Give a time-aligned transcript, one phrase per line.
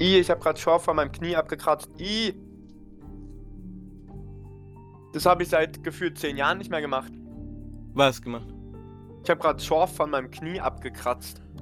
[0.00, 1.90] I, ich habe gerade Schorf von meinem Knie abgekratzt.
[1.98, 2.34] I.
[5.12, 7.12] Das habe ich seit gefühlt zehn Jahren nicht mehr gemacht.
[7.94, 8.46] Was gemacht?
[9.24, 11.42] Ich habe gerade Schorf von meinem Knie abgekratzt.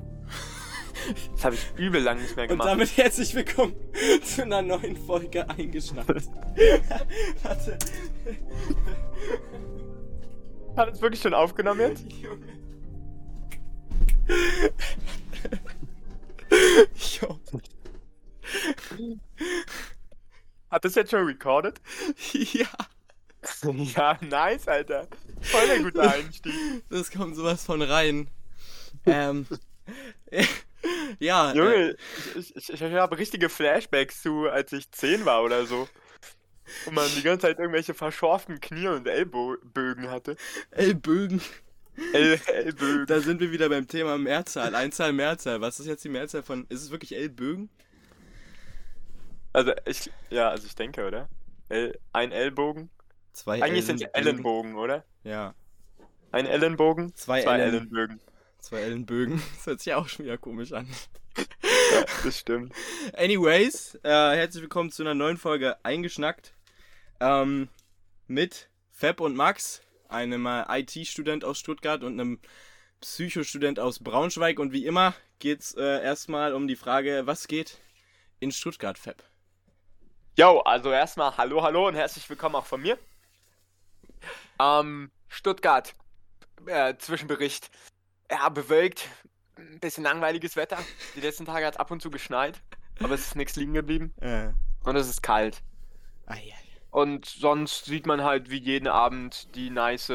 [1.37, 2.69] Das habe ich übel lang nicht mehr Und gemacht.
[2.69, 3.75] damit herzlich willkommen
[4.25, 6.09] zu einer neuen Folge eingeschnappt.
[7.45, 7.79] Warte.
[10.77, 12.07] Hat es wirklich schon aufgenommen jetzt?
[12.11, 12.49] Junge.
[17.21, 17.39] Jo.
[20.71, 21.81] Hat das jetzt schon recorded?
[22.33, 22.69] Ja,
[23.73, 25.07] ja, nice, Alter.
[25.41, 26.53] Voll der gute Einstieg.
[26.91, 28.29] das kommt sowas von rein.
[29.05, 29.47] Ähm.
[31.19, 31.97] Ja, äh, Junge,
[32.37, 35.89] ich, ich, ich habe richtige Flashbacks zu, als ich 10 war oder so.
[36.87, 40.37] Und man die ganze Zeit irgendwelche verschorften Knie und Ellbögen hatte.
[40.71, 41.41] Ellbögen.
[42.13, 43.07] El Ellbögen.
[43.07, 44.75] Da sind wir wieder beim Thema Mehrzahl.
[44.75, 45.61] Einzahl, Mehrzahl.
[45.61, 46.67] Was ist jetzt die Mehrzahl von.
[46.69, 47.71] Ist es wirklich Ellbögen?
[49.57, 51.31] Also ich, ja, also ich denke, oder?
[51.71, 52.91] El, ein Ellbogen.
[53.33, 55.03] Zwei Eigentlich sind es Ellenbogen, oder?
[55.25, 55.55] Ja.
[56.31, 58.21] Ein Ellenbogen, Zwei zwei Ellen- Ellenbögen.
[58.59, 59.43] Zwei Ellenbögen.
[59.57, 60.87] Das hört sich auch schon wieder komisch an.
[61.39, 62.75] Ja, das stimmt.
[63.17, 66.53] Anyways, äh, herzlich willkommen zu einer neuen Folge Eingeschnackt.
[67.21, 67.71] Ähm,
[68.27, 72.41] mit Fab und Max, einem äh, IT-Student aus Stuttgart und einem
[73.01, 74.59] Psychostudent aus Braunschweig.
[74.59, 77.79] Und wie immer geht's äh, erstmal um die Frage, was geht
[78.39, 79.23] in Stuttgart, Fab?
[80.39, 82.99] Jo, also erstmal hallo, hallo und herzlich willkommen auch von mir.
[84.61, 85.95] Ähm, Stuttgart,
[86.67, 87.71] äh, Zwischenbericht.
[88.31, 89.09] Ja, bewölkt,
[89.57, 90.77] ein bisschen langweiliges Wetter.
[91.15, 92.61] Die letzten Tage hat ab und zu geschneit,
[93.03, 94.49] aber es ist nichts liegen geblieben Äh,
[94.85, 95.63] und es ist kalt.
[96.27, 96.53] ai, ai.
[96.91, 100.13] Und sonst sieht man halt wie jeden Abend die nice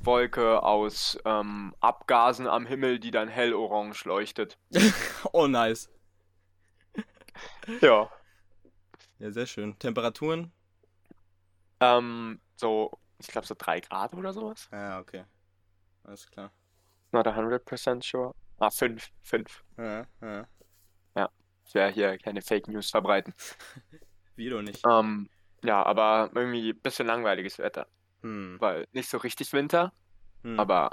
[0.00, 4.58] Wolke aus ähm, Abgasen am Himmel, die dann hellorange leuchtet.
[5.32, 5.88] Oh, nice.
[7.80, 8.10] Ja.
[9.24, 9.78] Ja, sehr schön.
[9.78, 10.52] Temperaturen?
[11.80, 14.68] Ähm, so, ich glaube so 3 Grad oder sowas.
[14.70, 15.24] Ja, okay.
[16.02, 16.52] Alles klar.
[17.10, 18.34] Not 100% sure.
[18.58, 19.64] Ah, 5, 5.
[19.78, 21.30] Ja, ja.
[21.64, 23.32] Ich werde hier keine Fake News verbreiten.
[24.36, 24.84] Wie doch nicht.
[24.86, 25.30] Ähm,
[25.62, 27.86] ja, aber irgendwie ein bisschen langweiliges Wetter.
[28.20, 28.56] Hm.
[28.60, 29.94] Weil nicht so richtig Winter,
[30.42, 30.60] hm.
[30.60, 30.90] aber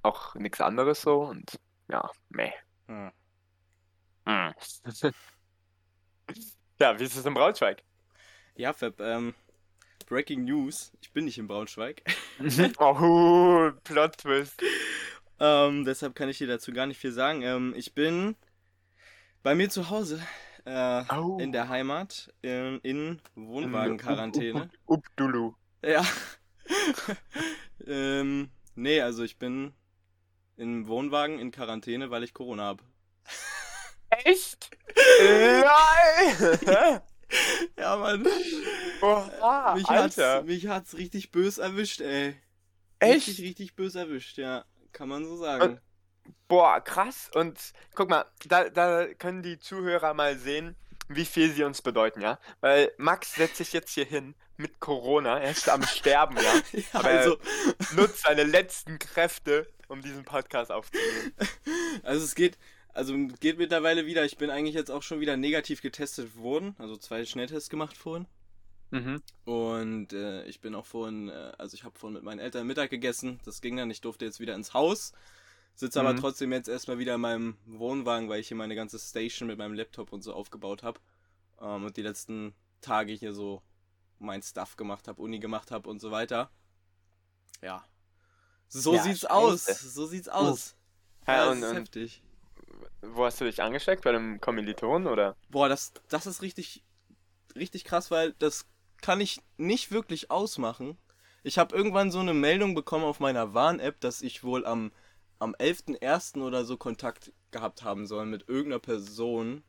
[0.00, 2.52] auch nichts anderes so und ja, meh.
[2.86, 3.12] Hm.
[6.78, 7.82] Ja, wie ist es in Braunschweig?
[8.54, 9.34] Ja, Fab, ähm,
[10.08, 10.92] Breaking News.
[11.00, 12.02] Ich bin nicht in Braunschweig.
[12.78, 14.62] oh, Plot Twist.
[15.40, 17.42] ähm, deshalb kann ich dir dazu gar nicht viel sagen.
[17.42, 18.36] Ähm, ich bin
[19.42, 20.22] bei mir zu Hause.
[20.64, 21.38] Äh, Oh.
[21.40, 22.32] in der Heimat.
[22.42, 24.62] In, in Wohnwagenquarantäne.
[24.62, 25.54] Up, up, Dulu.
[25.82, 26.04] Ja.
[27.86, 29.72] ähm, nee, also ich bin
[30.56, 32.82] im Wohnwagen in Quarantäne, weil ich Corona habe.
[34.10, 34.70] Echt?
[34.96, 37.00] Nein!
[37.76, 38.24] Ja, Mann.
[39.02, 40.42] Oha, mich, hat's, Alter.
[40.44, 42.40] mich hat's richtig bös erwischt, ey.
[43.00, 43.26] Echt?
[43.26, 44.64] Richtig, richtig bös erwischt, ja.
[44.92, 45.80] Kann man so sagen.
[46.46, 47.28] Boah, krass.
[47.34, 47.58] Und
[47.96, 50.76] guck mal, da, da können die Zuhörer mal sehen,
[51.08, 52.38] wie viel sie uns bedeuten, ja?
[52.60, 56.54] Weil Max setzt sich jetzt hier hin mit Corona, er ist am Sterben, ja?
[56.72, 57.38] Ja, aber- also,
[57.96, 61.34] Nutzt seine letzten Kräfte, um diesen Podcast aufzunehmen.
[62.04, 62.56] also es geht,
[62.96, 64.24] also geht mittlerweile wieder.
[64.24, 66.74] Ich bin eigentlich jetzt auch schon wieder negativ getestet worden.
[66.78, 68.26] Also zwei Schnelltests gemacht vorhin.
[68.90, 69.22] Mhm.
[69.44, 72.90] Und äh, ich bin auch vorhin, äh, also ich habe vorhin mit meinen Eltern Mittag
[72.90, 73.40] gegessen.
[73.44, 73.90] Das ging dann.
[73.90, 75.12] Ich durfte jetzt wieder ins Haus.
[75.74, 76.18] Sitze aber Mhm.
[76.20, 79.74] trotzdem jetzt erstmal wieder in meinem Wohnwagen, weil ich hier meine ganze Station mit meinem
[79.74, 81.00] Laptop und so aufgebaut habe.
[81.60, 83.62] Ähm, und die letzten Tage hier so
[84.18, 86.50] mein Stuff gemacht habe, Uni gemacht habe und so weiter.
[87.62, 87.84] Ja.
[88.68, 89.30] So Ja, sieht's scheiße.
[89.34, 89.64] aus.
[89.66, 90.74] So sieht's aus.
[91.26, 92.22] Ja, Ja, und, und heftig.
[93.14, 94.02] Wo hast du dich angesteckt?
[94.04, 95.36] Bei einem Kommiliton oder?
[95.48, 96.82] Boah, das, das ist richtig,
[97.56, 98.66] richtig krass, weil das
[99.02, 100.98] kann ich nicht wirklich ausmachen.
[101.42, 104.92] Ich habe irgendwann so eine Meldung bekommen auf meiner Warn-App, dass ich wohl am,
[105.38, 106.42] am 11.01.
[106.42, 109.64] oder so Kontakt gehabt haben soll mit irgendeiner Person.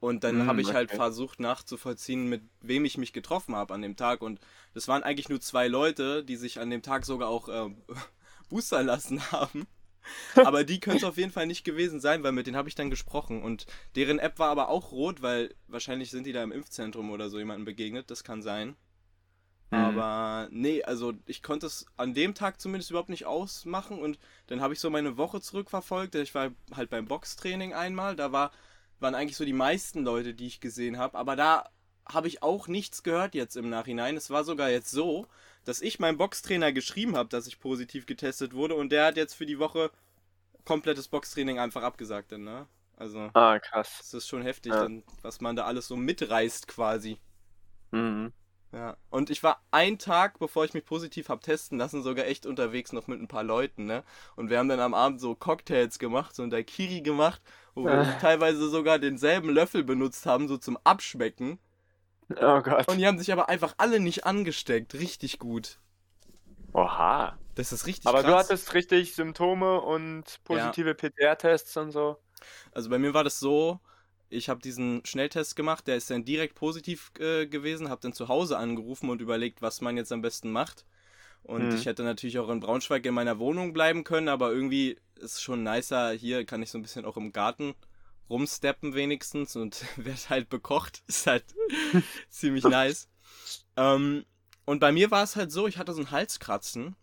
[0.00, 0.96] Und dann Hm, habe ich halt okay.
[0.96, 4.22] versucht nachzuvollziehen, mit wem ich mich getroffen habe an dem Tag.
[4.22, 4.40] Und
[4.74, 7.70] das waren eigentlich nur zwei Leute, die sich an dem Tag sogar auch äh,
[8.50, 9.66] boostern lassen haben.
[10.34, 12.74] Aber die können es auf jeden Fall nicht gewesen sein, weil mit denen habe ich
[12.74, 13.42] dann gesprochen.
[13.42, 13.66] Und
[13.96, 17.38] deren App war aber auch rot, weil wahrscheinlich sind die da im Impfzentrum oder so
[17.38, 18.10] jemandem begegnet.
[18.10, 18.76] Das kann sein.
[19.70, 19.78] Mhm.
[19.78, 23.98] Aber nee, also ich konnte es an dem Tag zumindest überhaupt nicht ausmachen.
[23.98, 24.18] Und
[24.48, 26.14] dann habe ich so meine Woche zurückverfolgt.
[26.16, 28.16] Ich war halt beim Boxtraining einmal.
[28.16, 28.50] Da war,
[28.98, 31.16] waren eigentlich so die meisten Leute, die ich gesehen habe.
[31.16, 31.68] Aber da
[32.06, 34.16] habe ich auch nichts gehört jetzt im Nachhinein.
[34.16, 35.26] Es war sogar jetzt so,
[35.70, 39.34] dass ich meinem Boxtrainer geschrieben habe, dass ich positiv getestet wurde und der hat jetzt
[39.34, 39.92] für die Woche
[40.64, 42.66] komplettes Boxtraining einfach abgesagt dann, ne?
[42.96, 43.98] Also, Ah, krass.
[43.98, 44.82] das ist schon heftig, Ja.
[44.82, 47.18] dann, was man da alles so mitreißt quasi.
[47.92, 48.32] Mhm.
[48.72, 48.96] Ja.
[49.10, 52.92] Und ich war einen Tag, bevor ich mich positiv hab testen lassen, sogar echt unterwegs
[52.92, 54.02] noch mit ein paar Leuten, ne?
[54.36, 57.40] Und wir haben dann am Abend so Cocktails gemacht, so ein Daiquiri gemacht,
[57.74, 58.12] wo wir Ah.
[58.20, 61.58] teilweise sogar denselben Löffel benutzt haben, so zum Abschmecken.
[62.36, 62.86] Oh Gott.
[62.86, 64.92] Und die haben sich aber einfach alle nicht angesteckt.
[64.94, 65.80] Richtig gut.
[66.74, 67.38] Oha.
[67.54, 68.34] Das ist richtig Aber du krass.
[68.34, 72.22] hattest richtig Symptome und positive PCR-Tests und so.
[72.72, 73.80] Also bei mir war das so,
[74.28, 78.28] ich habe diesen Schnelltest gemacht, der ist dann direkt positiv äh, gewesen, habe dann zu
[78.28, 80.86] Hause angerufen und überlegt, was man jetzt am besten macht.
[81.42, 81.74] Und Mhm.
[81.74, 85.42] ich hätte natürlich auch in Braunschweig in meiner Wohnung bleiben können, aber irgendwie ist es
[85.42, 87.74] schon nicer, hier kann ich so ein bisschen auch im Garten
[88.30, 91.02] rumsteppen wenigstens und werde halt bekocht.
[91.08, 91.44] Ist halt
[92.30, 93.08] ziemlich nice.
[93.76, 94.24] Ähm,
[94.64, 96.96] und bei mir war es halt so, ich hatte so ein Halskratzen.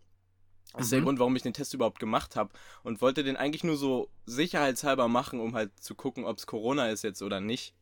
[0.76, 1.04] Das ist der Mhm.
[1.04, 2.52] Grund, warum ich den Test überhaupt gemacht habe.
[2.82, 6.90] Und wollte den eigentlich nur so sicherheitshalber machen, um halt zu gucken, ob es Corona
[6.90, 7.74] ist jetzt oder nicht.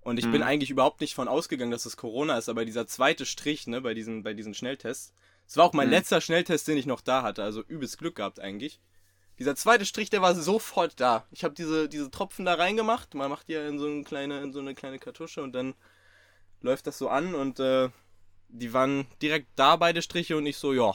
[0.00, 0.48] Und ich bin Mhm.
[0.48, 3.94] eigentlich überhaupt nicht von ausgegangen, dass es Corona ist, aber dieser zweite Strich, ne, bei
[3.94, 5.12] diesen, bei diesen Schnelltests,
[5.46, 5.90] es war auch mein Mhm.
[5.90, 8.80] letzter Schnelltest, den ich noch da hatte, also übelst Glück gehabt eigentlich.
[9.42, 11.26] Dieser zweite Strich, der war sofort da.
[11.32, 13.14] Ich habe diese, diese Tropfen da reingemacht.
[13.14, 15.74] Man macht die ja in so eine kleine, in so eine kleine Kartusche und dann
[16.60, 17.88] läuft das so an und äh,
[18.50, 20.94] die waren direkt da beide Striche und ich so, ja,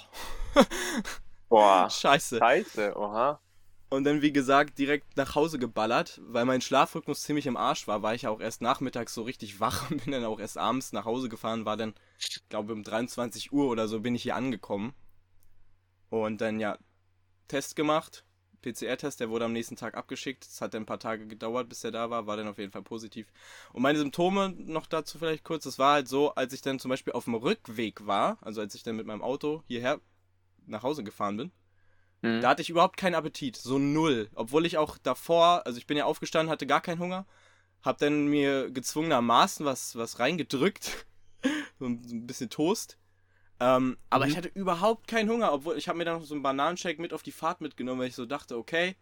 [1.49, 1.89] Boah.
[1.89, 2.37] scheiße.
[2.37, 3.41] Scheiße, oha.
[3.89, 8.01] Und dann, wie gesagt, direkt nach Hause geballert, weil mein Schlafrhythmus ziemlich im Arsch war,
[8.01, 10.93] war ich ja auch erst nachmittags so richtig wach und bin dann auch erst abends
[10.93, 11.95] nach Hause gefahren, war dann,
[12.47, 14.93] glaube um 23 Uhr oder so bin ich hier angekommen.
[16.09, 16.77] Und dann ja,
[17.49, 18.23] Test gemacht,
[18.71, 20.45] PCR-Test, der wurde am nächsten Tag abgeschickt.
[20.45, 22.71] Es hat dann ein paar Tage gedauert, bis er da war, war dann auf jeden
[22.71, 23.27] Fall positiv.
[23.73, 26.89] Und meine Symptome noch dazu vielleicht kurz, es war halt so, als ich dann zum
[26.89, 29.99] Beispiel auf dem Rückweg war, also als ich dann mit meinem Auto hierher
[30.65, 31.51] nach Hause gefahren bin,
[32.21, 32.41] Mhm.
[32.41, 34.29] da hatte ich überhaupt keinen Appetit, so null.
[34.33, 37.27] Obwohl ich auch davor, also ich bin ja aufgestanden, hatte gar keinen Hunger,
[37.83, 41.05] hab dann mir gezwungenermaßen was, was reingedrückt,
[41.79, 42.97] so ein so ein bisschen Toast.
[43.59, 44.31] Ähm, aber Mhm.
[44.31, 47.13] ich hatte überhaupt keinen Hunger, obwohl ich habe mir dann noch so einen Bananenshake mit
[47.13, 48.95] auf die Fahrt mitgenommen, weil ich so dachte, okay,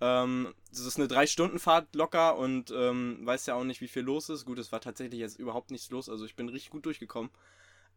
[0.00, 3.88] ähm, das ist eine drei Stunden Fahrt locker und ähm, weiß ja auch nicht, wie
[3.88, 4.46] viel los ist.
[4.46, 7.30] Gut, es war tatsächlich jetzt überhaupt nichts los, also ich bin richtig gut durchgekommen.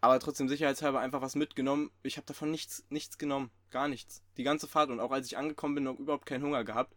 [0.01, 1.89] Aber trotzdem sicherheitshalber einfach was mitgenommen.
[2.03, 3.51] Ich habe davon nichts, nichts genommen.
[3.71, 4.21] Gar nichts.
[4.35, 6.93] Die ganze Fahrt und auch als ich angekommen bin, noch überhaupt keinen Hunger gehabt.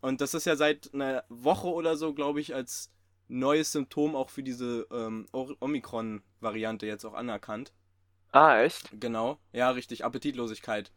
[0.00, 2.92] Und das ist ja seit einer Woche oder so, glaube ich, als
[3.26, 7.72] neues Symptom auch für diese ähm, Omikron-Variante jetzt auch anerkannt.
[8.36, 8.92] Ah, echt?
[8.92, 9.38] Genau.
[9.52, 10.04] Ja, richtig.
[10.04, 10.92] Appetitlosigkeit.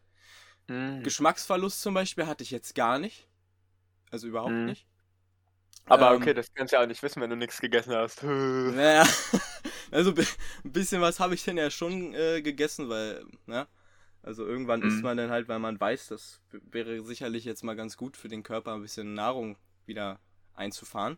[0.69, 1.13] Mhm.
[1.13, 3.27] Geschmacksverlust zum Beispiel hatte ich jetzt gar nicht.
[4.12, 4.68] Also überhaupt Mhm.
[4.68, 4.88] nicht.
[5.88, 8.24] Aber Ähm, okay, das kannst du ja auch nicht wissen, wenn du nichts gegessen hast.
[8.63, 9.03] Naja,
[9.91, 10.13] also
[10.63, 13.68] ein bisschen was habe ich denn ja schon äh, gegessen, weil, ne?
[14.24, 15.03] Also irgendwann isst Mhm.
[15.03, 18.44] man dann halt, weil man weiß, das wäre sicherlich jetzt mal ganz gut für den
[18.44, 20.19] Körper, ein bisschen Nahrung wieder
[20.56, 21.18] einzufahren.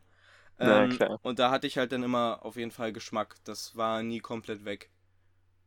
[0.59, 1.19] Na Ähm, klar.
[1.23, 3.37] und da hatte ich halt dann immer auf jeden Fall Geschmack.
[3.45, 4.91] Das war nie komplett weg.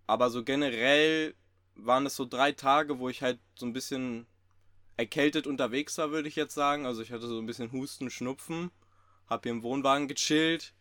[0.06, 1.34] Aber so generell
[1.74, 4.26] waren es so drei Tage, wo ich halt so ein bisschen
[4.96, 6.86] erkältet unterwegs war, würde ich jetzt sagen.
[6.86, 8.70] Also ich hatte so ein bisschen Husten, Schnupfen,
[9.28, 10.74] hab hier im Wohnwagen gechillt.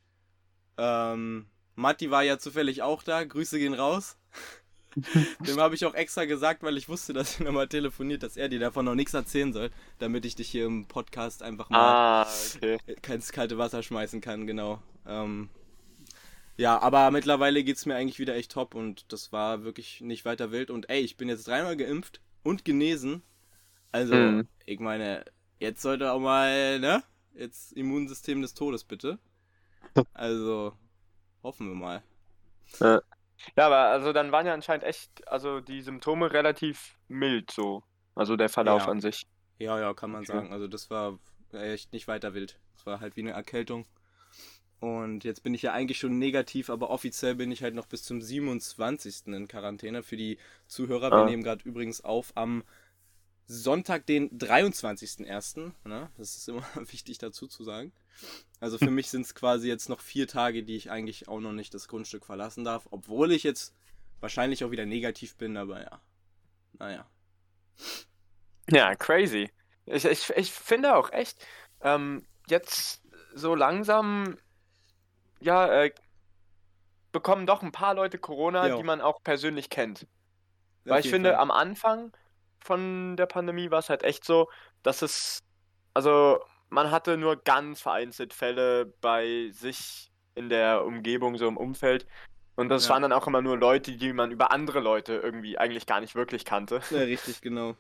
[0.78, 4.18] Ähm, Matti war ja zufällig auch da, Grüße gehen raus.
[5.48, 8.48] Dem habe ich auch extra gesagt, weil ich wusste, dass er nochmal telefoniert, dass er
[8.50, 12.28] dir davon noch nichts erzählen soll, damit ich dich hier im Podcast einfach mal Ah,
[12.56, 12.78] okay.
[13.02, 14.84] keins kalte Wasser schmeißen kann, genau.
[15.08, 15.50] Ähm,
[16.58, 20.52] ja, aber mittlerweile geht's mir eigentlich wieder echt top und das war wirklich nicht weiter
[20.52, 20.70] wild.
[20.70, 23.24] Und ey, ich bin jetzt dreimal geimpft und genesen.
[23.92, 24.48] Also, Mhm.
[24.66, 25.26] ich meine,
[25.60, 27.04] jetzt sollte auch mal, ne?
[27.36, 29.20] Jetzt Immunsystem des Todes, bitte.
[30.14, 30.74] Also,
[31.44, 32.04] hoffen wir mal.
[33.58, 37.84] Ja, aber also dann waren ja anscheinend echt, also die Symptome relativ mild so.
[38.16, 38.92] Also der Verlauf Ja.
[38.92, 39.26] an sich.
[39.60, 40.28] Ja, ja, kann man Okay.
[40.28, 40.52] sagen.
[40.54, 41.20] Also, das war
[41.52, 42.60] echt nicht weiter wild.
[42.76, 43.86] Es war halt wie eine Erkältung.
[44.84, 48.04] Und jetzt bin ich ja eigentlich schon negativ, aber offiziell bin ich halt noch bis
[48.04, 49.28] zum 27.
[49.28, 50.04] in Quarantäne.
[50.04, 50.38] Für die
[50.68, 51.26] Zuhörer, wir Ah.
[51.26, 52.66] nehmen gerade übrigens auf am
[53.48, 55.72] Sonntag, den 23.01.
[55.86, 56.10] Ne?
[56.18, 57.94] Das ist immer wichtig dazu zu sagen.
[58.60, 61.54] Also für mich sind es quasi jetzt noch vier Tage, die ich eigentlich auch noch
[61.54, 63.74] nicht das Grundstück verlassen darf, obwohl ich jetzt
[64.20, 66.02] wahrscheinlich auch wieder negativ bin, aber ja.
[66.78, 67.08] Naja.
[68.70, 69.50] Ja, crazy.
[69.86, 71.46] Ich, ich, ich finde auch echt,
[71.80, 73.02] ähm, jetzt
[73.34, 74.38] so langsam,
[75.44, 75.92] ja, äh,
[77.12, 78.76] bekommen doch ein paar Leute Corona, Ja.
[78.76, 80.08] die man auch persönlich kennt.
[80.86, 81.40] Weil ich finde, Fall.
[81.40, 82.12] am Anfang
[82.60, 84.50] von der Pandemie war es halt echt so,
[84.82, 85.40] dass es,
[85.94, 92.08] also man hatte nur ganz vereinzelt Fälle bei sich in der Umgebung, so im Umfeld.
[92.56, 92.94] Und das Ja.
[92.94, 96.16] waren dann auch immer nur Leute, die man über andere Leute irgendwie eigentlich gar nicht
[96.16, 96.82] wirklich kannte.
[96.90, 97.76] Ja, richtig, genau.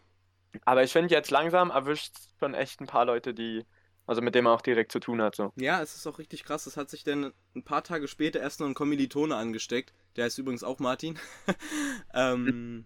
[0.66, 3.66] Aber ich finde jetzt langsam erwischt schon echt ein paar Leute, die
[4.06, 5.54] Also mit dem er auch direkt zu tun hat, so.
[5.56, 6.68] Ja, es ist auch richtig krass.
[6.68, 9.94] Es hat sich dann ein paar Tage später erst noch ein Kommilitone angesteckt.
[10.16, 11.18] Der heißt übrigens auch Martin.
[12.14, 12.86] ähm,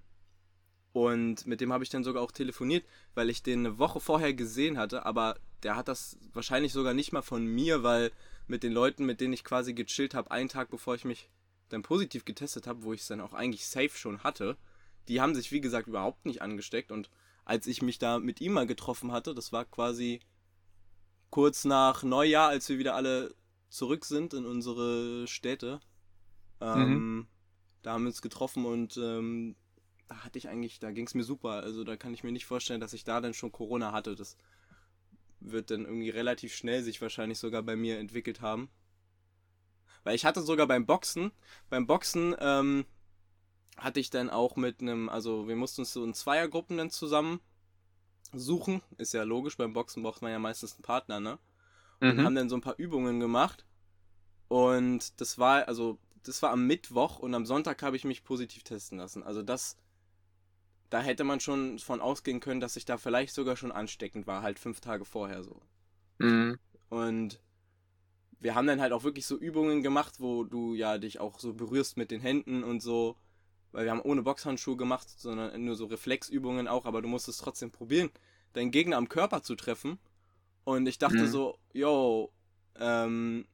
[0.93, 4.33] und mit dem habe ich dann sogar auch telefoniert, weil ich den eine Woche vorher
[4.33, 5.05] gesehen hatte.
[5.05, 8.11] Aber der hat das wahrscheinlich sogar nicht mal von mir, weil
[8.45, 11.29] mit den Leuten, mit denen ich quasi gechillt habe, einen Tag bevor ich mich
[11.69, 14.55] dann positiv getestet habe, wo ich es dann auch eigentlich safe schon hatte,
[15.07, 16.91] die haben sich wie gesagt überhaupt nicht angesteckt.
[16.91, 17.09] Und
[17.43, 20.19] als ich mich da mit ihm mal getroffen hatte, das war quasi
[21.29, 23.35] kurz nach Neujahr, als wir wieder alle
[23.69, 25.79] zurück sind in unsere Städte.
[26.61, 27.27] Ähm, mhm.
[27.81, 29.55] Da haben wir uns getroffen und ähm,
[30.07, 31.51] da hatte ich eigentlich, da ging es mir super.
[31.63, 34.15] Also da kann ich mir nicht vorstellen, dass ich da dann schon Corona hatte.
[34.15, 34.37] Das
[35.39, 38.69] wird dann irgendwie relativ schnell sich wahrscheinlich sogar bei mir entwickelt haben.
[40.03, 41.31] Weil ich hatte sogar beim Boxen,
[41.69, 42.85] beim Boxen ähm,
[43.77, 47.41] hatte ich dann auch mit einem, also wir mussten uns so in Zweiergruppen dann zusammen
[48.33, 48.81] suchen.
[48.97, 51.39] Ist ja logisch, beim Boxen braucht man ja meistens einen Partner, ne?
[51.99, 52.23] Und mhm.
[52.23, 53.65] haben dann so ein paar Übungen gemacht.
[54.47, 58.63] Und das war, also, das war am Mittwoch und am Sonntag habe ich mich positiv
[58.63, 59.23] testen lassen.
[59.23, 59.77] Also das,
[60.89, 64.41] da hätte man schon von ausgehen können, dass ich da vielleicht sogar schon ansteckend war,
[64.41, 65.61] halt fünf Tage vorher so.
[66.19, 66.59] Mhm.
[66.89, 67.41] Und
[68.39, 71.53] wir haben dann halt auch wirklich so Übungen gemacht, wo du ja dich auch so
[71.53, 73.17] berührst mit den Händen und so
[73.77, 77.37] weil wir haben ohne Boxhandschuhe gemacht, sondern nur so Reflexübungen auch, aber du musst es
[77.37, 78.09] trotzdem probieren,
[78.53, 79.99] deinen Gegner am Körper zu treffen.
[80.63, 81.27] Und ich dachte mhm.
[81.27, 82.33] so, yo,
[82.79, 83.45] ähm,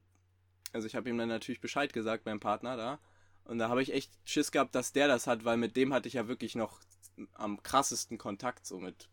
[0.72, 3.00] also ich habe ihm dann natürlich Bescheid gesagt beim Partner da.
[3.44, 6.08] Und da habe ich echt Schiss gehabt, dass der das hat, weil mit dem hatte
[6.08, 6.80] ich ja wirklich noch
[7.34, 9.10] am krassesten Kontakt, so mit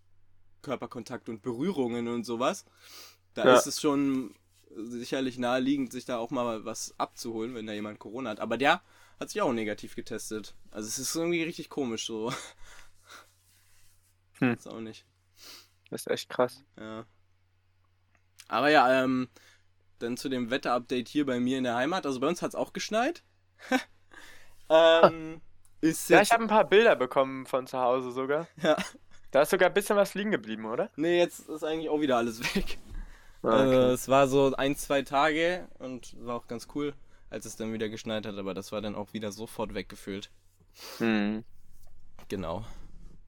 [0.62, 2.67] Körperkontakt und Berührungen und sowas.
[3.35, 3.57] Da ja.
[3.57, 4.37] ist es schon
[4.76, 8.38] sicherlich naheliegend, sich da auch mal was abzuholen, wenn da jemand Corona hat.
[8.38, 8.81] Aber der
[9.21, 10.55] hat sich auch negativ getestet.
[10.71, 12.33] Also es ist irgendwie richtig komisch so.
[14.39, 14.55] Hm.
[14.55, 15.05] Ist auch nicht.
[15.91, 16.65] Das ist echt krass.
[16.79, 17.05] Ja.
[18.49, 19.29] Aber ja, ähm,
[19.99, 22.07] dann zu dem Wetterupdate hier bei mir in der Heimat.
[22.07, 23.23] Also bei uns hat es auch geschneit.
[24.71, 25.43] ähm,
[25.83, 28.49] ist ja, ich habe ein paar Bilder bekommen von zu Hause sogar.
[28.62, 28.77] Ja.
[29.33, 30.91] Da ist sogar ein bisschen was liegen geblieben, oder?
[30.97, 32.79] Nee, jetzt ist eigentlich auch wieder alles weg.
[33.45, 33.75] Ah, okay.
[33.75, 36.95] äh, es war so ein, zwei Tage und war auch ganz cool
[37.30, 40.30] als es dann wieder geschneit hat, aber das war dann auch wieder sofort weggefüllt.
[40.99, 41.44] Mhm.
[42.28, 42.64] Genau.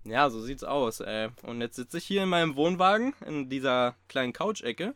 [0.04, 1.28] Ja, so sieht's aus, ey.
[1.42, 4.94] Und jetzt sitze ich hier in meinem Wohnwagen, in dieser kleinen Couch-Ecke.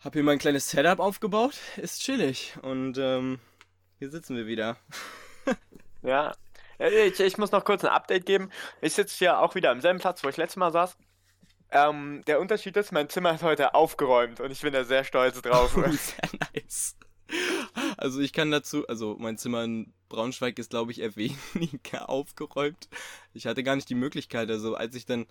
[0.00, 2.56] Hab hier mein kleines Setup aufgebaut, ist chillig.
[2.62, 3.38] Und ähm,
[3.98, 4.76] hier sitzen wir wieder.
[6.02, 6.34] ja.
[6.78, 8.50] Ich, ich muss noch kurz ein Update geben.
[8.80, 10.96] Ich sitze hier auch wieder am selben Platz, wo ich letztes Mal saß.
[11.70, 15.40] Ähm, der Unterschied ist, mein Zimmer ist heute aufgeräumt und ich bin da sehr stolz
[15.40, 15.72] drauf.
[15.74, 16.96] Sehr nice.
[17.96, 22.88] Also ich kann dazu, also mein Zimmer in Braunschweig ist, glaube ich, eher weniger aufgeräumt.
[23.32, 24.50] Ich hatte gar nicht die Möglichkeit.
[24.50, 25.26] Also als ich dann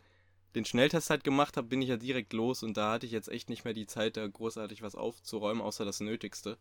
[0.55, 3.29] den Schnelltest halt gemacht habe, bin ich ja direkt los und da hatte ich jetzt
[3.29, 6.57] echt nicht mehr die Zeit, da großartig was aufzuräumen, außer das Nötigste.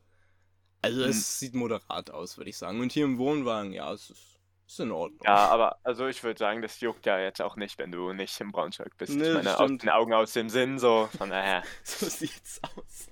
[0.80, 1.10] Also hm.
[1.10, 2.80] es sieht moderat aus, würde ich sagen.
[2.80, 5.20] Und hier im Wohnwagen, ja, es ist, ist in Ordnung.
[5.24, 8.40] Ja, aber also ich würde sagen, das juckt ja jetzt auch nicht, wenn du nicht
[8.40, 9.14] im Braunschweig bist.
[9.14, 11.62] Nee, ich meine, aus den Augen aus dem Sinn, so von daher.
[11.84, 13.08] so sieht's aus.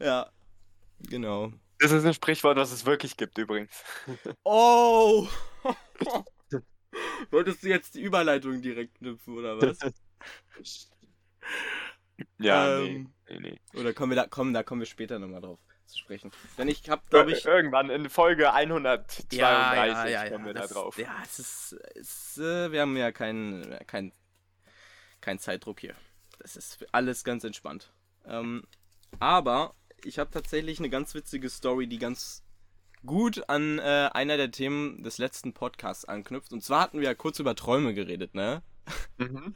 [0.00, 0.30] Ja,
[1.00, 1.52] Genau.
[1.78, 3.82] Das ist ein Sprichwort, was es wirklich gibt übrigens.
[4.44, 5.28] Oh!
[7.30, 9.78] Wolltest du jetzt die Überleitung direkt knüpfen, oder was?
[12.38, 13.78] ja, ähm, nee, nee, nee.
[13.78, 16.30] Oder kommen wir da, kommen, da kommen wir später nochmal drauf zu sprechen.
[16.58, 17.44] Denn ich hab, glaube ich.
[17.44, 20.98] Irgendwann in Folge 132 ja, ja, ja, kommen wir das, da drauf.
[20.98, 21.72] Ja, es ist.
[21.94, 24.12] Es, äh, wir haben ja keinen kein,
[25.20, 25.94] kein Zeitdruck hier.
[26.38, 27.92] Das ist alles ganz entspannt.
[28.26, 28.66] Ähm,
[29.18, 29.74] aber
[30.04, 32.44] ich habe tatsächlich eine ganz witzige Story, die ganz
[33.04, 36.52] gut an äh, einer der Themen des letzten Podcasts anknüpft.
[36.52, 38.62] Und zwar hatten wir ja kurz über Träume geredet, ne?
[39.18, 39.54] Mhm.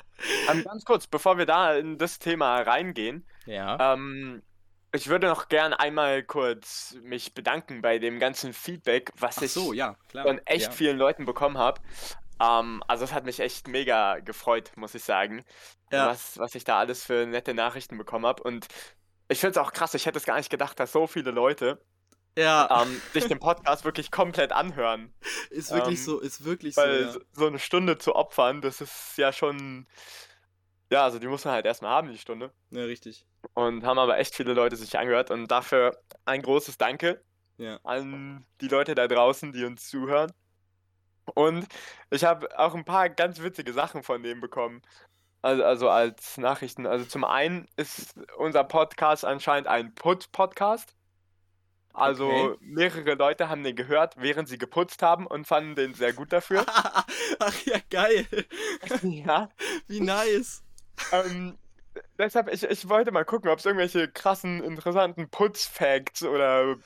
[0.51, 3.27] Ähm, ganz kurz, bevor wir da in das Thema reingehen.
[3.47, 3.95] Ja.
[3.95, 4.43] Ähm,
[4.93, 9.73] ich würde noch gern einmal kurz mich bedanken bei dem ganzen Feedback, was Ach so,
[9.73, 10.71] ich ja, von echt ja.
[10.73, 11.81] vielen Leuten bekommen habe.
[12.41, 15.45] Ähm, also es hat mich echt mega gefreut, muss ich sagen,
[15.93, 16.09] ja.
[16.09, 18.43] was, was ich da alles für nette Nachrichten bekommen habe.
[18.43, 18.67] Und
[19.31, 21.81] ich finde es auch krass, ich hätte es gar nicht gedacht, dass so viele Leute
[22.37, 22.83] ja.
[22.83, 25.15] ähm, sich den Podcast wirklich komplett anhören.
[25.51, 27.19] Ist wirklich ähm, so, ist wirklich weil so.
[27.19, 27.25] Ja.
[27.33, 29.89] so eine Stunde zu opfern, das ist ja schon.
[30.93, 32.53] Ja, also die muss man halt erstmal haben, die Stunde.
[32.71, 33.27] Ja, richtig.
[33.55, 37.23] Und haben aber echt viele Leute sich angehört und dafür ein großes Danke
[37.59, 37.79] ja.
[37.85, 40.33] an die Leute da draußen, die uns zuhören.
[41.35, 41.67] Und
[42.11, 44.83] ich habe auch ein paar ganz witzige Sachen von denen bekommen.
[45.43, 46.87] Also, also als Nachrichten.
[46.87, 50.95] Also zum einen ist unser Podcast anscheinend ein Put-Podcast.
[51.93, 52.57] Also okay.
[52.61, 56.65] mehrere Leute haben den gehört, während sie geputzt haben und fanden den sehr gut dafür.
[57.39, 58.27] Ach ja, geil.
[59.03, 59.49] ja.
[59.89, 60.63] Wie nice.
[61.11, 61.59] Ähm,
[62.19, 66.77] deshalb, ich, ich wollte mal gucken, ob es irgendwelche krassen, interessanten Putzfacts oder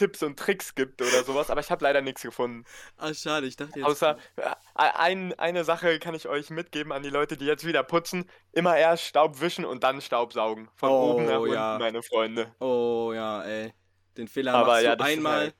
[0.00, 2.64] Tipps und Tricks gibt oder sowas, aber ich habe leider nichts gefunden.
[2.96, 3.86] Ah, schade, ich dachte jetzt.
[3.86, 7.82] Außer äh, ein, eine Sache kann ich euch mitgeben an die Leute, die jetzt wieder
[7.82, 8.24] putzen.
[8.52, 10.70] Immer erst Staub wischen und dann Staub saugen.
[10.76, 11.76] Von Oh, oben nach unten, ja.
[11.78, 12.54] meine Freunde.
[12.60, 13.74] Oh ja, ey.
[14.16, 15.54] Den Fehler Aber machst ja, du einmal halt-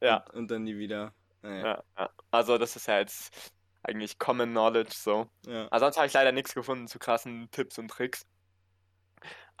[0.00, 1.14] Ja, und, und dann nie wieder.
[1.42, 1.64] Naja.
[1.64, 2.10] ja, ja.
[2.32, 3.52] Also das ist ja jetzt
[3.84, 5.30] eigentlich Common Knowledge so.
[5.46, 5.68] Ja.
[5.70, 8.26] Aber sonst habe ich leider nichts gefunden zu krassen Tipps und Tricks.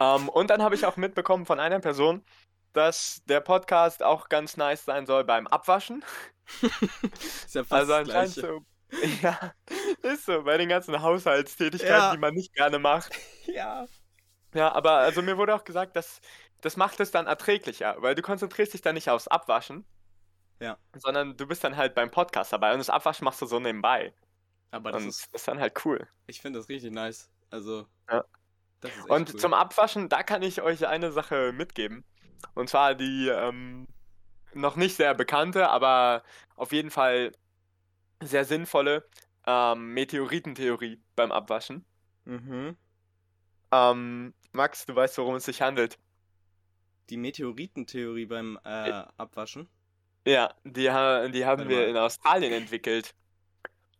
[0.00, 2.24] Ähm, und dann habe ich auch mitbekommen von einer Person,
[2.72, 6.04] dass der Podcast auch ganz nice sein soll beim Abwaschen.
[7.12, 8.60] Ist ja fast Also anscheinend so.
[9.22, 9.54] Ja,
[10.02, 12.10] ist so, bei den ganzen Haushaltstätigkeiten, Ja.
[12.12, 13.12] die man nicht gerne macht.
[13.46, 13.86] Ja.
[14.52, 16.20] Ja, aber also mir wurde auch gesagt, dass
[16.60, 19.86] das macht es dann erträglicher, weil du konzentrierst dich dann nicht aufs Abwaschen.
[20.58, 20.76] Ja.
[20.94, 24.12] Sondern du bist dann halt beim Podcast dabei und das Abwaschen machst du so nebenbei.
[24.72, 26.06] Aber das ist, ist dann halt cool.
[26.26, 27.30] ich finde das richtig nice.
[27.50, 27.86] Also.
[28.10, 28.24] Ja.
[29.08, 29.40] Und cool.
[29.40, 32.04] zum Abwaschen, da kann ich euch eine Sache mitgeben.
[32.54, 33.86] Und zwar die ähm,
[34.54, 36.22] noch nicht sehr bekannte, aber
[36.56, 37.32] auf jeden Fall
[38.22, 39.06] sehr sinnvolle
[39.46, 41.84] ähm, Meteoritentheorie beim Abwaschen.
[42.24, 42.76] Mhm.
[43.72, 45.98] Ähm, Max, du weißt, worum es sich handelt.
[47.08, 49.68] Die Meteoritentheorie beim äh, Abwaschen.
[50.26, 53.14] Ja, die, ha die haben wir in Australien entwickelt.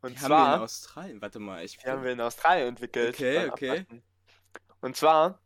[0.02, 1.22] Und Die haben wir zwar, in Australien.
[1.22, 1.78] Warte mal, ich.
[1.78, 3.14] die haben wir in Australien entwickelt.
[3.14, 3.70] Okay, okay.
[3.70, 4.02] Abwaschen.
[4.80, 5.40] Und zwar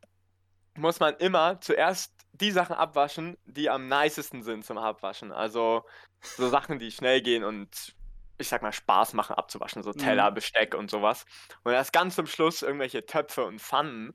[0.77, 5.33] muss man immer zuerst die Sachen abwaschen, die am nicesten sind zum Abwaschen.
[5.33, 5.85] Also
[6.23, 7.95] so Sachen, die schnell gehen und
[8.39, 10.35] ich sag mal Spaß machen abzuwaschen, so Teller, Mhm.
[10.35, 11.25] Besteck und sowas.
[11.63, 14.15] Und erst ganz zum Schluss irgendwelche Töpfe und Pfannen,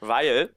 [0.00, 0.54] weil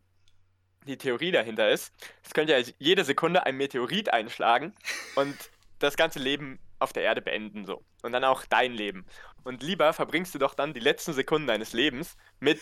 [0.88, 4.74] die Theorie dahinter ist, es könnte ja jede Sekunde ein Meteorit einschlagen
[5.16, 5.36] und
[5.80, 7.84] das ganze Leben auf der Erde beenden so.
[8.04, 9.06] Und dann auch dein Leben.
[9.44, 12.62] Und lieber verbringst du doch dann die letzten Sekunden deines Lebens mit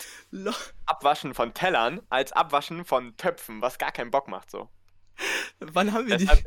[0.86, 4.70] Abwaschen von Tellern als Abwaschen von Töpfen, was gar keinen Bock macht so.
[5.60, 6.26] Wann haben wir die.
[6.26, 6.46] Deshalb,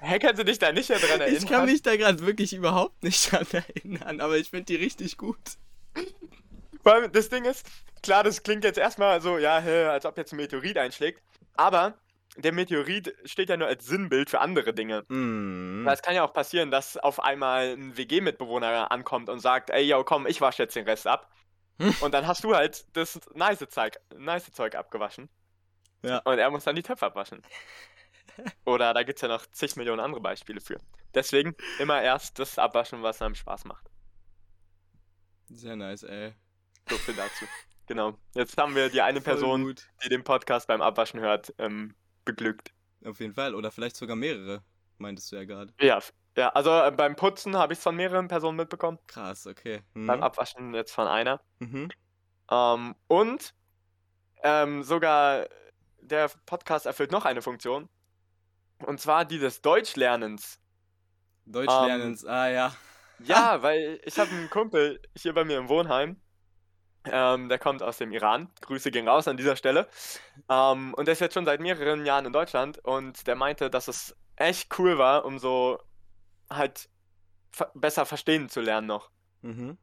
[0.00, 1.42] Hä, kannst du dich da nicht mehr dran erinnern?
[1.42, 5.16] Ich kann mich da gerade wirklich überhaupt nicht dran erinnern, aber ich finde die richtig
[5.16, 5.38] gut.
[6.82, 7.66] Vor allem, das Ding ist,
[8.02, 9.56] klar, das klingt jetzt erstmal so, ja,
[9.90, 11.22] als ob jetzt ein Meteorit einschlägt,
[11.54, 11.94] aber
[12.36, 15.04] der Meteorit steht ja nur als Sinnbild für andere Dinge.
[15.08, 19.84] Weil es kann ja auch passieren, dass auf einmal ein WG-Mitbewohner ankommt und sagt, ey,
[19.84, 21.30] yo, komm, ich wasche jetzt den Rest ab.
[22.00, 25.28] Und dann hast du halt das nice Zeug, nice Zeug abgewaschen.
[26.02, 26.18] Ja.
[26.18, 27.42] Und er muss dann die Töpfe abwaschen.
[28.64, 30.78] Oder da gibt es ja noch zig Millionen andere Beispiele für.
[31.14, 33.90] Deswegen immer erst das abwaschen, was einem Spaß macht.
[35.48, 36.34] Sehr nice, ey.
[36.88, 37.46] So viel dazu.
[37.86, 38.16] Genau.
[38.34, 39.88] Jetzt haben wir die eine Voll Person, Gut.
[40.04, 42.72] die den Podcast beim Abwaschen hört, ähm, beglückt.
[43.04, 43.54] Auf jeden Fall.
[43.54, 44.62] Oder vielleicht sogar mehrere,
[44.98, 45.72] meintest du ja gerade.
[45.80, 46.00] Ja,
[46.36, 48.98] ja also äh, beim Putzen habe ich es von mehreren Personen mitbekommen.
[49.06, 49.82] Krass, okay.
[49.94, 50.06] Mhm.
[50.06, 51.40] Beim Abwaschen jetzt von einer.
[51.58, 51.90] Mhm.
[52.50, 53.54] Ähm, und
[54.42, 55.46] ähm, sogar
[56.00, 57.88] der Podcast erfüllt noch eine Funktion.
[58.78, 60.58] Und zwar die des Deutschlernens.
[61.46, 62.74] Deutsch Ähm, ah ja.
[63.20, 66.20] Ja, weil ich habe einen Kumpel hier bei mir im Wohnheim.
[67.04, 68.48] Ähm, der kommt aus dem Iran.
[68.60, 69.88] Grüße gehen raus an dieser Stelle.
[70.48, 73.88] Ähm, und der ist jetzt schon seit mehreren Jahren in Deutschland und der meinte, dass
[73.88, 75.80] es echt cool war, um so
[76.50, 76.88] halt
[77.74, 79.10] besser verstehen zu lernen noch.
[79.42, 79.78] Mhm.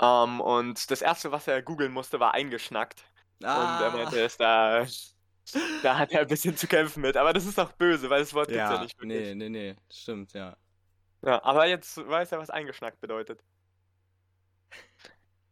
[0.00, 3.04] Ähm, und das erste, was er googeln musste, war eingeschnackt.
[3.40, 4.86] Und er meinte, er ist da,
[5.82, 7.16] da hat er ein bisschen zu kämpfen mit.
[7.16, 9.20] Aber das ist doch böse, weil das Wort gibt's ja ja, nicht wirklich.
[9.20, 9.76] nee, nee, nee.
[9.90, 10.56] Stimmt, ja.
[11.22, 13.42] Ja, aber jetzt weiß er, was eingeschnackt bedeutet.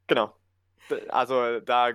[0.07, 0.42] Genau.
[1.09, 1.93] Also da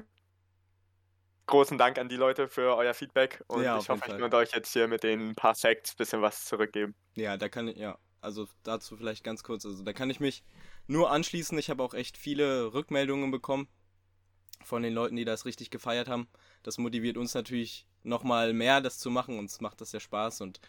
[1.48, 4.52] großen Dank an die Leute für euer Feedback und Ja, ich hoffe, ich konnte euch
[4.54, 6.94] jetzt hier mit den paar Facts ein bisschen was zurückgeben.
[7.16, 10.44] Ja, da kann ich, ja, also dazu vielleicht ganz kurz, also da kann ich mich
[10.88, 11.58] nur anschließen.
[11.58, 13.68] Ich habe auch echt viele Rückmeldungen bekommen
[14.64, 16.28] von den Leuten, die das richtig gefeiert haben.
[16.64, 19.40] Das motiviert uns natürlich nochmal mehr, das zu machen.
[19.40, 20.60] Uns macht das ja Spaß und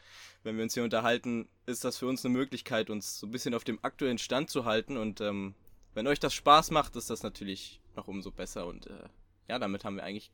[0.42, 3.54] wenn wir uns hier unterhalten, ist das für uns eine Möglichkeit, uns so ein bisschen
[3.54, 5.54] auf dem aktuellen Stand zu halten und ähm,
[5.94, 9.08] wenn euch das Spaß macht, ist das natürlich noch umso besser und äh,
[9.48, 10.32] ja, damit haben wir eigentlich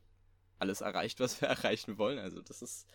[0.59, 2.19] alles erreicht, was wir erreichen wollen.
[2.19, 2.87] Also das ist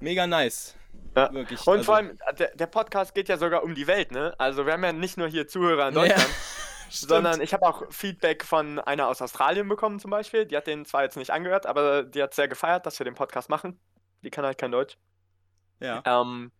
[0.00, 0.76] mega nice.
[1.16, 1.32] Ja.
[1.32, 1.66] Wirklich.
[1.66, 4.34] Und also, vor allem, äh, der, der Podcast geht ja sogar um die Welt, ne?
[4.38, 6.30] Also wir haben ja nicht nur hier Zuhörer in Ja, Deutschland,
[6.90, 7.08] stimmt.
[7.10, 10.46] sondern ich habe auch Feedback von einer aus Australien bekommen zum Beispiel.
[10.46, 13.14] Die hat den zwar jetzt nicht angehört, aber die hat sehr gefeiert, dass wir den
[13.14, 13.78] Podcast machen.
[14.22, 14.96] Die kann halt kein Deutsch.
[15.80, 16.02] ja.
[16.06, 16.52] Ähm,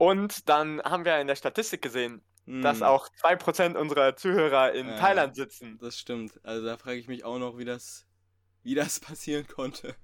[0.00, 2.22] und dann haben wir in der Statistik gesehen,
[2.62, 4.96] dass Mm, auch 2% unserer Zuhörer in Ja.
[4.96, 5.78] Thailand sitzen.
[5.78, 6.40] Das stimmt.
[6.44, 8.06] Also da frage ich mich auch noch, wie das,
[8.62, 9.94] wie das passieren konnte.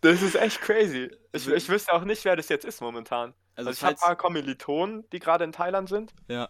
[0.00, 1.04] Das ist echt crazy.
[1.06, 3.34] Ich, Also- ich wüsste auch nicht, wer das jetzt ist momentan.
[3.54, 6.48] Also, Also ich habe ein paar Kommilitonen, die gerade in Thailand sind, ja,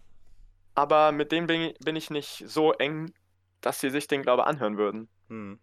[0.75, 3.13] aber mit denen bin ich, bin ich nicht so eng,
[3.61, 5.09] dass sie sich den, glaube ich, anhören würden.
[5.29, 5.59] hm.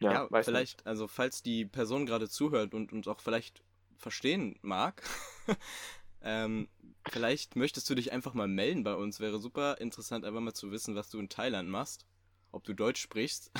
[0.00, 3.62] Ja, Ja, vielleicht, also falls die Person gerade zuhört und uns auch vielleicht
[3.98, 5.02] verstehen mag,
[6.22, 6.68] ähm,
[7.10, 9.20] vielleicht möchtest du dich einfach mal melden bei uns.
[9.20, 12.06] Wäre super interessant, einfach mal zu wissen, was du in Thailand machst,
[12.52, 13.50] ob du Deutsch sprichst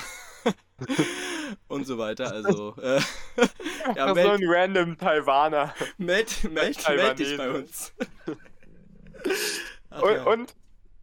[1.67, 2.31] und so weiter.
[2.31, 2.99] Also, äh,
[3.95, 5.73] ja, Ach, so meld, ein random Taiwaner.
[5.97, 7.93] meld, meld, meld dich bei uns.
[9.89, 10.23] Ach, Und, ja.
[10.25, 10.55] und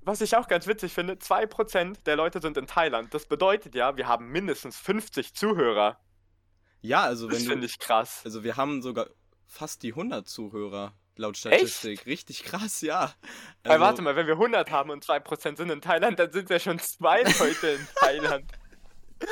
[0.03, 3.13] was ich auch ganz witzig finde, 2% der Leute sind in Thailand.
[3.15, 6.01] Das bedeutet ja, wir haben mindestens 50 Zuhörer.
[6.83, 8.23] ja, also Das wenn finde du, ich krass.
[8.25, 9.09] also wir haben sogar
[9.47, 12.07] fast die 100 Zuhörer laut Statistik.
[12.07, 13.15] Richtig krass, ja.
[13.63, 16.59] Also- warte mal, wenn wir 100 haben und 2% sind in Thailand, dann sind ja
[16.59, 18.45] schon zwei Leute in Thailand.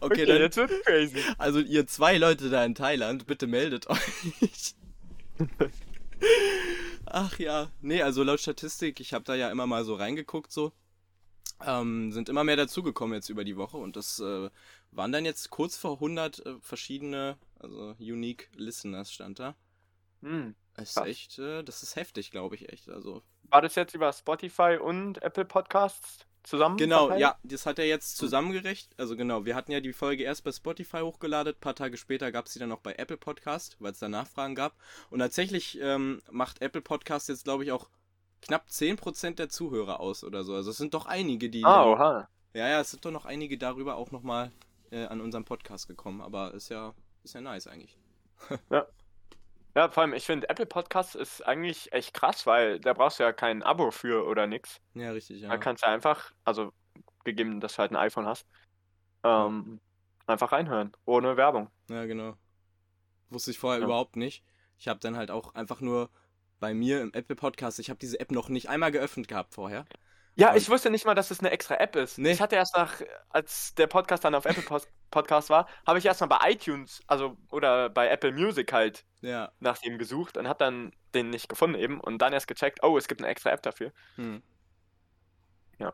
[0.00, 1.22] Okay, dann, jetzt wird crazy.
[1.36, 4.74] Also ihr zwei Leute da in Thailand, bitte meldet euch.
[7.06, 10.72] Ach ja, nee, also laut Statistik, ich habe da ja immer mal so reingeguckt so,
[11.64, 14.50] ähm, sind immer mehr dazugekommen jetzt über die Woche und das äh,
[14.90, 19.54] waren dann jetzt kurz vor 100 äh, verschiedene, also unique Listeners stand da.
[20.22, 20.54] Hm.
[20.74, 22.88] Das ist echt, äh, das ist heftig, glaube ich echt.
[22.88, 26.76] Also War das jetzt über Spotify und Apple Podcasts zusammen?
[26.76, 27.20] Genau, verteilt?
[27.20, 28.94] ja, das hat er jetzt zusammengerechnet.
[28.96, 32.30] Also genau, wir hatten ja die Folge erst bei Spotify hochgeladen, ein paar Tage später
[32.30, 34.76] gab es sie dann auch bei Apple Podcast, weil es da Nachfragen gab.
[35.10, 37.88] Und tatsächlich ähm, macht Apple Podcast jetzt, glaube ich, auch
[38.40, 40.54] knapp 10% der Zuhörer aus oder so.
[40.54, 41.64] Also es sind doch einige, die...
[41.64, 42.28] Ah, oha.
[42.54, 44.52] ja, ja, es sind doch noch einige darüber auch nochmal
[44.92, 46.20] äh, an unserem Podcast gekommen.
[46.20, 47.96] Aber ist ja, ist ja nice eigentlich.
[48.70, 48.86] Ja,
[49.88, 53.32] vor allem, ich finde, Apple Podcasts ist eigentlich echt krass, weil da brauchst du ja
[53.32, 54.80] kein Abo für oder nix.
[54.94, 55.48] Ja, richtig, ja.
[55.50, 56.72] Da kannst du einfach, also
[57.24, 58.46] gegeben, dass du halt ein iPhone hast,
[59.22, 59.80] ähm,
[60.26, 61.70] einfach reinhören, ohne Werbung.
[61.88, 62.34] Ja, genau.
[63.30, 63.84] Wusste ich vorher Ja.
[63.84, 64.42] überhaupt nicht.
[64.78, 66.10] Ich habe dann halt auch einfach nur
[66.60, 69.84] bei mir im Apple Podcast, ich habe diese App noch nicht einmal geöffnet gehabt vorher.
[70.38, 72.16] Ja, ich wusste nicht mal, dass es eine extra App ist.
[72.16, 72.30] Nee.
[72.30, 76.04] Ich hatte erst nach, als der Podcast dann auf Apple Pos- Podcast war, habe ich
[76.06, 79.50] erstmal bei iTunes, also oder bei Apple Music halt Ja.
[79.58, 82.96] nach dem gesucht und habe dann den nicht gefunden eben und dann erst gecheckt, oh,
[82.96, 83.92] es gibt eine extra App dafür.
[84.14, 84.42] Hm.
[85.78, 85.92] Ja.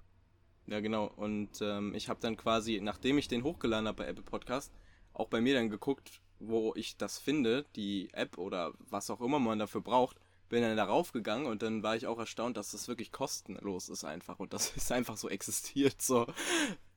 [0.66, 1.06] Ja, genau.
[1.06, 4.74] Und ähm, ich habe dann quasi, nachdem ich den hochgeladen habe bei Apple Podcast,
[5.14, 9.38] auch bei mir dann geguckt, wo ich das finde, die App oder was auch immer
[9.38, 10.18] man dafür braucht.
[10.48, 14.04] Bin dann darauf gegangen und dann war ich auch erstaunt, dass das wirklich kostenlos ist
[14.04, 16.26] einfach und das ist einfach so existiert so.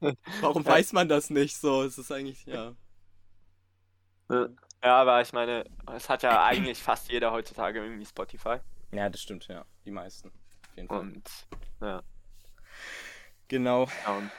[0.42, 1.84] Warum weiß man das nicht so?
[1.84, 2.76] Es ist eigentlich, ja.
[4.30, 8.58] Ja, aber ich meine, es hat ja eigentlich fast jeder heutzutage irgendwie Spotify.
[8.92, 9.66] Ja, das stimmt, ja.
[9.86, 10.30] Die meisten.
[10.30, 11.00] Auf jeden Fall.
[11.00, 11.30] Und
[11.82, 12.04] ja,
[13.48, 13.88] Genau.
[14.06, 14.32] ja, und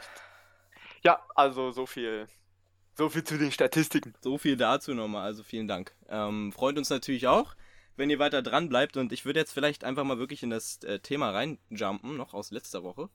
[1.03, 2.27] ja, also so viel,
[2.97, 4.15] so viel zu den Statistiken.
[4.21, 5.95] So viel dazu nochmal, also vielen Dank.
[6.09, 7.55] Ähm, freut uns natürlich auch,
[7.99, 10.83] wenn ihr weiter dran bleibt und ich würde jetzt vielleicht einfach mal wirklich in das
[10.85, 13.11] äh, Thema reinjumpen, noch aus letzter Woche,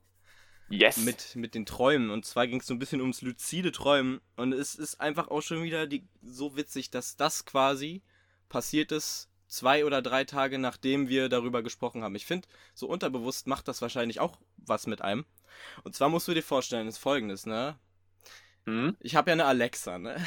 [0.69, 0.97] Yes.
[0.97, 2.09] mit, mit den Träumen.
[2.09, 5.41] Und zwar ging es so ein bisschen ums luzide Träumen und es ist einfach auch
[5.41, 8.01] schon wieder die, so witzig, dass das quasi
[8.49, 12.15] passiert ist, zwei oder drei Tage nachdem wir darüber gesprochen haben.
[12.15, 15.25] Ich finde, so unterbewusst macht das wahrscheinlich auch was mit einem.
[15.83, 17.77] Und zwar musst du dir vorstellen, ist folgendes, ne?
[18.65, 18.95] Hm?
[18.99, 20.15] Ich habe ja eine Alexa, ne?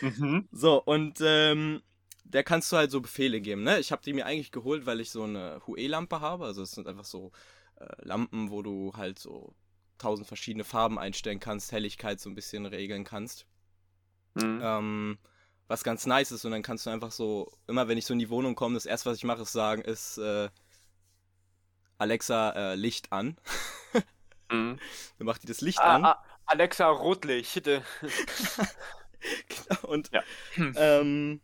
[0.00, 0.48] Mhm.
[0.50, 1.82] So, und ähm,
[2.32, 3.78] der kannst du halt so Befehle geben, ne?
[3.80, 6.44] Ich habe die mir eigentlich geholt, weil ich so eine Hue-Lampe habe.
[6.44, 7.32] Also es sind einfach so
[7.76, 9.54] äh, Lampen, wo du halt so
[9.98, 13.46] tausend verschiedene Farben einstellen kannst, Helligkeit so ein bisschen regeln kannst.
[14.34, 14.60] Mhm.
[14.62, 15.18] Ähm,
[15.68, 18.18] was ganz nice ist und dann kannst du einfach so, immer wenn ich so in
[18.18, 20.48] die Wohnung komme, das erste, was ich mache, ist sagen, ist äh,
[21.98, 23.36] Alexa, äh, Licht an.
[24.50, 24.78] Mhm.
[25.18, 26.04] Dann macht die das Licht Ah, an.
[26.04, 27.68] ah, Alexa Rotlicht.
[29.48, 30.22] Genau, und Ja.
[30.76, 31.42] ähm,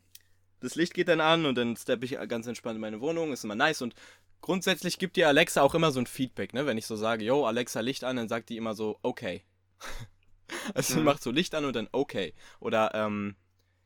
[0.67, 3.45] das Licht geht dann an und dann steppe ich ganz entspannt in meine Wohnung, ist
[3.45, 3.95] immer nice und
[4.41, 6.67] grundsätzlich gibt dir Alexa auch immer so ein Feedback, ne?
[6.67, 9.45] Wenn ich so sage, yo, Alexa, Licht an, dann sagt die immer so, okay.
[10.75, 11.05] also sie Mhm.
[11.05, 12.35] macht so Licht an und dann okay.
[12.61, 13.37] Oder, ähm,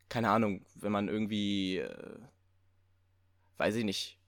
[0.08, 2.18] keine Ahnung, wenn man irgendwie, äh,
[3.58, 4.18] weiß ich nicht,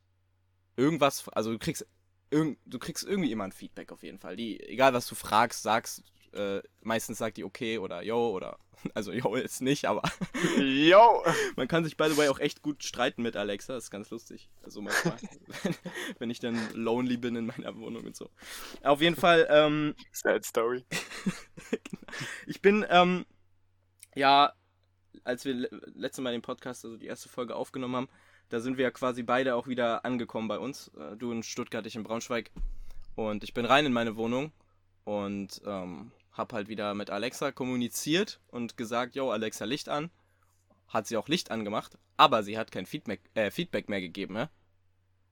[0.77, 1.87] irgendwas, also du kriegst,
[2.31, 4.37] irgend, du kriegst irgendwie immer ein Feedback auf jeden Fall.
[4.37, 6.03] Die, egal was du fragst, sagst,
[6.33, 8.59] äh, meistens sagt die okay oder yo oder,
[8.95, 10.03] also yo ist nicht, aber
[10.59, 11.25] Yo.
[11.57, 14.11] man kann sich by the way auch echt gut streiten mit Alexa, das ist ganz
[14.11, 14.51] lustig.
[14.63, 15.17] Also manchmal,
[15.63, 15.75] wenn,
[16.19, 18.31] wenn ich dann lonely bin in meiner Wohnung und so.
[18.83, 20.85] Auf jeden Fall, ähm, Sad Story.
[22.47, 23.27] ich bin, ähm,
[24.15, 24.53] ja,
[25.25, 28.09] als wir le letztes Mal den Podcast, also die erste Folge aufgenommen haben,
[28.49, 30.89] da sind wir ja quasi beide auch wieder angekommen bei uns.
[30.99, 32.51] Äh, du in Stuttgart, ich in Braunschweig.
[33.15, 34.53] Und ich bin rein in meine Wohnung
[35.05, 40.11] und ähm, hab halt wieder mit Alexa kommuniziert und gesagt, yo, Alexa, Licht an.
[40.89, 44.51] Hat sie auch Licht angemacht, aber sie hat kein Feedback, äh, Feedback mehr gegeben, ne?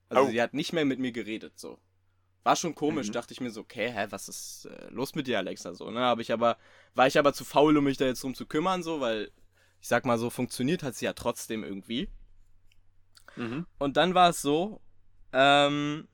[0.08, 0.30] Also Oh.
[0.30, 1.78] sie hat nicht mehr mit mir geredet, so.
[2.42, 3.12] war schon komisch, Mhm.
[3.12, 5.74] dachte ich mir so, okay, hä, was ist äh, los mit dir, Alexa?
[5.74, 6.00] So, ne?
[6.00, 6.56] Hab ich aber,
[6.94, 9.30] war ich aber zu faul, um mich da jetzt drum zu kümmern, so, weil
[9.82, 12.08] ich sag mal so, funktioniert hat sie ja trotzdem irgendwie.
[13.36, 13.66] Mhm.
[13.78, 14.80] Und dann war es so,
[15.34, 16.08] ähm,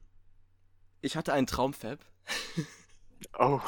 [1.01, 2.05] ich hatte einen Traumfab.
[3.39, 3.61] Oh,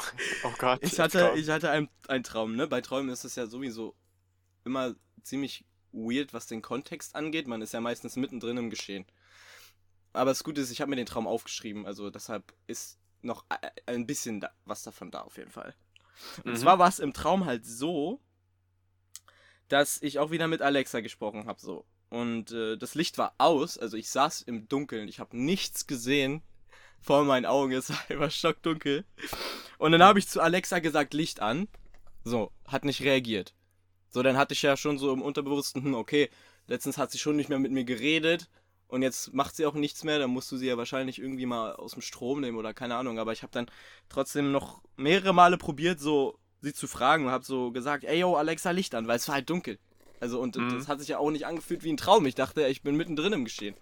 [0.43, 0.79] oh Gott.
[0.83, 2.67] Ich hatte, ich hatte einen, einen Traum, ne?
[2.67, 3.95] Bei Träumen ist es ja sowieso
[4.65, 7.47] immer ziemlich weird, was den Kontext angeht.
[7.47, 9.05] Man ist ja meistens mittendrin im Geschehen.
[10.13, 13.45] Aber das Gute ist, ich habe mir den Traum aufgeschrieben, also deshalb ist noch
[13.85, 15.75] ein bisschen da, was davon da auf jeden Fall.
[16.45, 16.57] Und Mhm.
[16.57, 18.19] zwar war es im Traum halt so,
[19.67, 21.85] dass ich auch wieder mit Alexa gesprochen habe, so.
[22.09, 26.41] Und äh, das Licht war aus, also ich saß im Dunkeln, ich habe nichts gesehen
[27.01, 29.05] vor meinen Augen, es war immer stockdunkel.
[29.77, 31.67] Und dann habe ich zu Alexa gesagt, Licht an.
[32.23, 33.53] So, hat nicht reagiert.
[34.09, 36.29] So, dann hatte ich ja schon so im Unterbewussten, hm, okay,
[36.67, 38.49] letztens hat sie schon nicht mehr mit mir geredet
[38.87, 41.73] und jetzt macht sie auch nichts mehr, dann musst du sie ja wahrscheinlich irgendwie mal
[41.73, 43.19] aus dem Strom nehmen oder keine Ahnung.
[43.19, 43.67] Aber ich habe dann
[44.09, 48.35] trotzdem noch mehrere Male probiert, so sie zu fragen und habe so gesagt, ey yo,
[48.35, 49.79] Alexa, Licht an, weil es war halt dunkel.
[50.19, 50.69] Also und Mhm.
[50.73, 52.25] das hat sich ja auch nicht angefühlt wie ein Traum.
[52.25, 53.75] Ich dachte, ich bin mittendrin im Geschehen.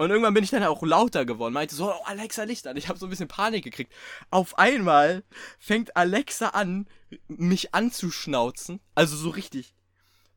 [0.00, 2.78] Und irgendwann bin ich dann auch lauter geworden, meinte so, oh, Alexa, Licht an.
[2.78, 3.92] Ich habe so ein bisschen Panik gekriegt.
[4.30, 5.24] Auf einmal
[5.58, 6.88] fängt Alexa an,
[7.28, 8.80] mich anzuschnauzen.
[8.94, 9.74] Also so richtig.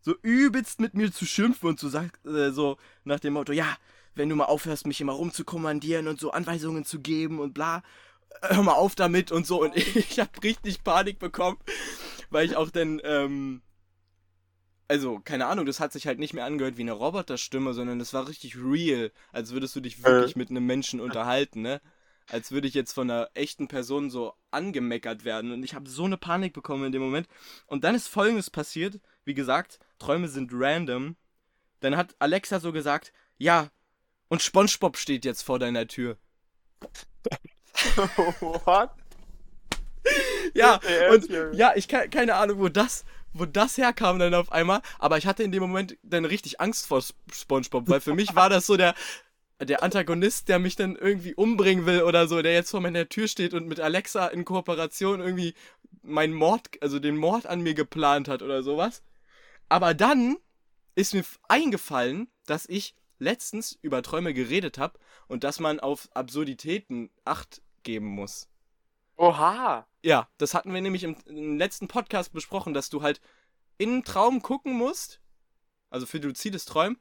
[0.01, 3.77] So übelst mit mir zu schimpfen und zu sagen, äh, so nach dem Motto, ja,
[4.15, 7.83] wenn du mal aufhörst, mich immer rumzukommandieren und so Anweisungen zu geben und bla,
[8.41, 9.61] hör mal auf damit und so.
[9.61, 11.57] Und ich habe richtig Panik bekommen,
[12.31, 13.61] weil ich auch dann, ähm,
[14.87, 18.13] also, keine Ahnung, das hat sich halt nicht mehr angehört wie eine Roboterstimme, sondern das
[18.13, 21.81] war richtig real, als würdest du dich wirklich mit einem Menschen unterhalten, ne?
[22.29, 25.51] Als würde ich jetzt von einer echten Person so angemeckert werden.
[25.51, 27.27] Und ich habe so eine Panik bekommen in dem Moment.
[27.67, 29.01] Und dann ist folgendes passiert.
[29.25, 31.17] Wie gesagt, Träume sind random.
[31.81, 33.71] Dann hat Alexa so gesagt, ja,
[34.29, 36.17] und SpongeBob steht jetzt vor deiner Tür.
[38.39, 38.91] What?
[40.53, 41.55] Ja, Ernst, und Junge?
[41.55, 45.25] ja, ich ke keine Ahnung, wo das, wo das herkam dann auf einmal, aber ich
[45.27, 48.65] hatte in dem Moment dann richtig Angst vor Sp- SpongeBob, weil für mich war das
[48.65, 48.95] so der
[49.61, 53.27] der Antagonist, der mich dann irgendwie umbringen will oder so, der jetzt vor meiner Tür
[53.27, 55.53] steht und mit Alexa in Kooperation irgendwie
[56.01, 59.03] meinen Mord, also den Mord an mir geplant hat oder sowas.
[59.69, 60.37] Aber dann
[60.95, 67.09] ist mir eingefallen, dass ich letztens über Träume geredet habe und dass man auf Absurditäten
[67.23, 68.49] Acht geben muss.
[69.17, 69.87] Oha.
[70.03, 73.21] Ja, das hatten wir nämlich im, im letzten Podcast besprochen, dass du halt
[73.77, 75.21] in einen Traum gucken musst,
[75.89, 76.99] also für luzides Träumen,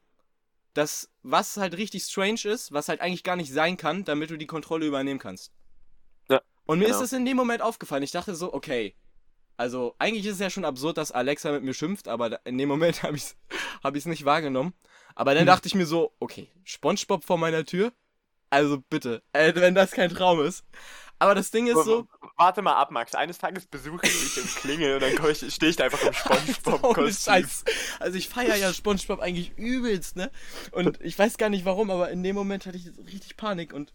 [0.74, 4.36] dass was halt richtig strange ist, was halt eigentlich gar nicht sein kann, damit du
[4.36, 5.52] die Kontrolle übernehmen kannst.
[6.28, 6.96] Ja, Und mir genau.
[6.96, 8.02] ist es in dem Moment aufgefallen.
[8.02, 8.94] Ich dachte so, okay,
[9.56, 12.68] also eigentlich ist es ja schon absurd, dass Alexa mit mir schimpft, aber in dem
[12.68, 13.36] Moment habe ich es
[13.82, 14.74] hab ich's nicht wahrgenommen.
[15.14, 15.46] Aber dann Hm.
[15.46, 17.92] dachte ich mir so, okay, SpongeBob vor meiner Tür?
[18.50, 20.64] Also bitte, äh, wenn das kein Traum ist.
[21.22, 23.14] Aber das Ding ist so, Warte mal ab, Max.
[23.14, 27.46] Eines Tages besuche ich dich im Klingel und dann stehe ich da einfach im Spongebob-Kostüm.
[28.00, 30.32] Also ich feiere ja SpongeBob eigentlich übelst, ne?
[30.72, 33.92] Und ich weiß gar nicht warum, aber in dem Moment hatte ich richtig Panik und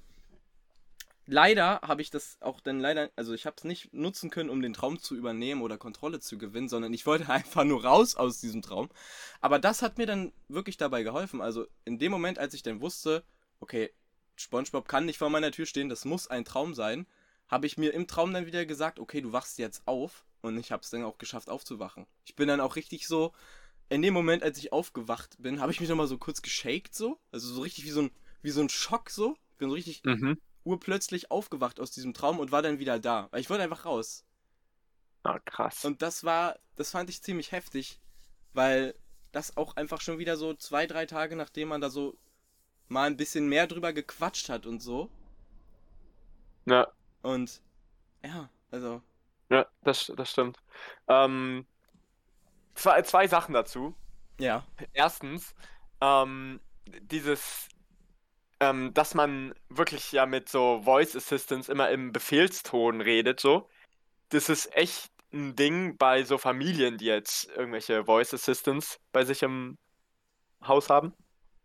[1.25, 4.61] leider habe ich das auch dann leider, also ich habe es nicht nutzen können, um
[4.61, 8.39] den Traum zu übernehmen oder Kontrolle zu gewinnen, sondern ich wollte einfach nur raus aus
[8.39, 8.87] diesem Traum.
[9.41, 11.41] Aber das hat mir dann wirklich dabei geholfen.
[11.41, 13.25] Also in dem Moment, als ich dann wusste,
[13.59, 13.91] okay,
[14.37, 17.07] SpongeBob kann nicht vor meiner Tür stehen, das muss ein Traum sein,
[17.49, 20.71] habe ich mir im Traum dann wieder gesagt, okay, du wachst jetzt auf und ich
[20.71, 22.05] habe es dann auch geschafft aufzuwachen.
[22.25, 23.33] Ich bin dann auch richtig so
[23.89, 27.19] in dem Moment, als ich aufgewacht bin, habe ich mich nochmal so kurz geshaked so,
[27.31, 28.11] also so richtig wie so ein
[28.43, 29.37] wie so ein Schock so.
[29.51, 30.37] Ich bin so richtig Mhm.
[30.65, 34.25] urplötzlich aufgewacht aus diesem Traum und war dann wieder da, weil ich wollte einfach raus.
[35.23, 35.77] Ah, krass.
[35.81, 37.99] Und das war, das fand ich ziemlich heftig,
[38.53, 38.95] weil
[39.31, 42.17] das auch einfach schon wieder so zwei, drei Tage, nachdem man da so
[42.89, 45.11] mal ein bisschen mehr drüber gequatscht hat und so.
[46.65, 47.61] Ja, Und
[48.23, 49.01] ja, also.
[49.49, 50.57] ja das, das stimmt.
[51.07, 51.65] Ähm,
[52.75, 53.95] zwei, zwei Sachen dazu.
[54.39, 54.65] Ja.
[54.93, 55.55] Erstens,
[56.01, 57.67] ähm, dieses,
[58.59, 63.69] ähm, dass man wirklich ja mit so Voice Assistants immer im Befehlston redet, so.
[64.29, 69.43] Das ist echt ein Ding bei so Familien, die jetzt irgendwelche Voice Assistants bei sich
[69.43, 69.77] im
[70.65, 71.13] Haus haben.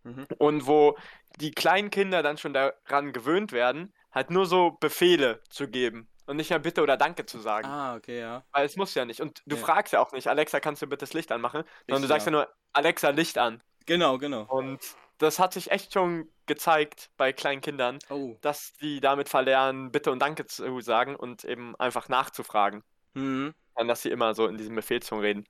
[0.04, 0.26] Mhm.
[0.38, 0.96] Und wo
[1.36, 6.36] die kleinen Kinder dann schon daran gewöhnt werden, halt nur so Befehle zu geben und
[6.36, 7.66] nicht mehr Bitte oder Danke zu sagen.
[7.66, 8.44] Ah, okay, ja.
[8.52, 9.20] Weil es muss ja nicht.
[9.20, 9.62] Und du Ja.
[9.62, 11.62] fragst ja auch nicht, Alexa, kannst du bitte das Licht anmachen?
[11.62, 12.38] Sondern du Richtig, sagst ja ja.
[12.38, 13.62] nur, Alexa, Licht an.
[13.86, 14.42] Genau, genau.
[14.44, 14.80] Und
[15.18, 18.36] das hat sich echt schon gezeigt bei kleinen Kindern, Oh.
[18.40, 22.82] dass die damit verlernen, Bitte und Danke zu sagen und eben einfach nachzufragen.
[23.14, 23.54] Mhm.
[23.74, 25.46] Dann, dass sie immer so in diesem Befehlston reden.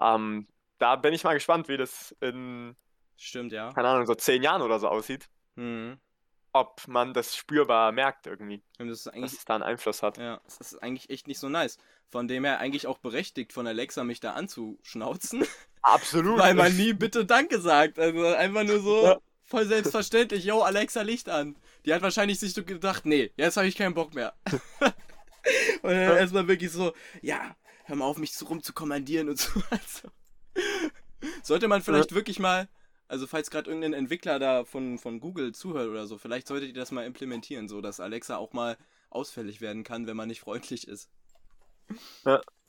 [0.00, 0.46] Ähm,
[0.78, 2.76] da bin ich mal gespannt, wie das in,
[3.16, 3.72] Stimmt, ja.
[3.72, 5.28] keine Ahnung, so zehn Jahren oder so aussieht.
[5.56, 5.98] Mhm.
[6.60, 10.02] Ob man das spürbar merkt irgendwie, Und das ist dass eigentlich, es da einen Einfluss
[10.02, 10.18] hat.
[10.18, 11.78] ja, das ist eigentlich echt nicht so nice.
[12.10, 15.44] Von dem her eigentlich auch berechtigt von Alexa mich da anzuschnauzen,
[15.82, 16.38] Absolut.
[16.38, 17.98] weil man nie bitte Danke sagt.
[17.98, 19.18] Also einfach nur so Ja.
[19.44, 21.56] voll selbstverständlich, yo, Alexa Licht an.
[21.86, 24.34] Die hat wahrscheinlich sich so gedacht, nee, jetzt habe ich keinen Bock mehr.
[25.82, 26.92] Und dann erstmal wirklich so,
[27.22, 29.62] ja, hör mal auf, mich zu rumzukommandieren und so.
[29.70, 30.08] Also,
[31.42, 32.68] sollte man vielleicht wirklich mal,
[33.08, 36.74] also falls gerade irgendein Entwickler da von, von Google zuhört oder so, vielleicht solltet ihr
[36.74, 38.76] das mal implementieren, so dass Alexa auch mal
[39.10, 41.10] ausfällig werden kann, wenn man nicht freundlich ist.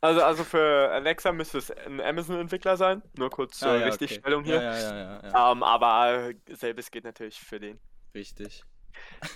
[0.02, 3.02] Also, also für Alexa müsste es ein Amazon-Entwickler sein.
[3.18, 3.90] Nur kurz zur Ah, ja, okay.
[3.90, 4.62] Richtigstellung Ja, hier.
[4.62, 5.52] ja, ja, ja, ja.
[5.52, 7.80] Ähm, aber selbes geht natürlich für den.
[8.16, 8.64] Richtig.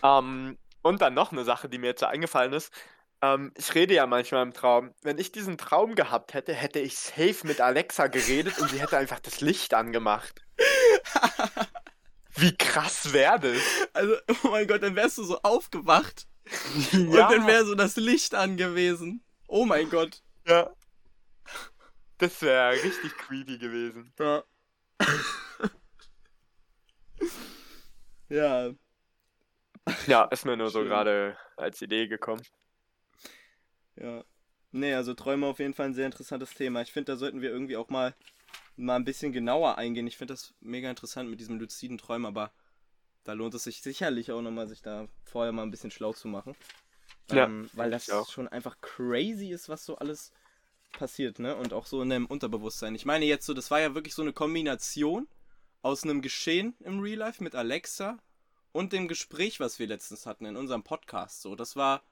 [0.02, 2.74] Ähm, und dann noch eine Sache, die mir jetzt so eingefallen ist.
[3.22, 4.94] Ähm, ich rede ja manchmal im Traum.
[5.02, 8.98] Wenn ich diesen Traum gehabt hätte, hätte ich safe mit Alexa geredet und sie hätte
[8.98, 10.46] einfach das Licht angemacht.
[12.36, 13.62] Wie krass wäre das?
[13.94, 16.28] Also, oh mein Gott, dann wärst du so aufgewacht
[16.92, 19.24] Ja, und dann wäre so das Licht angewiesen.
[19.48, 20.22] Oh mein Gott.
[20.48, 20.70] ja.
[22.18, 24.14] Das wäre richtig creepy gewesen.
[24.20, 24.44] Ja.
[28.30, 28.74] ja,
[30.08, 30.88] Ja, ist mir nur so Schön.
[30.88, 32.42] gerade als Idee gekommen.
[33.96, 34.24] ja.
[34.72, 36.82] Nee, also Träume auf jeden Fall ein sehr interessantes Thema.
[36.82, 38.16] Ich finde, da sollten wir irgendwie auch mal,
[38.76, 40.08] mal ein bisschen genauer eingehen.
[40.08, 42.52] Ich finde das mega interessant mit diesem luziden Träumen, aber
[43.24, 46.28] da lohnt es sich sicherlich auch nochmal, sich da vorher mal ein bisschen schlau zu
[46.28, 46.56] machen.
[47.32, 50.32] Ja, ähm, weil das schon einfach crazy ist, was so alles
[50.92, 51.56] passiert, ne?
[51.56, 52.96] Und auch so in dem Unterbewusstsein.
[52.96, 55.28] Ich meine jetzt so, das war ja wirklich so eine Kombination
[55.82, 58.18] aus einem Geschehen im Real Life mit Alexa
[58.72, 61.42] und dem Gespräch, was wir letztens hatten in unserem Podcast.
[61.42, 62.04] So, das war,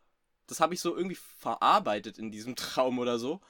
[0.48, 3.42] das habe ich so irgendwie verarbeitet in diesem Traum oder so.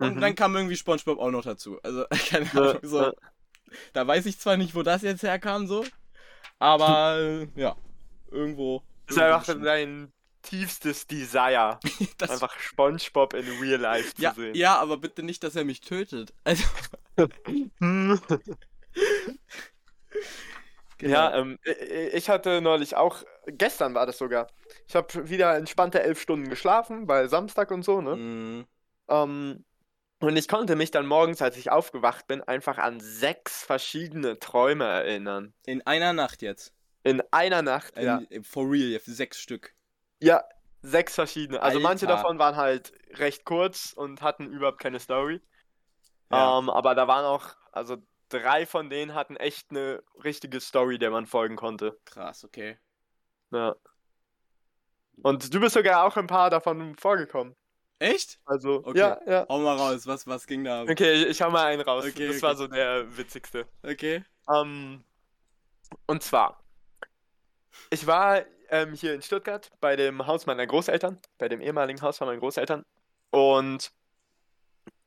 [0.00, 0.20] Und Mhm.
[0.20, 1.78] dann kam irgendwie SpongeBob auch noch dazu.
[1.82, 3.12] Also, keine Ahnung, so.
[3.92, 5.84] Da weiß ich zwar nicht, wo das jetzt herkam, so.
[6.58, 7.76] Aber, ja,
[8.30, 8.82] irgendwo.
[9.06, 11.78] Das ist einfach dein tiefstes Desire,
[12.28, 14.54] einfach SpongeBob in Real Life zu ja, sehen.
[14.54, 16.32] ja, aber bitte nicht, dass er mich tötet.
[16.44, 16.64] Also,
[20.98, 21.14] genau.
[21.14, 21.58] Ja, ähm,
[22.12, 24.48] ich hatte neulich auch, gestern war das sogar.
[24.86, 28.16] Ich habe wieder entspannte elf Stunden geschlafen, weil Samstag und so, ne?
[28.16, 28.66] Mm,
[29.08, 29.64] Ähm,
[30.20, 34.84] und ich konnte mich dann morgens, als ich aufgewacht bin, einfach an sechs verschiedene Träume
[34.84, 35.54] erinnern.
[35.66, 36.74] in einer Nacht jetzt.
[37.02, 38.42] In einer Nacht, Ähm, ja.
[38.42, 39.74] For real, sechs Stück.
[40.20, 40.44] Ja,
[40.82, 41.62] sechs verschiedene.
[41.62, 42.16] Also manche Alter.
[42.22, 45.40] davon waren halt recht kurz und hatten überhaupt keine Story.
[46.30, 46.58] Ja.
[46.58, 47.96] Ähm, aber da waren auch, also
[48.28, 51.98] drei von denen hatten echt eine richtige Story, der man folgen konnte.
[52.04, 52.78] Krass, okay.
[53.50, 53.74] Ja.
[55.22, 57.56] Und du bist sogar auch ein paar davon vorgekommen.
[58.00, 58.40] Echt?
[58.46, 58.98] Also, Okay.
[58.98, 59.46] ja, ja.
[59.48, 60.82] Hau mal raus, was, was ging da?
[60.82, 62.04] Okay, ich, ich hau mal einen raus.
[62.04, 62.42] Okay, das okay.
[62.42, 63.66] war so der witzigste.
[63.82, 64.24] Okay.
[64.52, 65.04] Ähm,
[66.06, 66.64] und zwar,
[67.90, 72.16] ich war ähm, hier in Stuttgart bei dem Haus meiner Großeltern, bei dem ehemaligen Haus
[72.18, 72.84] von meinen Großeltern
[73.30, 73.92] und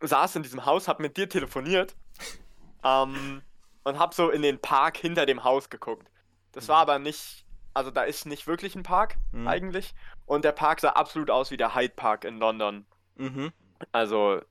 [0.02, 1.96] saß in diesem Haus, hab mit dir telefoniert
[2.84, 3.42] ähm,
[3.86, 6.08] und hab so in den Park hinter dem Haus geguckt.
[6.52, 6.82] Das war Mhm.
[6.82, 9.48] aber nicht, also da ist nicht wirklich ein Park Mhm.
[9.48, 12.86] eigentlich und der Park sah absolut aus wie der Hyde Park in London.
[13.16, 13.52] Mhm.
[13.92, 14.42] Also,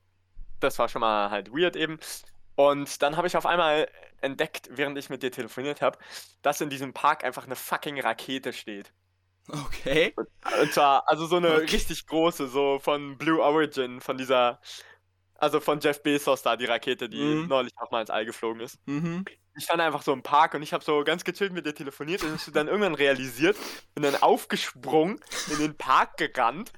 [0.59, 1.99] das war schon mal halt weird eben.
[2.55, 3.89] Und dann habe ich auf einmal
[4.21, 5.97] entdeckt, während ich mit dir telefoniert habe,
[6.43, 8.93] dass in diesem Park einfach eine fucking Rakete steht.
[9.49, 10.13] Okay.
[10.61, 11.71] Und zwar, also so eine Okay.
[11.71, 14.59] richtig große, so von Blue Origin, von dieser,
[15.35, 17.47] also von Jeff Bezos da, die Rakete, die Mhm.
[17.47, 18.79] neulich auch mal ins All geflogen ist.
[18.85, 19.25] Mhm.
[19.55, 22.23] Ich stand einfach so im Park und ich habe so ganz gechillt mit dir telefoniert
[22.23, 23.55] und ich hab dann irgendwann realisiert,
[23.93, 25.19] bin dann aufgesprungen,
[25.51, 26.71] in den Park gerannt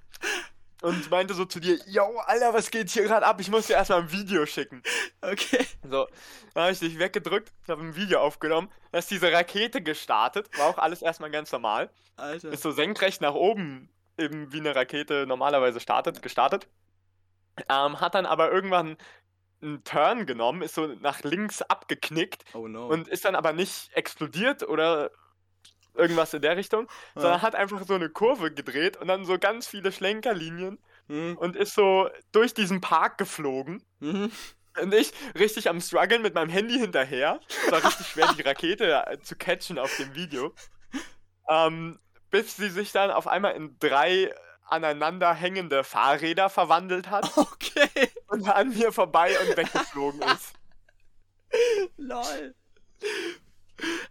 [0.81, 3.39] und meinte so zu dir, yo, Alter, was geht hier gerade ab?
[3.39, 4.83] Ich muss dir erstmal ein Video schicken.
[5.21, 5.65] Okay.
[5.89, 6.07] So,
[6.53, 10.67] dann habe ich dich weggedrückt, habe ein Video aufgenommen, da ist diese Rakete gestartet, war
[10.67, 12.49] auch alles erstmal ganz normal, Alter.
[12.49, 16.67] ist so senkrecht nach oben, eben wie eine Rakete normalerweise startet, gestartet,
[17.69, 18.97] ähm, hat dann aber irgendwann
[19.61, 22.87] einen Turn genommen, ist so nach links abgeknickt Oh no.
[22.87, 25.11] und ist dann aber nicht explodiert oder
[25.93, 27.41] irgendwas in der Richtung, sondern Ah.
[27.41, 30.77] hat einfach so eine Kurve gedreht und dann so ganz viele Schlenkerlinien
[31.07, 31.38] Mhm.
[31.38, 33.82] und ist so durch diesen Park geflogen.
[33.99, 34.32] Mhm.
[34.82, 37.39] Und ich richtig am struggeln mit meinem Handy hinterher.
[37.65, 40.53] Es war richtig schwer, die Rakete äh, zu catchen auf dem Video.
[41.49, 41.99] Ähm,
[42.30, 44.34] bis sie sich dann auf einmal in drei
[44.66, 48.09] aneinander hängende Fahrräder verwandelt hat Okay.
[48.28, 50.53] und an mir vorbei und weggeflogen ist.
[51.97, 52.55] Lol.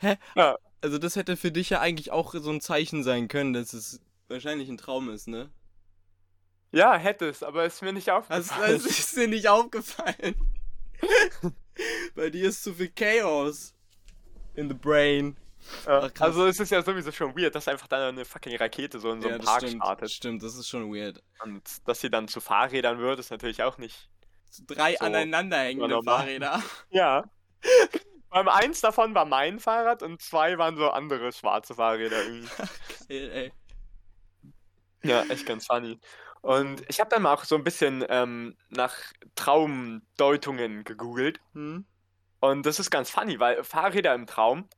[0.01, 0.17] Hä?
[0.35, 0.59] Ja.
[0.81, 4.01] Also das hätte für dich ja eigentlich auch so ein Zeichen sein können, dass es
[4.29, 5.51] wahrscheinlich ein Traum ist, ne?
[6.73, 8.17] Ja, hätte es, aber ist mir nicht Das,
[8.51, 8.73] aufgefallen.
[8.73, 10.35] das ist dir nicht aufgefallen.
[12.15, 13.75] Bei dir ist zu viel Chaos
[14.55, 15.37] in the brain.
[15.87, 16.21] Ja, krass.
[16.29, 19.21] also es ist ja sowieso schon weird, dass einfach dann eine fucking Rakete so in
[19.23, 19.83] so ja, einem das Park stimmt.
[19.83, 20.11] startet.
[20.11, 21.23] Stimmt, das ist schon weird.
[21.43, 24.09] Und dass sie dann zu Fahrrädern wird, ist natürlich auch nicht.
[24.67, 26.19] Drei So, aneinander hängende normal.
[26.21, 26.63] Fahrräder.
[26.91, 27.25] Ja.
[28.31, 32.49] Beim eins davon war mein Fahrrad und zwei waren so andere schwarze Fahrräder irgendwie.
[33.09, 33.53] Geil, ey.
[35.03, 36.01] Ja, echt ganz funny.
[36.41, 38.95] Und ich habe dann mal auch so ein bisschen ähm, nach
[39.35, 41.41] Traumdeutungen gegoogelt.
[41.55, 41.87] Hm?
[42.41, 44.69] Und das ist ganz funny, weil Fahrräder im Traum.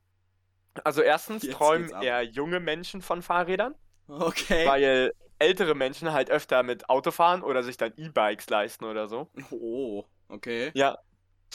[0.83, 3.75] Also erstens Jetzt träumen eher junge Menschen von Fahrrädern,
[4.09, 4.63] Okay.
[4.63, 9.31] weil ältere Menschen halt öfter mit Auto fahren oder sich dann E-Bikes leisten oder so.
[9.51, 10.73] Oh, okay.
[10.73, 10.97] Ja,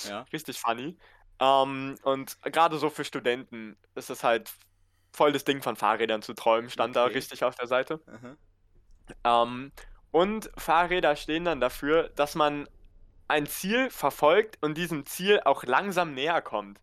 [0.04, 0.28] Ja.
[0.32, 0.98] richtig funny.
[1.40, 4.52] Ähm, und gerade so für Studenten ist es halt
[5.14, 7.08] voll das Ding von Fahrrädern zu träumen, stand da Okay.
[7.08, 8.04] richtig auf der Seite.
[9.24, 9.72] Ähm,
[10.10, 12.68] und Fahrräder stehen dann dafür, dass man
[13.28, 16.80] ein Ziel verfolgt und diesem Ziel auch langsam näher kommt.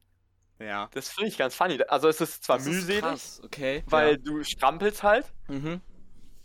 [0.60, 0.90] Ja.
[0.94, 1.82] Das finde ich ganz funny.
[1.88, 3.84] Also es ist zwar Das ist mühselig, krass, okay.
[3.88, 4.18] weil ja.
[4.18, 5.82] du strampelst halt, Mhm.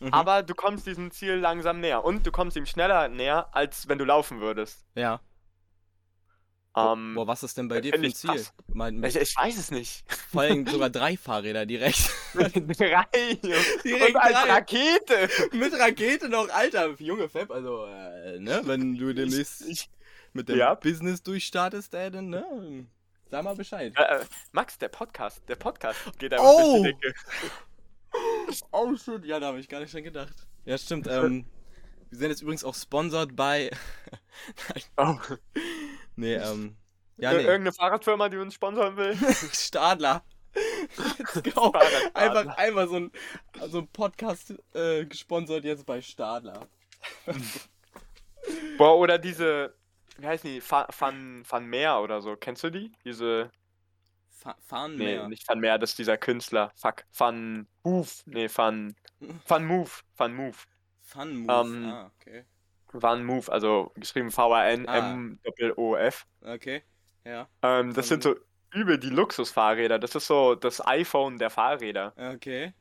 [0.00, 0.12] Mhm.
[0.12, 2.04] aber du kommst diesem Ziel langsam näher.
[2.04, 4.84] Und du kommst ihm schneller näher, als wenn du laufen würdest.
[4.94, 5.20] Ja.
[6.76, 8.44] Ähm, Boah, was ist denn bei dir für ein ich Ziel?
[8.72, 10.04] mit ich, ich weiß es nicht.
[10.32, 12.10] vor allem sogar drei Fahrräder direkt.
[12.34, 12.48] drei.
[13.84, 14.52] Direkt und als drei.
[14.54, 15.28] Rakete.
[15.52, 19.88] mit Rakete noch, Alter, junge Fab, also, äh, ne, wenn du demnächst Ich,
[20.32, 20.74] mit dem Ja.
[20.74, 22.86] Business durchstartest, ey, dann, ne,
[23.30, 23.92] sag mal Bescheid.
[23.96, 26.82] äh, äh, Max, der Podcast, der Podcast geht einfach Oh!
[26.82, 27.14] durch die Decke.
[28.70, 30.46] Oh shit, ja, da habe ich gar nicht dran gedacht.
[30.64, 31.44] Ja, stimmt, ähm,
[32.10, 33.70] wir sind jetzt übrigens auch sponsored bei,
[34.96, 35.16] Oh.
[36.14, 36.76] nee, ähm,
[37.16, 39.16] ja, nee, Irgendeine Fahrradfirma, die uns sponsoren will.
[39.52, 40.22] Stadler.
[41.18, 41.72] Let's go.
[42.14, 43.10] Einfach, einfach so ein,
[43.68, 46.68] so ein Podcast äh, gesponsert jetzt bei Stadler.
[48.78, 49.74] Boah, oder diese,
[50.18, 50.62] wie heißen die?
[50.62, 52.36] Van, Van Meer oder so.
[52.36, 52.92] Kennst du die?
[53.04, 53.50] Diese,
[54.28, 56.72] Fa fahren nee, nicht Van Meer, das ist dieser Künstler.
[56.76, 58.22] Fuck, Van Hoof.
[58.26, 58.94] Nee, Van,
[59.46, 59.90] Van Move.
[60.16, 60.58] Van Move.
[61.04, 61.52] Fun Move.
[61.52, 62.44] Ähm, ah, okay.
[62.92, 65.36] Van Move, also geschrieben V-A-N-M-O-F.
[66.40, 66.82] Okay.
[67.24, 67.48] Ja.
[67.62, 68.36] Ähm, das Van sind so
[68.72, 69.98] übel die Luxusfahrräder.
[69.98, 72.12] Das ist so das iPhone der Fahrräder.
[72.16, 72.72] Okay.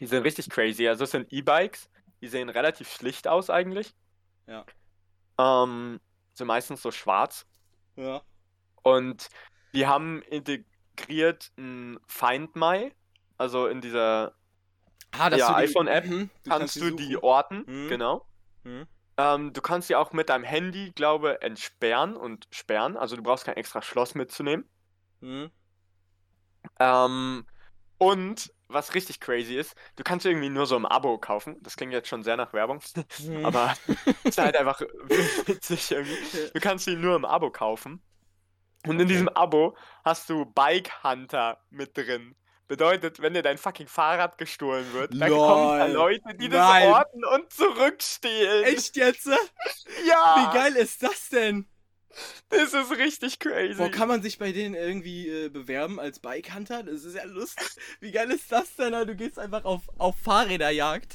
[0.00, 0.88] Die sind richtig crazy.
[0.88, 1.88] Also es sind E-Bikes.
[2.20, 3.94] Die sehen relativ schlicht aus eigentlich.
[4.46, 4.64] Ja.
[5.38, 6.00] Ähm,
[6.34, 7.46] sind meistens so schwarz.
[7.96, 8.22] Ja.
[8.82, 9.28] Und
[9.74, 12.92] die haben integriert ein Find My.
[13.38, 14.34] Also in dieser
[15.16, 17.64] Ah, Ja, iPhone-App Mhm, kannst sie du die orten.
[17.66, 17.88] Mhm.
[17.88, 18.26] Genau.
[18.64, 18.86] Mhm.
[19.16, 22.96] Ähm, du kannst die auch mit deinem Handy, glaube entsperren und sperren.
[22.96, 24.68] Also du brauchst kein extra Schloss mitzunehmen.
[25.20, 25.50] Mhm.
[26.80, 27.46] Ähm,
[27.98, 31.56] und was richtig crazy ist, du kannst irgendwie nur so im Abo kaufen.
[31.62, 32.80] Das klingt jetzt schon sehr nach Werbung,
[33.20, 33.44] Mhm.
[33.46, 33.74] aber
[34.24, 34.80] ist halt einfach
[35.46, 36.16] witzig irgendwie.
[36.52, 38.02] Du kannst die nur im Abo kaufen.
[38.86, 39.08] Und in Okay.
[39.08, 42.36] diesem Abo hast du Bike Hunter mit drin.
[42.68, 45.94] Bedeutet, wenn dir dein fucking Fahrrad gestohlen wird, dann kommen da Lol.
[45.94, 46.88] Leute, die Nein.
[46.88, 48.64] das orten und zurückstehlen.
[48.64, 49.26] Echt jetzt?
[50.06, 50.36] Ja!
[50.52, 51.68] Wie geil ist das denn?
[52.48, 53.74] Das ist richtig crazy.
[53.76, 56.82] Boah, kann man sich bei denen irgendwie äh, bewerben als Bike Hunter?
[56.82, 57.66] Das ist ja lustig.
[58.00, 58.92] Wie geil ist das denn?
[59.06, 61.12] Du gehst einfach auf, auf Fahrräderjagd.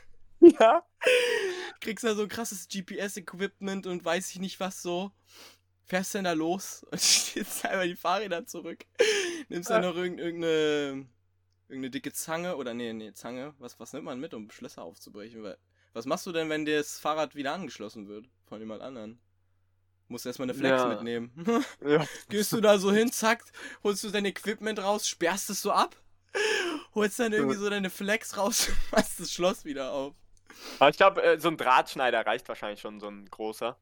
[0.40, 0.84] ja?
[1.80, 5.10] Kriegst da so krasses GPS-Equipment und weiß ich nicht was so.
[5.84, 8.84] Fährst dann da los und stehst einfach die Fahrräder zurück.
[9.48, 11.06] Nimmst dann noch irgend- irgendeine,
[11.68, 13.54] irgendeine dicke Zange oder nee, nee, Zange.
[13.58, 15.42] Was, was nimmt man mit, um Schlösser aufzubrechen?
[15.42, 15.58] Weil-
[15.92, 19.18] Was machst du denn, wenn dir das Fahrrad wieder angeschlossen wird von jemand anderem?
[20.12, 20.88] Musst erstmal eine Flex Ja.
[20.88, 21.32] mitnehmen.
[21.86, 22.04] ja.
[22.28, 23.42] Gehst du da so hin, zack,
[23.82, 25.96] holst du dein Equipment raus, sperrst es so ab,
[26.94, 30.14] holst dann irgendwie so deine Flex raus und machst das Schloss wieder auf.
[30.78, 33.78] Aber ich glaube, äh, so ein Drahtschneider reicht wahrscheinlich schon, so ein großer.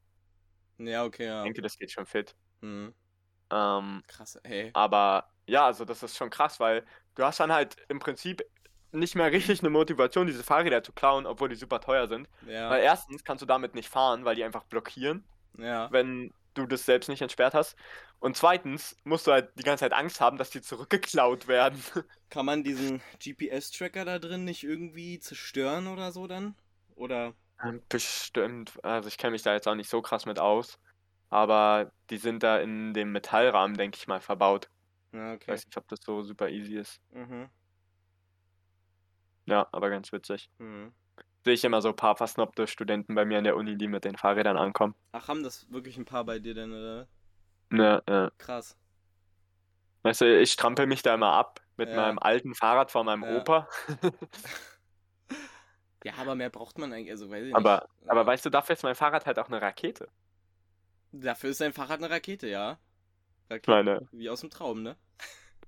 [0.79, 1.41] Ja, okay, ja.
[1.41, 2.37] Ich denke, das geht schon fit.
[2.63, 2.95] Hm.
[3.51, 4.71] Ähm, Krass, ey.
[4.73, 8.41] aber ja, also das ist schon krass, weil du hast dann halt im Prinzip
[8.93, 12.29] nicht mehr richtig eine Motivation, diese Fahrräder zu klauen, obwohl die super teuer sind.
[12.43, 15.25] Weil Ja, erstens kannst du damit nicht fahren, weil die einfach blockieren,
[15.59, 15.91] ja.
[15.93, 17.77] wenn du das selbst nicht entsperrt hast.
[18.19, 21.83] Und zweitens musst du halt die ganze Zeit Angst haben, dass die zurückgeklaut werden.
[22.31, 26.55] Kann man diesen GPS-Tracker da drin nicht irgendwie zerstören oder so dann?
[26.97, 27.35] Oder?
[27.63, 28.79] Ähm, Bestimmt.
[28.83, 30.79] Also ich kenne mich da jetzt auch nicht so krass mit aus.
[31.31, 34.69] Aber die sind da in dem Metallrahmen, denke ich mal, verbaut.
[35.13, 35.53] Ja, Ich okay.
[35.53, 37.01] weiß nicht, ob das so super easy ist.
[37.13, 37.49] Mhm.
[39.47, 40.51] Ja, aber ganz witzig.
[40.59, 40.93] Mhm.
[41.45, 44.05] Sehe ich immer so ein paar versnobte Studenten bei mir in der Uni, die mit
[44.05, 44.95] den Fahrrädern ankommen.
[45.13, 47.09] Ach, haben das wirklich ein paar bei dir denn, oder?
[47.73, 48.31] Ja, ja.
[48.37, 48.77] Krass.
[50.03, 51.97] Weißt du, ich strampel mich da immer ab mit Ja.
[51.97, 53.39] meinem alten Fahrrad von meinem Ja.
[53.39, 53.69] Opa.
[56.03, 58.11] Ja, aber mehr braucht man eigentlich, also weiß ich Aber, nicht.
[58.11, 60.09] aber weißt du, dafür ist mein Fahrrad halt auch eine Rakete.
[61.13, 62.79] Dafür ist dein Fahrrad eine Rakete, ja.
[63.51, 63.71] Rakete.
[63.71, 64.97] meine, Wie aus dem Traum, ne?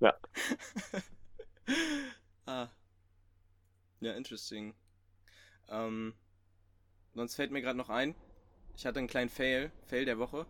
[0.01, 0.15] Ja.
[2.47, 2.69] ah.
[4.01, 4.75] Ja, interesting.
[5.73, 6.15] Ähm,
[7.15, 8.15] sonst fällt mir gerade noch ein,
[8.77, 10.47] ich hatte einen kleinen Fail, Fail der Woche.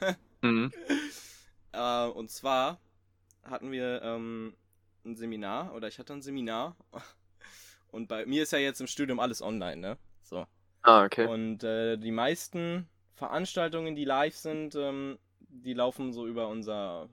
[0.42, 0.72] Mhm.
[1.72, 2.80] Äh, und zwar
[3.42, 4.56] hatten wir ähm,
[5.04, 6.78] ein Seminar oder ich hatte ein Seminar
[7.88, 9.98] und bei mir ist ja jetzt im Studium alles online, ne?
[10.22, 10.46] So.
[10.80, 11.26] Ah, okay.
[11.26, 17.10] Und äh, die meisten Veranstaltungen, die live sind, ähm, die laufen so über unser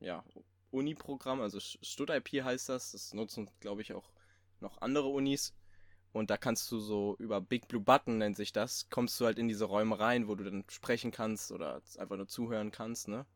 [0.00, 0.22] ja,
[0.70, 2.92] Uni-Programm, also StudIP heißt das.
[2.92, 4.10] Das nutzen, glaube ich, auch
[4.60, 5.54] noch andere Unis.
[6.16, 9.38] Und da kannst du so über Big Blue Button nennt sich das, kommst du halt
[9.38, 13.26] in diese Räume rein, wo du dann sprechen kannst oder einfach nur zuhören kannst, ne?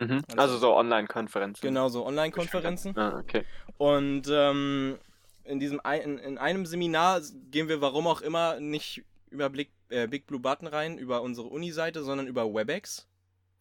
[0.00, 0.22] Mhm.
[0.36, 1.60] Also so Online-Konferenzen.
[1.66, 2.96] Genau, so Online-Konferenzen.
[2.98, 3.44] Ah, okay.
[3.76, 4.98] Und ähm,
[5.44, 10.08] in diesem ein, in einem Seminar gehen wir warum auch immer nicht über Big, äh,
[10.08, 13.06] Big Blue Button rein, über unsere Uni-Seite, sondern über WebEx,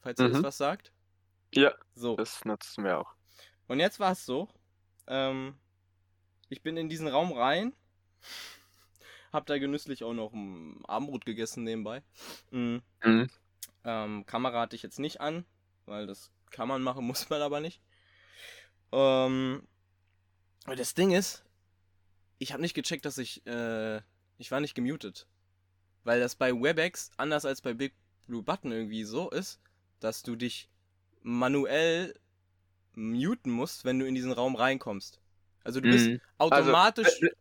[0.01, 0.43] falls ihr das Mhm.
[0.43, 0.93] was sagt.
[1.53, 2.15] Ja, So.
[2.15, 3.13] das nutzen wir auch.
[3.67, 4.47] Und jetzt war es so,
[5.07, 5.55] ähm,
[6.49, 7.73] ich bin in diesen Raum rein,
[9.33, 12.03] hab da genüsslich auch noch ein Abendbrot gegessen nebenbei.
[12.51, 12.81] Mhm.
[13.03, 13.29] Mhm.
[13.83, 15.45] Ähm, Kamera hatte ich jetzt nicht an,
[15.85, 17.81] weil das kann man machen, muss man aber nicht.
[18.91, 19.67] Ähm,
[20.65, 21.43] das Ding ist,
[22.39, 23.97] ich habe nicht gecheckt, dass ich, äh,
[24.37, 25.27] ich war nicht gemutet.
[26.03, 27.95] Weil das bei WebEx, anders als bei Big
[28.27, 29.59] Blue Button irgendwie so ist,
[29.99, 30.69] dass du dich
[31.21, 32.13] manuell
[32.93, 35.19] muten musst, wenn du in diesen Raum reinkommst.
[35.63, 36.21] Also du bist Mhm.
[36.37, 37.35] automatisch be-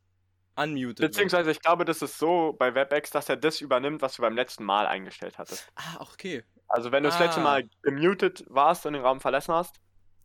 [0.57, 0.97] unmuted.
[1.01, 4.35] Beziehungsweise ich glaube, das ist so bei WebEx, dass er das übernimmt, was du beim
[4.37, 5.73] letzten Mal eingestellt hattest.
[5.77, 6.45] ah, okay.
[6.69, 7.45] Also wenn du das letzte Ah.
[7.45, 9.81] Mal gemutet warst und den Raum verlassen hast,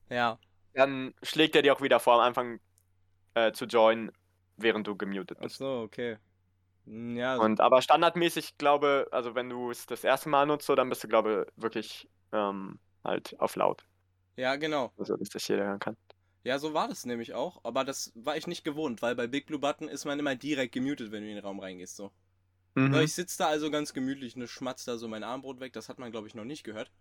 [0.09, 0.39] Ja.
[0.73, 2.59] dann schlägt er dir auch wieder vor, am Anfang
[3.36, 4.11] äh, zu joinen,
[4.57, 5.57] während du gemutet Ach bist.
[5.57, 6.17] so, okay.
[6.86, 10.75] Hm, Ja, Und aber standardmäßig, glaube, also wenn du es das erste Mal nutzt, so,
[10.75, 13.86] dann bist du, glaube wirklich ähm, halt auf laut.
[14.38, 14.93] ja, genau.
[14.97, 15.97] Also dass das jeder hören kann.
[16.44, 19.46] Ja, so war das nämlich auch, aber das war ich nicht gewohnt, weil bei Big
[19.46, 22.12] Blue Button ist man immer direkt gemutet, wenn du in den Raum reingehst, so.
[22.76, 22.94] Mhm.
[22.94, 25.90] So, ich sitze da also ganz gemütlich, ne, schmatz da so mein Armbrot weg, das
[25.90, 26.92] hat man, glaube ich, noch nicht gehört.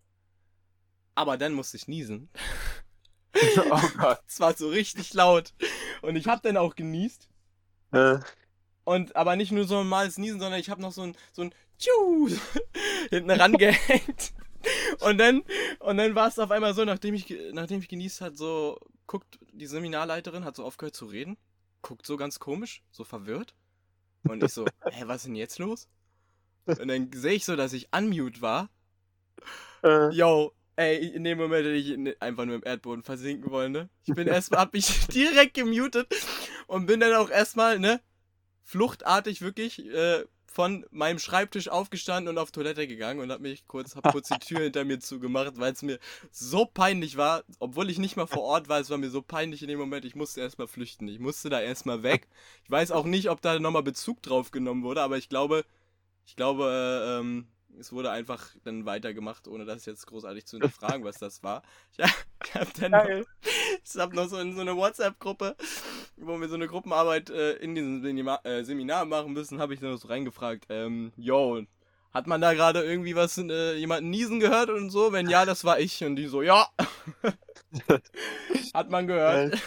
[1.15, 2.31] Aber dann musste ich niesen.
[3.71, 4.21] oh Gott.
[4.27, 5.55] Es war so richtig laut.
[6.03, 7.29] Und ich hab dann auch genießt.
[7.93, 8.19] Äh,
[8.85, 11.43] Und aber nicht nur so ein normales Niesen, sondern ich habe noch so ein so
[11.43, 12.31] ein Tschu
[13.11, 14.33] hinten rangehängt.
[15.01, 15.43] Und dann
[15.81, 19.39] und dann war es auf einmal so, nachdem ich nachdem ich genießt hat, so guckt
[19.53, 21.37] die Seminarleiterin hat so aufgehört zu reden,
[21.83, 23.55] guckt so ganz komisch, so verwirrt.
[24.27, 25.89] Und ich so, hä, was ist denn jetzt los?
[26.79, 28.71] Und dann sehe ich so, dass ich unmute war.
[29.83, 33.73] äh, Yo, ey, in dem Moment hätte ich in- einfach nur im Erdboden versinken wollen,
[33.73, 33.89] ne?
[34.05, 36.09] Ich bin erstmal, hab mich direkt gemutet
[36.67, 38.01] und bin dann auch erstmal, ne?
[38.65, 43.95] Fluchtartig wirklich äh, von meinem Schreibtisch aufgestanden und auf Toilette gegangen und hab mich kurz,
[43.95, 45.99] hab kurz die Tür hinter mir zugemacht, weil es mir
[46.31, 49.63] so peinlich war, obwohl ich nicht mal vor Ort war, es war mir so peinlich
[49.63, 51.07] in dem Moment, ich musste erstmal flüchten.
[51.07, 52.29] Ich musste da erstmal weg.
[52.65, 55.65] Ich weiß auch nicht, ob da nochmal Bezug drauf genommen wurde, aber ich glaube,
[56.27, 61.05] ich glaube, äh, ähm, es wurde einfach dann weitergemacht, ohne das jetzt großartig zu hinterfragen,
[61.05, 61.63] was das war.
[61.93, 61.99] Ich,
[62.45, 63.07] ich hab dann noch,
[63.85, 65.57] ich hab noch so in so eine WhatsApp-Gruppe,
[66.21, 69.81] wo wir so eine Gruppenarbeit äh, in diesem Seminar, äh, Seminar machen müssen, habe ich
[69.81, 71.63] dann so reingefragt, ähm, yo,
[72.13, 75.13] hat man da gerade irgendwie was, äh, jemanden niesen gehört und so?
[75.13, 76.03] Wenn ja, das war ich.
[76.05, 76.69] Und die so, ja.
[78.75, 79.59] hat man gehört.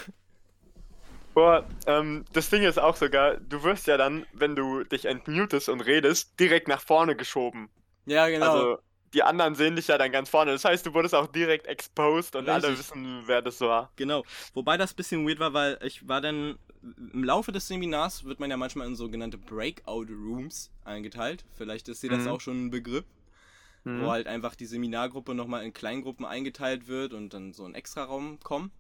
[1.34, 5.70] Boah, ähm, das Ding ist auch sogar, du wirst ja dann, wenn du dich entmutest
[5.70, 7.70] und redest, direkt nach vorne geschoben.
[8.06, 8.52] Ja, genau.
[8.52, 8.80] Also
[9.14, 10.52] die anderen sehen dich ja dann ganz vorne.
[10.52, 12.80] Das heißt, du wurdest auch direkt exposed und alle Richtig.
[12.92, 13.92] wissen, wer das war.
[13.96, 14.24] Genau.
[14.54, 18.40] Wobei das ein bisschen weird war, weil ich war dann im Laufe des Seminars wird
[18.40, 21.46] man ja manchmal in sogenannte Breakout Rooms eingeteilt.
[21.58, 22.28] Vielleicht ist dir das Mhm.
[22.28, 23.06] auch schon ein Begriff,
[23.84, 24.02] Mhm.
[24.02, 28.40] wo halt einfach die Seminargruppe nochmal in Kleingruppen eingeteilt wird und dann so ein Extraraum
[28.40, 28.72] kommt.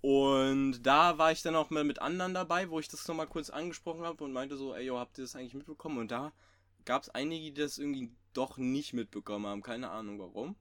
[0.00, 3.50] Und da war ich dann auch mal mit anderen dabei, wo ich das nochmal kurz
[3.50, 5.98] angesprochen habe und meinte so, ey, yo, habt ihr das eigentlich mitbekommen?
[5.98, 6.32] Und da
[6.84, 9.62] gab es einige, die das irgendwie doch nicht mitbekommen haben.
[9.62, 10.56] Keine Ahnung warum.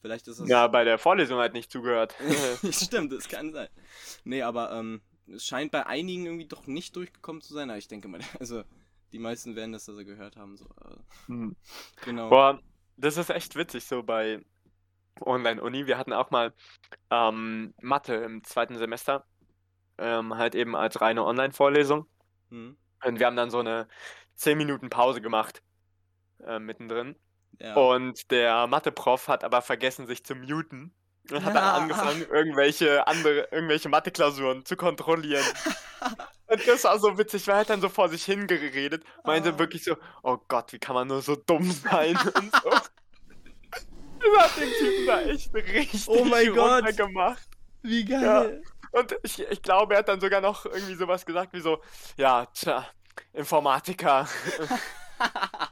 [0.00, 0.48] Vielleicht ist das.
[0.48, 2.14] Ja, bei der Vorlesung halt nicht zugehört.
[2.70, 3.68] Stimmt, das kann sein.
[4.24, 7.70] Nee, aber ähm, es scheint bei einigen irgendwie doch nicht durchgekommen zu sein.
[7.70, 8.64] Aber ich denke mal, also
[9.12, 10.56] die meisten werden das also gehört haben.
[10.56, 10.68] So,
[11.28, 11.54] Mhm.
[12.04, 12.30] genau.
[12.30, 12.60] Boah,
[12.96, 14.44] das ist echt witzig so bei
[15.20, 15.86] Online-Uni.
[15.86, 16.52] Wir hatten auch mal
[17.10, 19.24] ähm, Mathe im zweiten Semester.
[19.98, 22.06] Ähm, halt eben als reine Online-Vorlesung.
[22.50, 23.86] Hm, Und wir haben dann so eine
[24.34, 25.62] 10 Minuten Pause gemacht.
[26.46, 27.16] Äh, mittendrin.
[27.58, 27.74] ja.
[27.74, 30.94] Und der Mathe-Prof hat aber vergessen, sich zu muten.
[31.30, 31.74] Und hat dann Ja.
[31.74, 35.44] angefangen, irgendwelche andere, irgendwelche Mathe-Klausuren zu kontrollieren.
[36.48, 39.58] Und das war so witzig, weil er hat dann so vor sich hingeredet, meinte Ah.
[39.58, 42.70] wirklich so, oh Gott, wie kann man nur so dumm sein und so.
[44.24, 46.96] Das hat den Typen da echt richtig Oh mein Gott.
[46.96, 47.42] gemacht.
[47.82, 48.62] Wie geil.
[48.92, 49.00] Ja.
[49.00, 51.80] Und ich, ich glaube, er hat dann sogar noch irgendwie sowas gesagt wie so,
[52.16, 52.86] ja, tja,
[53.32, 54.28] Informatiker.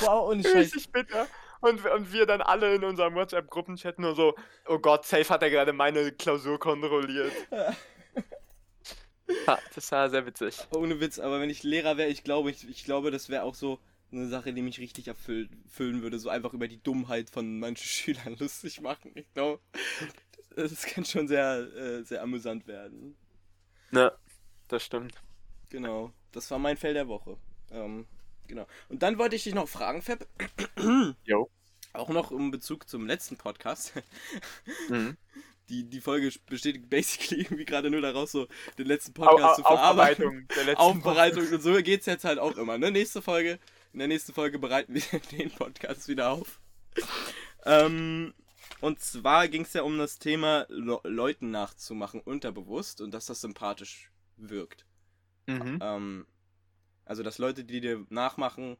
[0.00, 0.44] wow, und.
[0.46, 1.26] Richtig bitter.
[1.60, 4.36] Und, und wir dann alle in unserem WhatsApp-Gruppenchat nur so,
[4.66, 7.32] oh Gott, safe hat er gerade meine Klausur kontrolliert.
[9.46, 10.56] ja, das war sehr witzig.
[10.70, 13.56] Ohne Witz, aber wenn ich Lehrer wäre, ich glaube, ich, ich glaube, das wäre auch
[13.56, 13.80] so
[14.12, 18.36] eine Sache, die mich richtig erfüllen würde, so einfach über die Dummheit von manchen Schülern
[18.38, 19.10] lustig machen.
[19.14, 19.60] Ich glaube,
[20.56, 23.16] das kann schon sehr, äh, sehr amüsant werden.
[23.90, 24.12] Ja,
[24.68, 25.14] das stimmt.
[25.70, 27.36] Genau, das war mein Fell der Woche.
[27.70, 28.06] Ähm,
[28.48, 28.66] Genau.
[28.88, 30.26] Und dann wollte ich dich noch fragen, Fab.
[31.24, 31.50] Jo.
[31.92, 33.92] Auch noch im Bezug zum letzten Podcast.
[34.88, 35.16] Mhm.
[35.68, 39.62] Die, die Folge besteht basically irgendwie gerade nur daraus, so den letzten Podcast Au, zu
[39.62, 40.24] verarbeiten.
[40.24, 41.48] Aufbereitung der letzten Aufbereitung.
[41.52, 42.78] Und so geht es jetzt halt auch immer.
[42.78, 42.90] Ne?
[42.90, 43.58] Nächste Folge,
[43.92, 46.60] in der nächsten Folge bereiten wir den Podcast wieder auf.
[47.64, 48.32] ähm,
[48.80, 53.40] und zwar ging es ja um das Thema, Le Leuten nachzumachen, unterbewusst und dass das
[53.40, 54.86] sympathisch wirkt.
[55.46, 55.78] Mhm.
[55.82, 56.26] Ähm,
[57.08, 58.76] also, dass Leute, die dir nachmachen,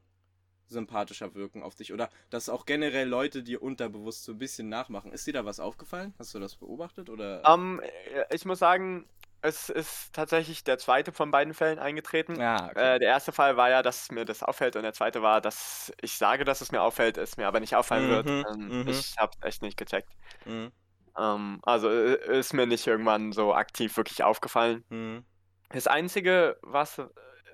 [0.67, 1.93] sympathischer wirken auf dich.
[1.93, 5.13] Oder dass auch generell Leute dir unterbewusst so ein bisschen nachmachen.
[5.13, 6.15] Ist dir da was aufgefallen?
[6.19, 7.11] Hast du das beobachtet?
[7.11, 7.43] Oder?
[7.51, 9.09] Um, ähm, ich muss sagen,
[9.41, 12.41] es ist tatsächlich der zweite von beiden Fällen eingetreten.
[12.41, 12.97] Ja, ah, okay.
[12.97, 15.93] äh, der erste Fall war ja, dass mir das auffällt und der zweite war, dass
[16.01, 18.27] ich sage, dass es mir auffällt, es mir aber nicht auffallen mhm, wird.
[18.29, 18.89] Ähm, mhm.
[18.89, 20.11] Ich habe echt nicht gecheckt.
[20.45, 20.73] Mhm.
[21.17, 24.85] Ähm, also ist mir nicht irgendwann so aktiv wirklich aufgefallen.
[24.89, 25.25] Mhm.
[25.71, 27.01] Das Einzige, was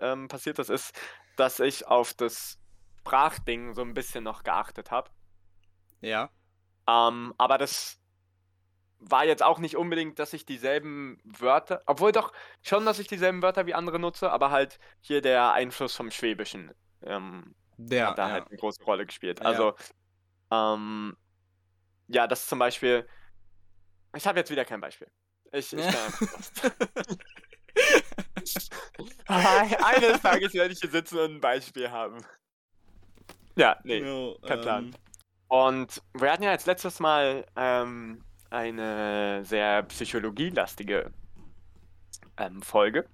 [0.04, 0.98] ähm, passiert ist, ist,
[1.36, 2.58] dass ich auf das
[3.00, 5.10] Sprachding so ein bisschen noch geachtet habe.
[6.00, 6.30] Ja.
[6.86, 7.98] Ähm, aber das
[8.98, 12.32] war jetzt auch nicht unbedingt, dass ich dieselben Wörter, obwohl doch
[12.62, 16.72] schon, dass ich dieselben Wörter wie andere nutze, aber halt hier der Einfluss vom Schwäbischen
[17.02, 18.32] ähm, der, hat da ja.
[18.34, 19.40] halt eine große Rolle gespielt.
[19.40, 19.46] Ja.
[19.46, 19.74] Also,
[20.50, 21.16] ähm,
[22.08, 23.06] ja, das zum Beispiel,
[24.14, 25.08] ich habe jetzt wieder kein Beispiel.
[25.52, 25.84] Ich, ich
[29.26, 32.24] Eines Tages werde ich hier sitzen und ein Beispiel haben.
[33.56, 34.84] Ja, nee, no, kein Plan.
[34.84, 34.94] Ähm...
[35.48, 41.12] Und wir hatten ja jetzt letztes Mal ähm, eine sehr psychologielastige
[42.36, 43.08] ähm, Folge,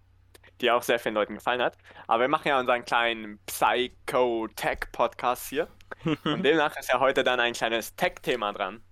[0.61, 1.76] die auch sehr vielen Leuten gefallen hat.
[2.07, 5.68] Aber wir machen ja unseren kleinen Psycho-Tech-Podcast hier.
[6.24, 8.83] und demnach ist ja heute dann ein kleines Tech-Thema dran.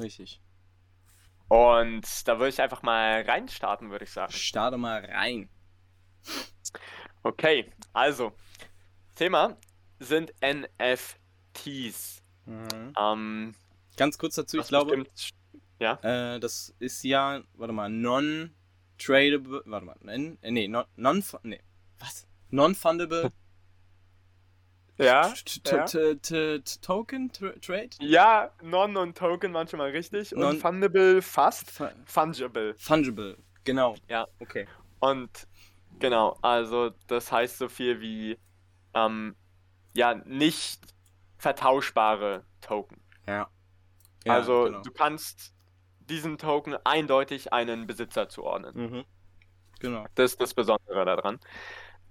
[0.00, 0.40] Richtig.
[1.48, 4.32] Und da würde ich einfach mal reinstarten, würde ich sagen.
[4.32, 5.48] Starte mal rein.
[7.22, 8.32] Okay, also,
[9.14, 9.56] Thema
[9.98, 12.22] sind NFTs.
[12.46, 12.92] Mhm.
[12.98, 13.54] Ähm,
[13.96, 15.34] Ganz kurz dazu, ich glaube, bestimmt,
[15.80, 15.98] ja?
[16.02, 21.60] Äh, das ist ja, warte mal, non-tradable, warte mal, äh, nee, non, non, nee,
[21.98, 22.26] was?
[22.50, 23.32] Non-fundable
[24.98, 25.32] ja.
[26.80, 27.90] Token Trade?
[28.00, 30.34] Ja, Non und Token manchmal richtig.
[30.34, 31.70] Und Fundable fast.
[32.04, 32.74] Fungible.
[32.78, 33.96] Fungible, genau.
[34.08, 34.28] Ja.
[34.38, 34.66] Okay.
[35.00, 35.47] Und
[35.98, 38.38] Genau, also das heißt so viel wie
[38.94, 39.36] ähm,
[39.94, 40.80] ja, nicht
[41.38, 43.00] vertauschbare Token.
[43.26, 43.48] Ja.
[44.24, 44.82] ja also genau.
[44.82, 45.54] du kannst
[46.00, 48.74] diesem Token eindeutig einen Besitzer zuordnen.
[48.74, 49.04] Mhm.
[49.80, 50.06] Genau.
[50.14, 51.38] Das ist das Besondere daran.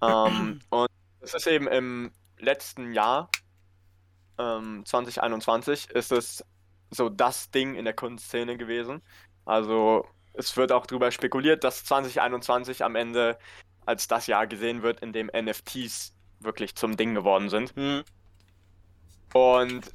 [0.01, 3.29] ähm, und es ist eben im letzten Jahr,
[4.37, 6.45] ähm, 2021, ist es
[6.91, 9.01] so das Ding in der Kunstszene gewesen.
[9.45, 13.37] Also es wird auch darüber spekuliert, dass 2021 am Ende
[13.87, 17.75] als das Jahr gesehen wird, in dem NFTs wirklich zum Ding geworden sind.
[17.75, 18.03] Mhm.
[19.33, 19.93] Und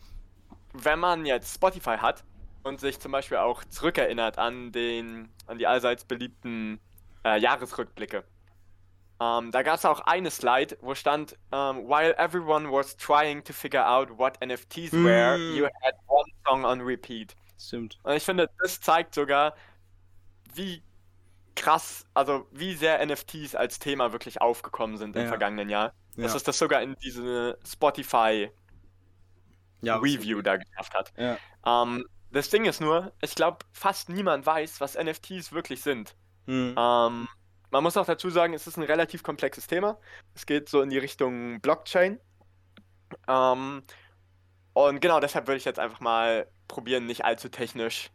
[0.72, 2.24] wenn man jetzt Spotify hat
[2.62, 6.80] und sich zum Beispiel auch zurückerinnert an den, an die allseits beliebten
[7.24, 8.24] äh, Jahresrückblicke,
[9.20, 13.44] ähm, da gab es auch eine Slide, wo stand, um, ähm, while everyone was trying
[13.44, 15.04] to figure out what NFTs mm.
[15.04, 17.36] were, you had one song on repeat.
[17.58, 17.98] Stimmt.
[18.02, 19.54] Und ich finde, das zeigt sogar,
[20.54, 20.82] wie
[21.54, 25.28] krass, also wie sehr NFTs als Thema wirklich aufgekommen sind im ja.
[25.28, 25.94] vergangenen Jahr.
[26.16, 26.24] Ja.
[26.24, 28.50] Dass es das sogar in diese Spotify
[29.80, 31.12] ja, Review da geschafft hat.
[31.66, 36.14] Ähm, das Ding ist nur, ich glaube, fast niemand weiß, was NFTs wirklich sind.
[36.46, 36.74] Mhm.
[36.76, 37.28] Ähm,
[37.70, 39.98] man muss auch dazu sagen, es ist ein relativ komplexes Thema.
[40.34, 42.20] Es geht so in die Richtung Blockchain.
[43.28, 43.82] Ähm,
[44.74, 48.10] und genau deshalb würde ich jetzt einfach mal probieren, nicht allzu technisch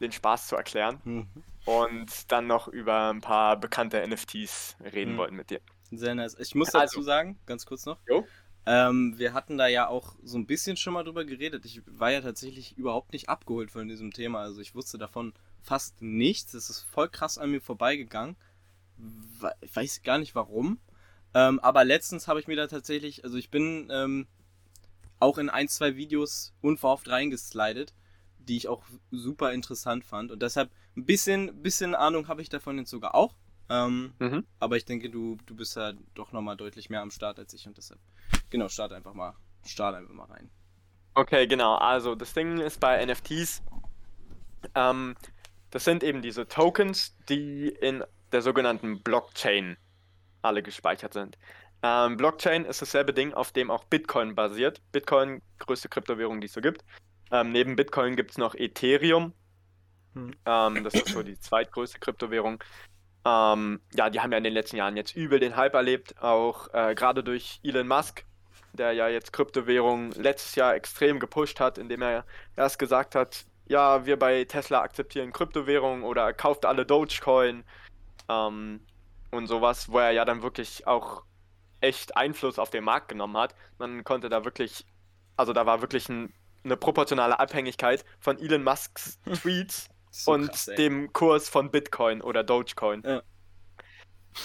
[0.00, 1.00] den Spaß zu erklären.
[1.04, 5.18] Mhm und dann noch über ein paar bekannte NFTs reden mhm.
[5.18, 5.60] wollten mit dir.
[5.90, 6.36] Sehr nice.
[6.38, 7.98] Ich muss dazu also, sagen, ganz kurz noch.
[8.64, 11.64] Ähm, wir hatten da ja auch so ein bisschen schon mal drüber geredet.
[11.64, 14.40] Ich war ja tatsächlich überhaupt nicht abgeholt von diesem Thema.
[14.40, 16.54] Also ich wusste davon fast nichts.
[16.54, 18.36] Es ist voll krass an mir vorbeigegangen.
[19.60, 20.78] Ich weiß gar nicht warum.
[21.34, 24.28] Ähm, aber letztens habe ich mir da tatsächlich, also ich bin ähm,
[25.18, 27.94] auch in ein, zwei Videos unverhofft reingeslidet
[28.48, 30.30] die ich auch super interessant fand.
[30.30, 33.34] Und deshalb ein bisschen, bisschen Ahnung habe ich davon jetzt sogar auch.
[33.68, 34.44] Ähm, Mhm.
[34.58, 37.66] aber ich denke, du, du bist ja doch nochmal deutlich mehr am Start als ich
[37.66, 38.00] und deshalb,
[38.50, 39.34] genau, start einfach mal,
[39.64, 40.50] start einfach mal rein.
[41.14, 41.76] Okay, genau.
[41.76, 43.62] Also das Ding ist bei NFTs,
[44.74, 45.14] ähm,
[45.70, 49.76] das sind eben diese Tokens, die in der sogenannten Blockchain
[50.42, 51.38] alle gespeichert sind.
[51.82, 54.80] Ähm, Blockchain ist dasselbe Ding, auf dem auch Bitcoin basiert.
[54.92, 56.84] Bitcoin, größte Kryptowährung, die es so gibt.
[57.32, 59.32] Ähm, neben Bitcoin gibt es noch Ethereum.
[60.14, 60.32] Hm.
[60.44, 62.62] Ähm, das ist so die zweitgrößte Kryptowährung.
[63.24, 66.72] Ähm, ja, die haben ja in den letzten Jahren jetzt übel den Hype erlebt, auch
[66.74, 68.24] äh, gerade durch Elon Musk,
[68.74, 72.24] der ja jetzt Kryptowährungen letztes Jahr extrem gepusht hat, indem er
[72.56, 77.64] erst gesagt hat, ja, wir bei Tesla akzeptieren Kryptowährungen oder kauft alle Dogecoin
[78.28, 78.80] ähm,
[79.30, 81.24] und sowas, wo er ja dann wirklich auch
[81.80, 83.54] echt Einfluss auf den Markt genommen hat.
[83.78, 84.84] Man konnte da wirklich,
[85.36, 86.34] also da war wirklich ein,
[86.64, 92.42] eine proportionale Abhängigkeit von Elon Musks Tweets So und krass, dem Kurs von Bitcoin oder
[92.44, 93.02] Dogecoin.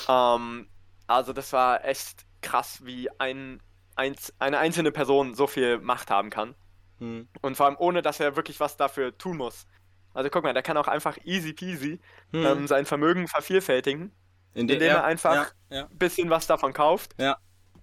[0.07, 0.68] Ähm,
[1.07, 3.61] also das war echt krass, wie ein,
[3.95, 6.55] eins, eine einzelne Person so viel Macht haben kann.
[6.99, 7.28] Hm.
[7.41, 9.68] Und vor allem ohne, dass er wirklich was dafür tun muss.
[10.13, 11.99] Also guck mal, der kann auch einfach easy peasy
[12.32, 12.45] Hm.
[12.45, 14.11] ähm, sein Vermögen vervielfältigen,
[14.53, 15.86] Indem indem er einfach- Ja, ja.
[15.86, 17.13] ein bisschen was davon kauft.
[17.20, 17.38] Ja.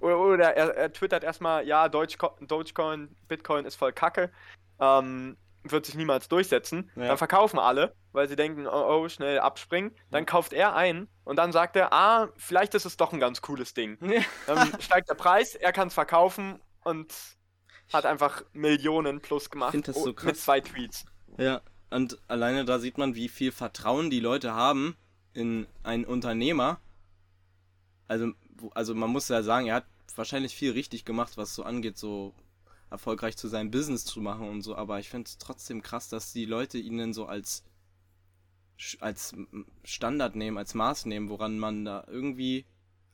[0.05, 4.31] Oder, oder er, er twittert erstmal, ja, Dogeco- Dogecoin, Bitcoin ist voll Kacke,
[4.79, 6.91] ähm, wird sich niemals durchsetzen.
[6.95, 7.09] Ja.
[7.09, 9.97] Dann verkaufen alle, weil sie denken, oh, oh, schnell abspringen.
[10.11, 13.41] Dann kauft er ein und dann sagt er, ah, vielleicht ist es doch ein ganz
[13.41, 13.97] cooles Ding.
[14.47, 17.15] Dann steigt der Preis, er kann es verkaufen und
[17.91, 21.07] hat einfach Millionen plus gemacht so mit zwei Tweets.
[21.39, 24.97] Ja, und alleine da sieht man, wie viel Vertrauen die Leute haben
[25.33, 26.79] in einen Unternehmer.
[28.07, 28.33] Also,
[28.75, 29.87] also man muss ja sagen, er hat
[30.17, 32.35] wahrscheinlich viel richtig gemacht, was so angeht, so
[32.91, 36.33] erfolgreich zu seinem Business zu machen und so, aber ich finde es trotzdem krass, dass
[36.33, 37.65] die Leute ihn dann so als
[39.01, 39.35] als
[39.85, 42.67] Standard nehmen, als Maß nehmen, woran man da irgendwie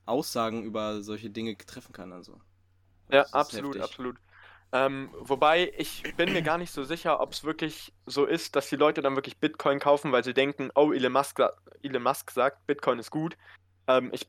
[0.06, 2.12] Aussagen über solche Dinge treffen kann.
[2.12, 2.40] Also.
[3.10, 3.82] Ja, absolut, heftig.
[3.82, 4.16] absolut.
[4.72, 8.68] Ähm, wobei ich bin mir gar nicht so sicher, ob es wirklich so ist, dass
[8.68, 11.40] die Leute dann wirklich Bitcoin kaufen, weil sie denken, oh, Elon Musk,
[11.82, 13.36] Elon Musk sagt, Bitcoin ist gut,
[13.88, 14.28] ähm, ich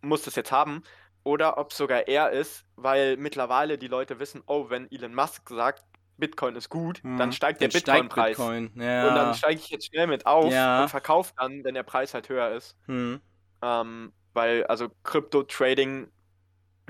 [0.00, 0.84] muss das jetzt haben.
[1.24, 5.48] Oder ob es sogar er ist, weil mittlerweile die Leute wissen, oh, wenn Elon Musk
[5.50, 5.84] sagt,
[6.16, 7.32] Bitcoin ist gut, dann Mhm.
[7.32, 8.36] steigt der Dann steigt Bitcoin-Preis.
[8.38, 8.72] Bitcoin.
[9.00, 9.14] Und Ja.
[9.14, 10.80] dann steige ich jetzt schnell mit auf Ja.
[10.82, 12.76] und verkaufe dann, wenn der Preis halt höher ist.
[12.86, 13.20] hm.
[13.62, 16.10] Ähm, weil, also Krypto-Trading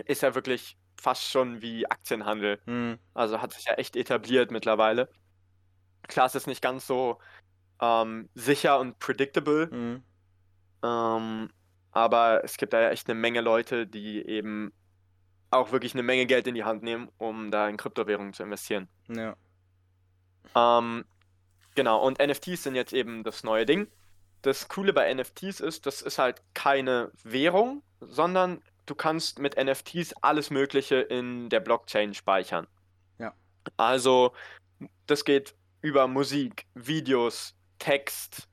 [0.07, 2.63] ist ja wirklich fast schon wie Aktienhandel.
[2.67, 2.99] Hm.
[3.15, 5.11] Also hat sich ja echt etabliert mittlerweile.
[6.09, 7.21] Klar, es ist nicht ganz so
[7.83, 10.03] ähm, sicher und predictable, Hm.
[10.85, 11.51] ähm,
[11.93, 14.73] aber es gibt da ja echt eine Menge Leute, die eben
[15.51, 18.89] auch wirklich eine Menge Geld in die Hand nehmen, um da in Kryptowährungen zu investieren.
[19.09, 19.37] Ja.
[20.55, 21.05] Ähm,
[21.75, 23.89] genau, und NFTs sind jetzt eben das neue Ding.
[24.41, 30.15] Das Coole bei NFTs ist, das ist halt keine Währung, sondern du kannst mit NFTs
[30.23, 32.67] alles Mögliche in der Blockchain speichern.
[33.19, 33.35] Ja.
[33.77, 34.33] Also,
[35.07, 38.49] das geht über Musik, Videos, Text,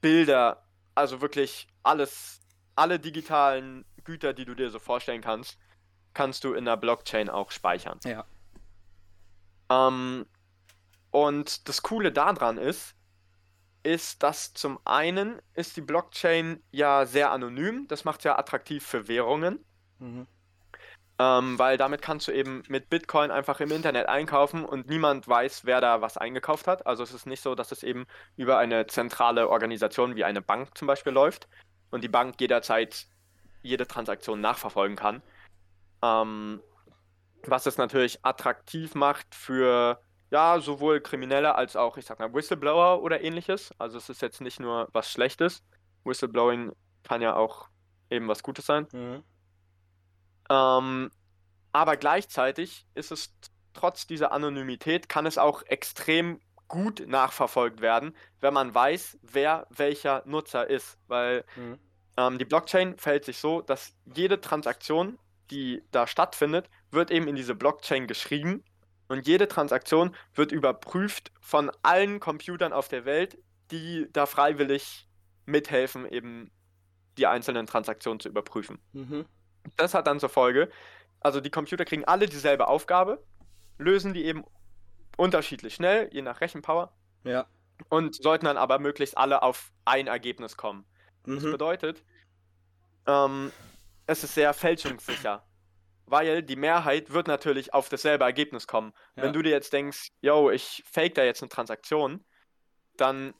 [0.00, 2.39] Bilder, also wirklich alles,
[2.76, 5.58] alle digitalen Güter, die du dir so vorstellen kannst,
[6.14, 7.98] kannst du in der Blockchain auch speichern.
[8.04, 8.24] Ja.
[9.70, 10.26] Ähm,
[11.10, 12.94] und das Coole daran ist,
[13.82, 19.08] ist, dass zum einen ist die Blockchain ja sehr anonym, das macht ja attraktiv für
[19.08, 19.64] Währungen,
[19.98, 20.26] Mhm.
[21.18, 25.64] ähm, weil damit kannst du eben mit Bitcoin einfach im Internet einkaufen und niemand weiß,
[25.64, 26.86] wer da was eingekauft hat.
[26.86, 28.06] Also es ist nicht so, dass es eben
[28.36, 31.48] über eine zentrale Organisation wie eine Bank zum Beispiel läuft
[31.90, 33.06] und die Bank jederzeit
[33.62, 35.22] jede Transaktion nachverfolgen kann.
[36.02, 36.62] Ähm,
[37.44, 43.02] was es natürlich attraktiv macht für ja, sowohl Kriminelle als auch, ich sag mal, Whistleblower
[43.02, 43.72] oder ähnliches.
[43.78, 45.64] Also es ist jetzt nicht nur was Schlechtes.
[46.04, 46.72] Whistleblowing
[47.02, 47.68] kann ja auch
[48.10, 48.86] eben was Gutes sein.
[48.92, 49.24] Mhm.
[50.48, 51.10] Ähm,
[51.72, 53.34] aber gleichzeitig ist es
[53.72, 60.22] trotz dieser Anonymität, kann es auch extrem gut nachverfolgt werden, wenn man weiß, wer welcher
[60.24, 60.98] Nutzer ist.
[61.08, 61.78] Weil Mhm.
[62.16, 65.18] ähm, die Blockchain verhält sich so, dass jede Transaktion,
[65.50, 68.64] die da stattfindet, wird eben in diese Blockchain geschrieben
[69.08, 73.36] und jede Transaktion wird überprüft von allen Computern auf der Welt,
[73.72, 75.08] die da freiwillig
[75.46, 76.52] mithelfen, eben
[77.18, 78.78] die einzelnen Transaktionen zu überprüfen.
[78.92, 79.26] Mhm.
[79.76, 80.70] Das hat dann zur Folge,
[81.18, 83.22] also die Computer kriegen alle dieselbe Aufgabe,
[83.78, 84.44] lösen die eben
[85.16, 86.92] unterschiedlich schnell, je nach Rechenpower,
[87.24, 87.46] Ja.
[87.88, 90.84] und sollten dann aber möglichst alle auf ein Ergebnis kommen.
[91.24, 91.52] Das Mhm.
[91.52, 92.02] bedeutet,
[93.06, 93.52] ähm,
[94.06, 95.44] es ist sehr fälschungssicher,
[96.06, 98.92] weil die Mehrheit wird natürlich auf dasselbe Ergebnis kommen.
[99.16, 99.24] Ja.
[99.24, 102.24] Wenn du dir jetzt denkst, yo, ich fake da jetzt eine Transaktion,
[102.96, 103.34] dann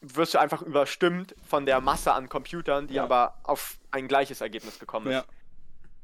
[0.00, 3.04] wirst du einfach überstimmt von der Masse an Computern, die Ja.
[3.04, 5.12] aber auf ein gleiches Ergebnis gekommen ist.
[5.14, 5.24] Ja.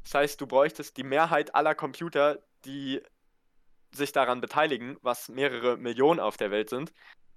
[0.05, 3.03] Das heißt, du bräuchtest die Mehrheit aller Computer, die
[3.93, 6.93] sich daran beteiligen, was mehrere Millionen auf der Welt sind.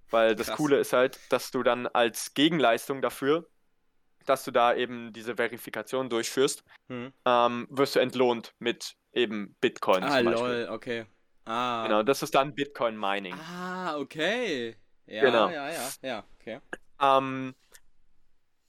[0.10, 0.58] Weil das Krass.
[0.58, 3.50] Coole ist halt, dass du dann als Gegenleistung dafür,
[4.26, 7.12] dass du da eben diese Verifikation durchführst, Hm.
[7.26, 11.06] ähm, wirst du entlohnt mit eben Bitcoin Ah, lol, okay.
[11.46, 11.84] Ah.
[11.88, 13.34] Genau, das ist dann Bitcoin Mining.
[13.34, 14.76] Ah, okay.
[15.08, 15.50] Ja, Genau.
[15.50, 16.60] ja, ja, ja, okay.
[17.02, 17.54] Ähm,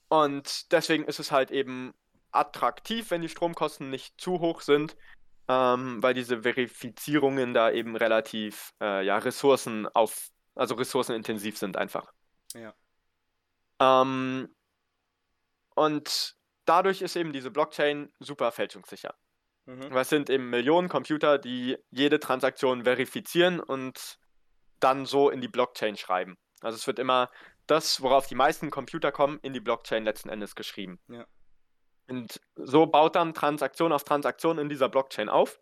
[0.09, 1.93] und deswegen ist es halt eben
[2.31, 4.97] attraktiv, wenn die Stromkosten nicht zu hoch sind,
[5.47, 12.11] ähm, weil diese Verifizierungen da eben relativ äh, ja, Ressourcen auf, also ressourcenintensiv sind einfach.
[12.53, 12.73] Ja.
[13.79, 14.55] Ähm,
[15.75, 16.35] und
[16.65, 19.15] dadurch ist eben diese Blockchain super fälschungssicher.
[19.65, 19.91] Mhm.
[19.91, 24.19] Weil es sind eben Millionen Computer, die jede Transaktion verifizieren und
[24.79, 26.37] dann so in die Blockchain schreiben.
[26.61, 27.29] Also es wird immer
[27.67, 30.99] das, worauf die meisten Computer kommen, in die Blockchain letzten Endes geschrieben.
[31.07, 31.25] Ja.
[32.07, 35.59] Und so baut dann Transaktion auf Transaktion in dieser Blockchain auf,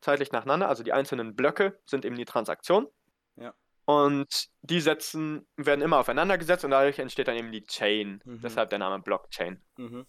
[0.00, 0.68] zeitlich nacheinander.
[0.68, 2.88] Also die einzelnen Blöcke sind eben die Transaktion.
[3.36, 3.54] Ja.
[3.86, 8.20] Und die setzen, werden immer aufeinander gesetzt und dadurch entsteht dann eben die Chain.
[8.24, 8.40] Mhm.
[8.40, 9.60] Deshalb der Name Blockchain.
[9.76, 10.06] Mhm.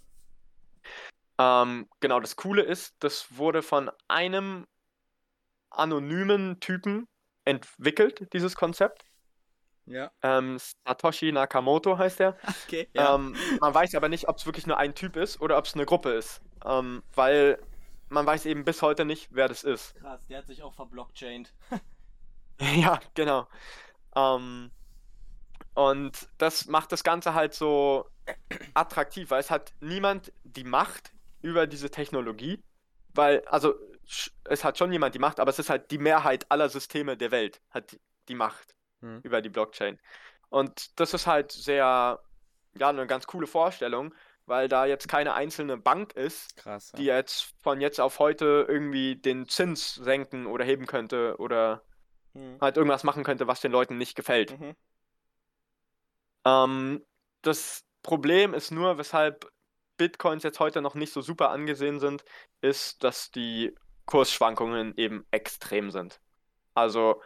[1.40, 4.68] Ähm, genau, das Coole ist, das wurde von einem
[5.72, 7.08] anonymen Typen
[7.46, 9.06] entwickelt, dieses Konzept.
[9.92, 10.12] Ja.
[10.22, 12.38] Ähm, Satoshi Nakamoto heißt er.
[12.68, 12.88] Okay.
[12.94, 13.16] Ja.
[13.16, 15.74] Ähm, man weiß aber nicht, ob es wirklich nur ein Typ ist oder ob es
[15.74, 16.42] eine Gruppe ist.
[16.66, 17.60] Ähm, weil
[18.10, 19.96] man weiß eben bis heute nicht, wer das ist.
[19.96, 21.54] Krass, der hat sich auch verblockchained.
[22.76, 23.48] ja, genau.
[24.16, 24.72] Ähm,
[25.74, 28.06] und das macht das Ganze halt so
[28.74, 31.12] attraktiv, weil es hat niemand die Macht
[31.42, 32.64] über diese Technologie,
[33.14, 33.74] weil, also
[34.46, 37.32] es hat schon jemand die Macht, aber es ist halt die Mehrheit aller Systeme der
[37.32, 39.20] Welt hat die Macht Hm.
[39.24, 40.00] über die Blockchain.
[40.50, 42.20] Und das ist halt sehr,
[42.76, 44.14] ja, eine ganz coole Vorstellung,
[44.46, 46.92] weil da jetzt keine einzelne Bank ist, Krass.
[46.94, 51.84] die jetzt von jetzt auf heute irgendwie den Zins senken oder heben könnte oder
[52.34, 52.60] Mhm.
[52.62, 54.58] halt irgendwas machen könnte, was den Leuten nicht gefällt.
[54.58, 54.76] Mhm.
[56.46, 57.06] Ähm,
[57.42, 59.52] das Problem ist nur, weshalb
[59.98, 62.24] Bitcoins jetzt heute noch nicht so super angesehen sind,
[62.62, 63.76] ist, dass die
[64.06, 66.20] Kursschwankungen eben extrem sind.
[66.74, 67.22] Also,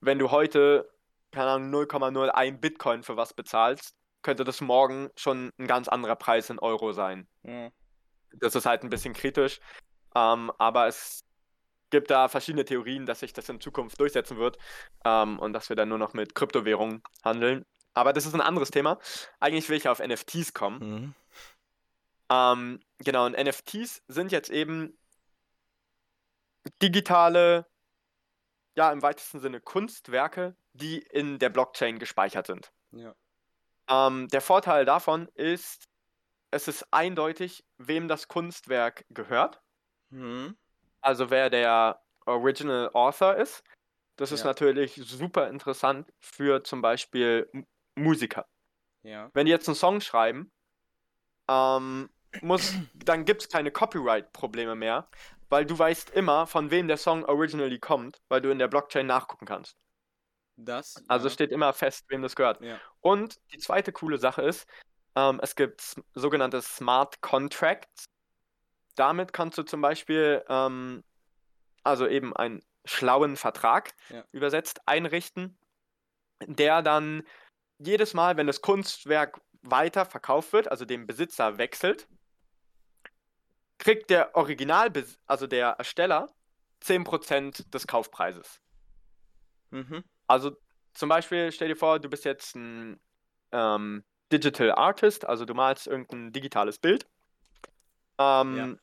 [0.00, 0.88] wenn du heute,
[1.32, 6.50] keine Ahnung, 0,01 Bitcoin für was bezahlst, könnte das morgen schon ein ganz anderer Preis
[6.50, 7.28] in Euro sein.
[7.42, 7.70] Mhm.
[8.32, 9.60] Das ist halt ein bisschen kritisch,
[10.14, 11.24] ähm, aber es
[11.90, 14.58] gibt da verschiedene Theorien, dass sich das in Zukunft durchsetzen wird
[15.04, 17.64] ähm, und dass wir dann nur noch mit Kryptowährungen handeln.
[17.94, 18.98] Aber das ist ein anderes Thema.
[19.40, 20.78] Eigentlich will ich auf NFTs kommen.
[20.78, 21.14] Mhm.
[22.28, 24.98] Ähm, genau, und NFTs sind jetzt eben
[26.82, 27.66] digitale,
[28.74, 32.72] ja, im weitesten Sinne Kunstwerke, die in der Blockchain gespeichert sind.
[32.92, 33.14] Ja.
[33.88, 35.88] Ähm, der Vorteil davon ist,
[36.50, 39.60] es ist eindeutig, wem das Kunstwerk gehört.
[40.10, 40.56] Mhm.
[41.00, 43.62] Also wer der Original Author ist.
[44.16, 44.46] Das ist Ja.
[44.46, 48.46] natürlich super interessant für zum Beispiel M- Musiker.
[49.02, 49.30] Ja.
[49.34, 50.50] Wenn die jetzt einen Song schreiben,
[51.48, 52.10] ähm,
[52.40, 55.08] muss, dann gibt es keine Copyright-Probleme mehr,
[55.48, 59.06] weil du weißt immer, von wem der Song originally kommt, weil du in der Blockchain
[59.06, 59.76] nachgucken kannst.
[60.56, 61.02] Das.
[61.08, 61.34] Also ja.
[61.34, 62.60] steht immer fest, wem das gehört.
[62.62, 62.80] Ja.
[63.00, 64.66] Und die zweite coole Sache ist,
[65.14, 68.06] ähm, es gibt sogenannte Smart Contracts.
[68.94, 71.04] Damit kannst du zum Beispiel, ähm,
[71.82, 74.24] also eben einen schlauen Vertrag Ja.
[74.32, 75.58] übersetzt, einrichten,
[76.46, 77.22] der dann
[77.78, 82.08] jedes Mal, wenn das Kunstwerk weiter verkauft wird, also dem Besitzer wechselt,
[83.78, 84.90] kriegt der Original,
[85.26, 86.28] also der Ersteller,
[86.80, 88.60] 10% des Kaufpreises.
[89.70, 90.04] Mhm.
[90.26, 90.56] Also
[90.94, 93.00] zum Beispiel, stell dir vor, du bist jetzt ein
[93.52, 97.06] ähm, Digital Artist, also du malst irgendein digitales Bild,
[98.18, 98.78] ähm,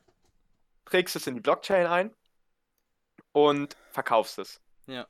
[0.84, 2.14] trägst es in die Blockchain ein
[3.32, 4.60] und verkaufst es.
[4.86, 5.06] Ja.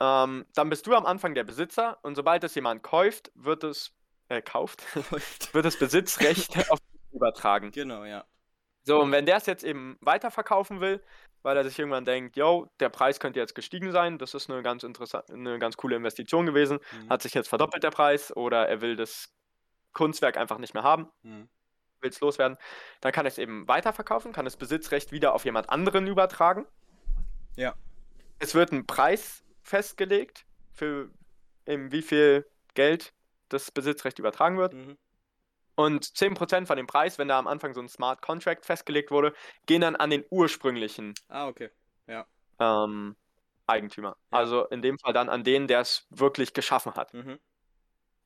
[0.00, 3.92] Ähm, dann bist du am Anfang der Besitzer und sobald es jemand kauft, wird es
[4.28, 4.84] äh, kauft,
[5.54, 7.70] wird das Besitzrecht auf dich übertragen.
[7.70, 8.24] genau, ja.
[8.84, 11.02] So, und wenn der es jetzt eben weiterverkaufen will,
[11.42, 14.62] weil er sich irgendwann denkt, yo, der Preis könnte jetzt gestiegen sein, das ist eine
[14.62, 17.10] ganz interessante, eine ganz coole Investition gewesen, Mhm.
[17.10, 19.32] hat sich jetzt verdoppelt der Preis oder er will das
[19.92, 21.48] Kunstwerk einfach nicht mehr haben, Mhm.
[22.00, 22.56] will es loswerden,
[23.00, 26.66] dann kann er es eben weiterverkaufen, kann das Besitzrecht wieder auf jemand anderen übertragen.
[27.56, 27.74] Ja.
[28.38, 31.10] Es wird ein Preis festgelegt, für
[31.64, 33.12] in wie viel Geld
[33.48, 34.74] das Besitzrecht übertragen wird.
[34.74, 34.96] Mhm.
[35.78, 39.32] Und 10% von dem Preis, wenn da am Anfang so ein Smart Contract festgelegt wurde,
[39.66, 41.70] gehen dann an den ursprünglichen Ah, okay.
[42.08, 42.26] Ja.
[42.58, 43.14] ähm,
[43.68, 44.16] Eigentümer.
[44.32, 44.38] Ja.
[44.38, 47.14] Also in dem Fall dann an den, der es wirklich geschaffen hat.
[47.14, 47.38] Mhm.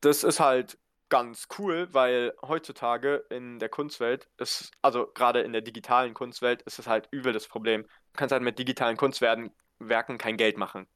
[0.01, 0.79] Das ist halt
[1.11, 6.79] ganz cool, weil heutzutage in der Kunstwelt ist, also gerade in der digitalen Kunstwelt, ist
[6.79, 7.83] es halt übel das Problem.
[7.83, 10.87] Du kannst halt mit digitalen Kunstwerken Werken kein Geld machen.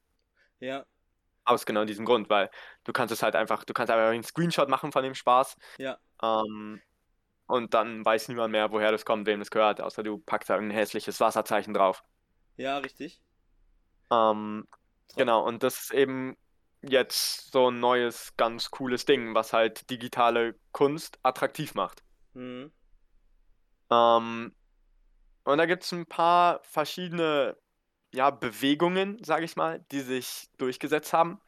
[0.59, 0.85] Ja.
[1.47, 2.49] Aus genau diesem Grund, weil
[2.83, 5.97] du kannst es halt einfach, du kannst einfach einen Screenshot machen von dem Spaß Ja.
[6.21, 6.81] ähm,
[7.45, 10.55] und dann weiß niemand mehr, woher das kommt, wem das gehört, außer du packst da
[10.55, 12.03] irgendein hässliches Wasserzeichen drauf.
[12.57, 13.21] Ja, richtig.
[14.11, 14.67] Ähm,
[15.15, 16.35] genau, und das ist eben
[16.81, 22.03] jetzt so ein neues, ganz cooles Ding, was halt digitale Kunst attraktiv macht.
[22.33, 22.71] Mhm.
[23.89, 24.53] Ähm,
[25.45, 27.57] und da gibt es ein paar verschiedene
[28.13, 31.39] ja, Bewegungen, sage ich mal, die sich durchgesetzt haben.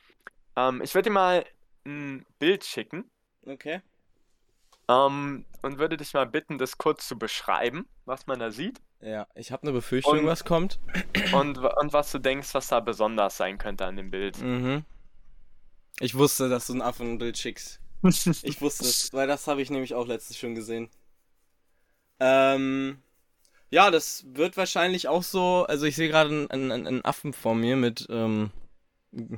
[0.56, 1.46] Ähm, ich würde dir mal
[1.86, 3.10] ein Bild schicken
[3.46, 3.82] Okay.
[4.90, 9.28] ähm, und würde dich mal bitten, das kurz zu beschreiben, was man da sieht Ja,
[9.36, 10.80] ich habe eine Befürchtung, Und- was kommt.
[11.34, 14.38] und, und was du denkst, was da besonders sein könnte an dem Bild.
[14.42, 14.84] Mhm.
[16.02, 17.80] Ich wusste, dass du ein Affenbild schickst.
[18.44, 20.90] Ich wusste es, weil das habe ich nämlich auch letztens schon gesehen.
[22.20, 23.02] Ähm,
[23.70, 27.56] ja, das wird wahrscheinlich auch so, also ich sehe gerade einen, einen, einen Affen vor
[27.56, 28.52] mir mit, ähm,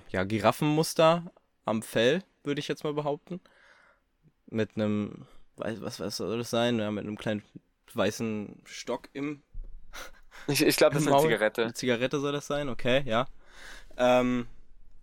[0.09, 1.31] ja, Giraffenmuster
[1.65, 3.39] am Fell, würde ich jetzt mal behaupten.
[4.47, 5.25] Mit einem,
[5.57, 6.79] weiß, was, was soll das sein?
[6.79, 7.43] Ja, mit einem kleinen
[7.93, 9.41] weißen Stock im
[10.47, 11.25] Ich, ich glaube, das ist eine Maul.
[11.25, 11.63] Zigarette.
[11.63, 13.27] Eine Zigarette soll das sein, okay, ja.
[13.97, 14.47] Ähm,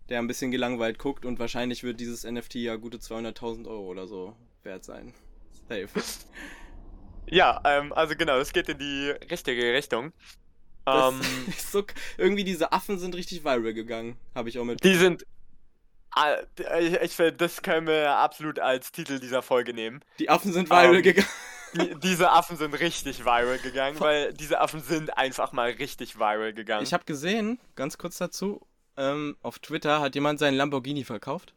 [0.09, 4.07] der ein bisschen gelangweilt guckt und wahrscheinlich wird dieses NFT ja gute 200.000 Euro oder
[4.07, 5.13] so wert sein.
[5.67, 5.87] Safe.
[7.31, 10.13] Ja, ähm, also genau, es geht in die richtige Richtung.
[10.85, 11.21] Das Ähm,
[11.57, 11.83] so,
[12.17, 14.83] irgendwie diese Affen sind richtig viral gegangen, habe ich auch mit.
[14.83, 15.23] die sind.
[16.11, 16.37] ah,
[16.79, 20.01] Ich, ich finde, das können wir absolut als Titel dieser Folge nehmen.
[20.19, 21.27] Die Affen sind viral Ähm, gegangen.
[21.75, 26.53] Die, diese Affen sind richtig viral gegangen, weil diese Affen sind einfach mal richtig viral
[26.53, 26.83] gegangen.
[26.83, 28.65] Ich habe gesehen, ganz kurz dazu,
[28.97, 31.53] ähm, auf Twitter hat jemand seinen Lamborghini verkauft,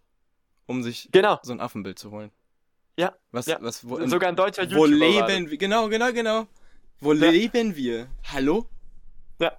[0.67, 2.31] um sich genau, so ein Affenbild zu holen.
[2.99, 3.57] Ja, Was, ja.
[3.61, 5.59] was, wo, sogar ein deutscher wo YouTuber war leben wir?
[5.59, 6.47] Genau, genau, genau.
[7.01, 7.31] Wo Ja.
[7.31, 8.09] leben wir?
[8.33, 8.69] Hallo?
[9.41, 9.57] Ja.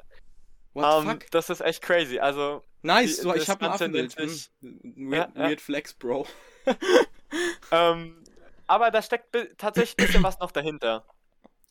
[0.74, 0.94] What das.
[1.04, 1.32] the Ähm, fuck?
[1.32, 2.20] das ist echt crazy.
[2.20, 4.16] Also, Nice, Die- so, ich habe ein Affenbild.
[4.18, 5.12] Hm.
[5.12, 6.28] Weird, Ja, weird Flex, Bro.
[7.72, 8.24] ähm,
[8.68, 11.06] aber da steckt tatsächlich ein bisschen was noch dahinter.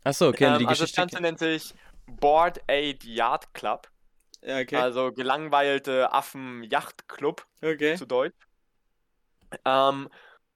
[0.04, 1.00] Achso, okay, ähm, die also das Geschichte.
[1.00, 1.74] Ganze nennt sich
[2.06, 3.88] Board Aid Yacht Club.
[4.42, 4.76] ja, okay.
[4.76, 7.96] Also gelangweilte Affen Yacht Club okay.
[7.96, 8.34] zu Deutsch.
[9.64, 10.08] Ähm,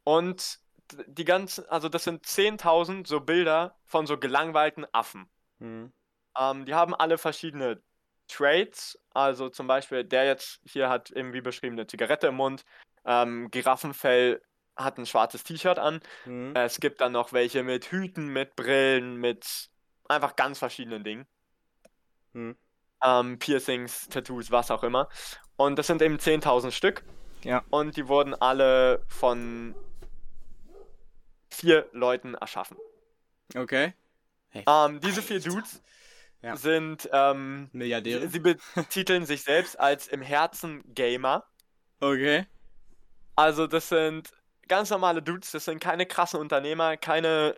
[0.04, 0.58] und
[1.06, 5.28] die ganzen, also das sind 10.000 so Bilder von so gelangweilten Affen.
[5.58, 5.92] Hm.
[6.38, 7.82] Ähm, die haben alle verschiedene
[8.28, 8.98] Traits.
[9.10, 12.64] Also zum Beispiel der jetzt hier hat eben wie beschrieben eine Zigarette im Mund.
[13.04, 14.42] Ähm, Giraffenfell
[14.76, 16.00] hat ein schwarzes T-Shirt an.
[16.24, 16.54] Hm.
[16.54, 19.70] Es gibt dann noch welche mit Hüten, mit Brillen, mit
[20.08, 21.26] einfach ganz verschiedenen Dingen.
[22.34, 22.56] Hm.
[23.02, 25.08] Ähm, Piercings, Tattoos, was auch immer.
[25.56, 27.04] Und das sind eben 10.000 Stück.
[27.42, 27.64] Ja.
[27.70, 29.74] Und die wurden alle von
[31.50, 32.76] vier Leuten erschaffen.
[33.54, 33.94] Okay.
[34.50, 35.50] Hey, Ähm, diese vier Alter.
[35.50, 35.82] Dudes
[36.42, 36.56] Ja.
[36.56, 38.28] sind, ähm, Milliardäre.
[38.28, 41.44] sie betiteln sich selbst als im Herzen Gamer.
[42.00, 42.46] Okay.
[43.36, 44.32] Also das sind
[44.68, 47.56] ganz normale Dudes, das sind keine krassen Unternehmer, keine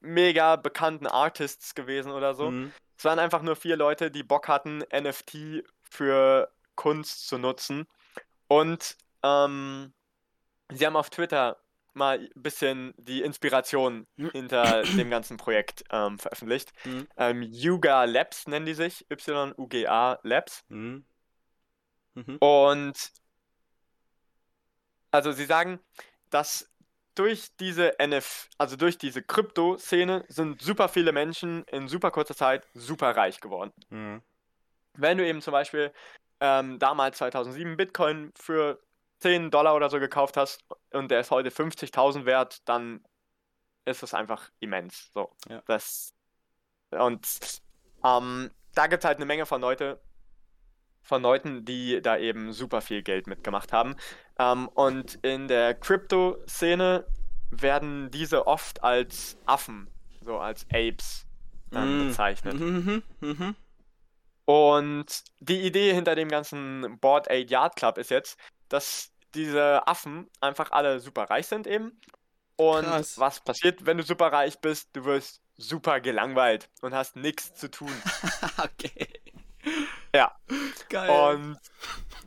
[0.00, 2.48] mega bekannten Artists gewesen oder so.
[2.48, 2.72] Hm.
[2.96, 7.86] Es waren einfach nur vier Leute, die Bock hatten, NFT für Kunst zu nutzen.
[8.48, 9.92] Und ähm,
[10.72, 11.58] sie haben auf Twitter
[11.96, 16.72] mal ein bisschen die Inspiration hinter dem ganzen Projekt ähm, veröffentlicht.
[16.82, 17.06] Hm.
[17.16, 20.64] Ähm, Yuga Labs nennen die sich, Y-U-G-A Labs.
[20.68, 21.04] Hm.
[22.14, 22.36] Mhm.
[22.38, 23.12] Und
[25.10, 25.80] also sie sagen,
[26.30, 26.70] dass
[27.14, 32.66] durch diese NF, also durch diese Krypto-Szene sind super viele Menschen in super kurzer Zeit
[32.74, 33.72] super reich geworden.
[33.90, 34.22] Hm.
[34.94, 35.92] Wenn du eben zum Beispiel
[36.40, 38.80] ähm, damals 2007 Bitcoin für
[39.24, 40.62] 10 Dollar oder so gekauft hast
[40.92, 43.02] und der ist heute 50.000 wert, dann
[43.86, 45.10] ist das einfach immens.
[45.14, 45.62] So, Ja.
[45.66, 46.14] das
[46.90, 47.26] und
[48.04, 49.98] ähm, da gibt es halt eine Menge von Leute,
[51.02, 53.96] von Leuten, die da eben super viel Geld mitgemacht haben.
[54.38, 57.06] Ähm, und in der Crypto-Szene
[57.50, 59.88] werden diese oft als Affen,
[60.20, 61.26] so als Apes
[61.72, 62.60] ähm, bezeichnet.
[62.60, 63.02] Mhm.
[63.20, 63.56] Mhm.
[64.44, 70.30] Und die Idee hinter dem ganzen Board Aid Yard Club ist jetzt, dass diese Affen
[70.40, 72.00] einfach alle super reich sind eben.
[72.56, 73.18] Und Krass.
[73.18, 74.90] was passiert, wenn du super reich bist?
[74.94, 77.92] Du wirst super gelangweilt und hast nichts zu tun.
[78.58, 79.08] okay.
[80.14, 80.36] Ja.
[80.88, 81.34] Geil.
[81.34, 81.58] Und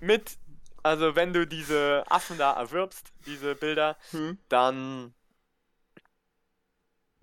[0.01, 0.37] mit,
[0.83, 4.37] also wenn du diese Affen da erwirbst, diese Bilder, Hm.
[4.49, 5.13] dann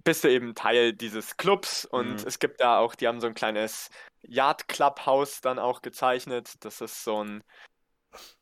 [0.04, 2.26] bist du eben Teil dieses Clubs und Mhm.
[2.26, 3.88] es gibt da auch, die haben so ein kleines
[4.22, 6.52] Yard Clubhaus dann auch gezeichnet.
[6.60, 7.42] Das ist so ein,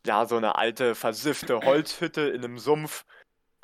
[0.07, 3.05] ja, so eine alte, versiffte Holzhütte in einem Sumpf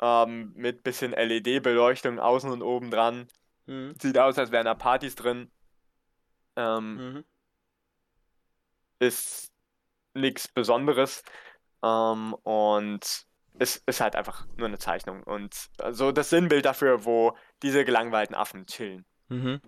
[0.01, 3.27] ähm, mit bisschen LED-Beleuchtung außen und oben dran.
[3.65, 3.95] Mhm.
[4.01, 5.51] Sieht aus, als wären da Partys drin.
[6.55, 7.23] Ähm, Mhm.
[8.99, 9.51] ist
[10.13, 11.23] nichts Besonderes.
[11.83, 13.25] Ähm, und
[13.59, 15.23] es ist halt einfach nur eine Zeichnung.
[15.23, 15.53] Und
[15.91, 19.05] so das Sinnbild dafür, wo diese gelangweilten Affen chillen.
[19.29, 19.61] Mhm.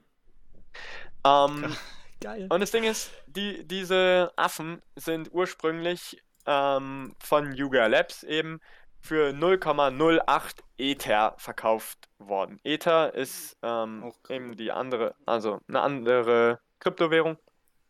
[1.26, 1.76] Ähm,
[2.22, 2.48] Geil.
[2.50, 8.60] und das Ding ist, die, diese Affen sind ursprünglich ähm, von Yuga Labs eben
[9.00, 12.60] für 0,08 Ether verkauft worden.
[12.64, 17.38] Ether ist ähm, eben die andere, also eine andere Kryptowährung.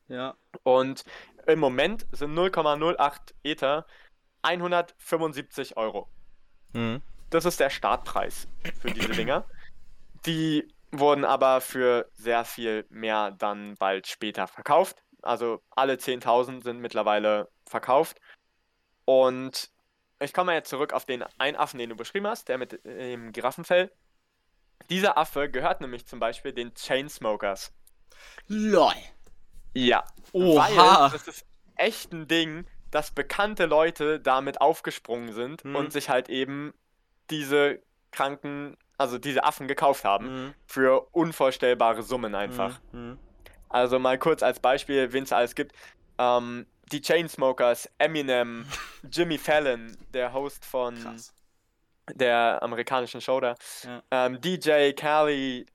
[0.08, 0.36] Ja.
[0.64, 1.04] Und
[1.48, 3.86] im Moment sind 0,08 Ether
[4.42, 6.08] 175 Euro.
[6.74, 7.02] Mhm.
[7.30, 8.48] Das ist der Startpreis
[8.80, 9.46] für diese Dinger.
[10.26, 15.02] Die wurden aber für sehr viel mehr dann bald später verkauft.
[15.22, 18.20] Also alle 10.000 sind mittlerweile verkauft.
[19.06, 19.70] Und
[20.20, 23.32] ich komme jetzt zurück auf den einen Affen, den du beschrieben hast, der mit dem
[23.32, 23.92] Giraffenfell.
[24.90, 27.74] Dieser Affe gehört nämlich zum Beispiel den Chainsmokers.
[28.48, 28.94] LOL.
[29.74, 31.04] Ja, Oha.
[31.06, 31.46] weil das ist
[31.76, 35.76] echt ein Ding, dass bekannte Leute damit aufgesprungen sind Mhm.
[35.76, 36.74] und sich halt eben
[37.30, 37.82] diese
[38.12, 40.54] kranken, also diese Affen gekauft haben Mhm.
[40.68, 42.80] für unvorstellbare Summen einfach.
[42.92, 43.18] Mhm.
[43.70, 45.74] Also mal kurz als Beispiel, wen es alles gibt.
[46.18, 48.66] Ähm, die Chainsmokers, Eminem,
[49.12, 51.34] Jimmy Fallon, der Host von Krass.
[52.14, 54.04] der amerikanischen Show da, Ja.
[54.12, 55.72] ähm, DJ Khaled,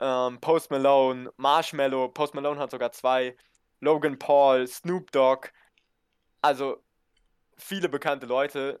[0.00, 3.36] ähm, Post Malone, Marshmallow, Post Malone hat sogar zwei,
[3.80, 5.48] Logan Paul, Snoop Dogg,
[6.42, 6.82] also
[7.56, 8.80] viele bekannte Leute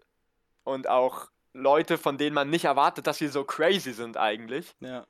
[0.64, 5.06] und auch Leute, von denen man nicht erwartet, dass sie so crazy sind eigentlich, Ja.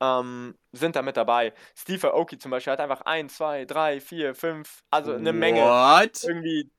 [0.00, 1.52] Ähm, sind da mit dabei.
[1.76, 6.24] Steve Aoki zum Beispiel hat einfach 1, 2, 3, 4, 5, also eine Menge, What?
[6.24, 6.70] irgendwie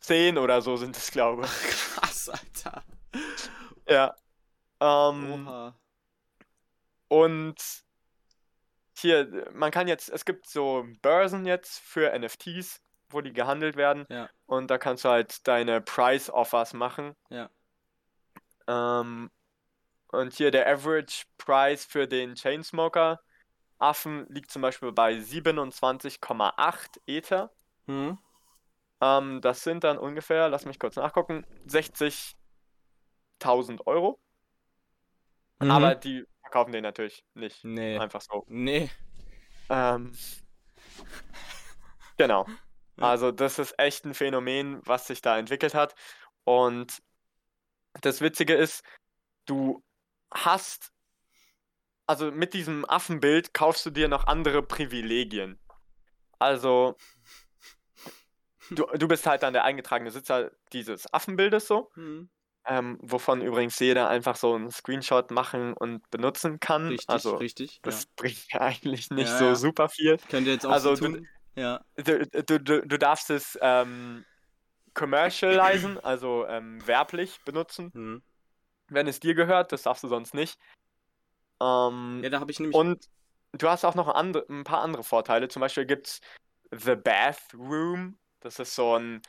[0.00, 1.50] 10 oder so sind es, glaube ich.
[1.70, 2.84] Krass, Alter.
[3.88, 4.14] Ja.
[4.80, 5.74] Ähm, Oha.
[7.08, 7.56] Und
[8.96, 14.06] hier, man kann jetzt, es gibt so Börsen jetzt für NFTs, wo die gehandelt werden.
[14.08, 14.28] Ja.
[14.46, 17.16] Und da kannst du halt deine Price Offers machen.
[17.28, 17.50] Ja.
[18.68, 19.30] Ähm,
[20.12, 23.20] und hier der Average Price für den Chainsmoker
[23.80, 27.50] Affen liegt zum Beispiel bei 27,8 Ether.
[27.86, 28.18] Mhm.
[29.00, 34.20] Ähm, das sind dann ungefähr, lass mich kurz nachgucken, 60.000 Euro.
[35.60, 35.70] Mhm.
[35.70, 37.98] Aber die verkaufen den natürlich nicht Nee.
[37.98, 38.44] einfach so.
[38.48, 38.90] Nee.
[39.70, 40.12] Ähm,
[42.18, 42.46] genau.
[42.98, 45.94] Also das ist echt ein Phänomen, was sich da entwickelt hat.
[46.44, 47.02] Und
[48.02, 48.84] das Witzige ist,
[49.46, 49.82] du
[50.32, 50.92] hast,
[52.06, 55.58] also mit diesem Affenbild kaufst du dir noch andere Privilegien.
[56.38, 56.96] Also
[58.70, 62.30] du, du bist halt dann der eingetragene Sitzer dieses Affenbildes so, Mhm.
[62.66, 66.88] ähm, wovon übrigens jeder einfach so einen Screenshot machen und benutzen kann.
[66.88, 67.80] Richtig, also richtig.
[67.82, 68.10] das ja.
[68.16, 69.54] bringt ja eigentlich nicht Ja, so ja.
[69.54, 70.18] super viel.
[70.30, 71.28] Könnt ihr jetzt auch also so du- tun?
[71.56, 71.84] Ja.
[71.96, 74.24] Du, du, du, du darfst es ähm,
[74.94, 78.22] commercialisen, also ähm, werblich benutzen, Mhm.
[78.90, 79.72] Wenn es dir gehört.
[79.72, 80.58] Das darfst du sonst nicht.
[81.60, 82.76] Ähm, Ja, da habe ich nämlich.
[82.76, 83.08] und
[83.52, 85.48] du hast auch noch andre, ein paar andere Vorteile.
[85.48, 86.20] Zum Beispiel gibt es
[86.72, 88.18] The Bathroom.
[88.40, 89.20] Das ist so, ein,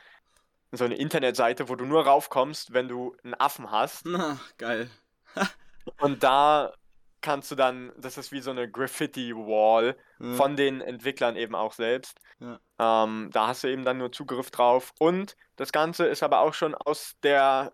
[0.72, 4.06] so eine Internetseite, wo du nur raufkommst, wenn du einen Affen hast.
[4.06, 4.90] Na, geil.
[5.98, 6.72] Und da
[7.20, 10.36] kannst du dann, das ist wie so eine Graffiti-Wall Mhm.
[10.36, 12.18] von den Entwicklern eben auch selbst.
[12.38, 12.60] Ja.
[12.78, 14.92] Ähm, da hast du eben dann nur Zugriff drauf.
[15.00, 17.72] Und das Ganze ist aber auch schon aus der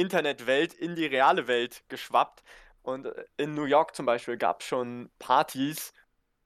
[0.00, 2.42] Internetwelt in die reale Welt geschwappt.
[2.82, 5.92] Und äh, in New York zum Beispiel gab es schon Partys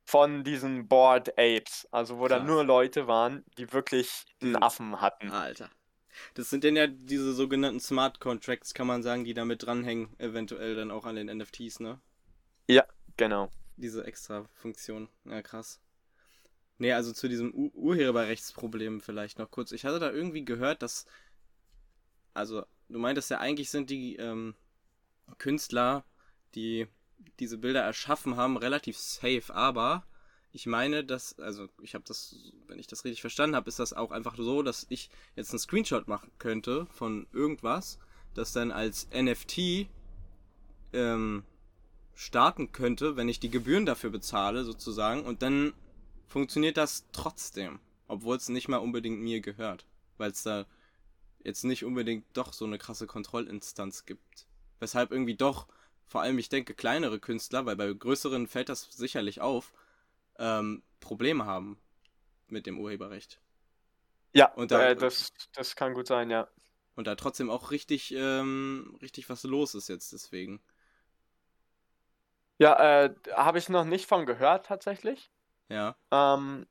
[0.04, 2.46] von diesen Bored Apes, also wo da Krass.
[2.46, 5.30] nur Leute waren, die wirklich einen Diesen- Affen hatten.
[5.30, 5.70] Alter.
[6.34, 10.76] Das sind denn ja diese sogenannten Smart Contracts, kann man sagen, die damit dranhängen, eventuell
[10.76, 12.00] dann auch an den NFTs, ne?
[13.16, 13.48] Genau.
[13.76, 15.08] Diese extra Funktion.
[15.24, 15.80] Ja, krass.
[16.78, 19.70] Nee, also zu diesem U Urheberrechtsproblem vielleicht noch kurz.
[19.72, 21.06] Ich hatte da irgendwie gehört, dass.
[22.32, 24.54] Also, du meintest ja, eigentlich sind die ähm,
[25.38, 26.04] Künstler,
[26.54, 26.86] die
[27.38, 30.04] diese Bilder erschaffen haben, relativ safe, aber
[30.52, 32.36] ich meine, dass, also ich habe das,
[32.68, 35.58] wenn ich das richtig verstanden habe, ist das auch einfach so, dass ich jetzt einen
[35.58, 37.98] Screenshot machen könnte von irgendwas,
[38.34, 39.88] das dann als NFT
[40.92, 41.42] ähm,
[42.14, 45.74] starten könnte, wenn ich die Gebühren dafür bezahle, sozusagen, und dann
[46.28, 49.86] funktioniert das trotzdem, obwohl es nicht mal unbedingt mir gehört,
[50.18, 50.66] weil es da
[51.44, 54.46] jetzt nicht unbedingt doch so eine krasse Kontrollinstanz gibt.
[54.80, 55.68] Weshalb irgendwie doch
[56.06, 59.72] vor allem, ich denke, kleinere Künstler, weil bei größeren fällt das sicherlich auf,
[60.38, 61.78] ähm, Probleme haben
[62.48, 63.40] mit dem Urheberrecht.
[64.32, 66.48] Ja, Und da- äh, das, das kann gut sein, ja.
[66.96, 70.60] Und da trotzdem auch richtig, ähm, richtig was los ist jetzt deswegen.
[72.58, 75.30] Ja, äh, habe ich noch nicht von gehört tatsächlich.
[75.68, 75.96] Ja.
[76.12, 76.66] Ähm,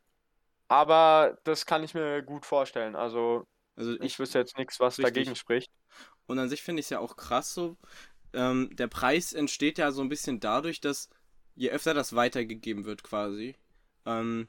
[0.69, 2.95] aber das kann ich mir gut vorstellen.
[2.95, 3.45] Also
[3.75, 5.13] Also ich wüsste jetzt nichts, was Richtig.
[5.15, 5.71] dagegen spricht.
[6.27, 7.77] Und an sich finde ich es ja auch krass so.
[8.33, 11.09] Ähm, der Preis entsteht ja so ein bisschen dadurch, dass
[11.55, 13.55] je öfter das weitergegeben wird quasi,
[14.05, 14.47] ähm,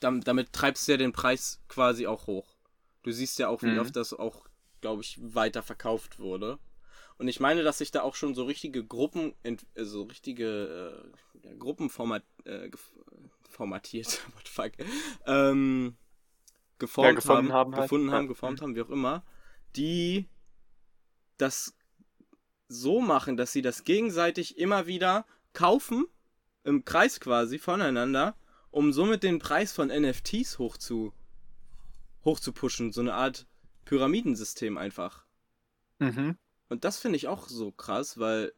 [0.00, 2.56] dam damit treibst du ja den Preis quasi auch hoch.
[3.02, 3.78] Du siehst ja auch, wie Mhm.
[3.78, 4.46] oft das auch,
[4.80, 6.58] glaube ich, weiter verkauft wurde.
[7.18, 11.12] Und ich meine, dass sich da auch schon so richtige Gruppen, äh, so richtige
[11.44, 12.70] äh, Gruppen format, äh,
[13.48, 14.72] formatiert, what the fuck,
[15.26, 15.96] ähm,
[16.82, 18.14] geformt gefunden haben, haben halt, gefunden ja.
[18.14, 19.22] haben, geformt haben, wie auch immer,
[19.76, 20.28] die
[21.38, 21.74] das
[22.68, 26.06] so machen, dass sie das gegenseitig immer wieder kaufen,
[26.64, 28.34] im Kreis quasi voneinander,
[28.72, 31.12] um somit den Preis von NFTs hoch zu,
[32.24, 32.92] hoch zu pushen.
[32.92, 33.46] So eine Art
[33.84, 35.24] Pyramidensystem einfach.
[36.00, 36.36] Mhm.
[36.68, 38.52] Und das finde ich auch so krass, weil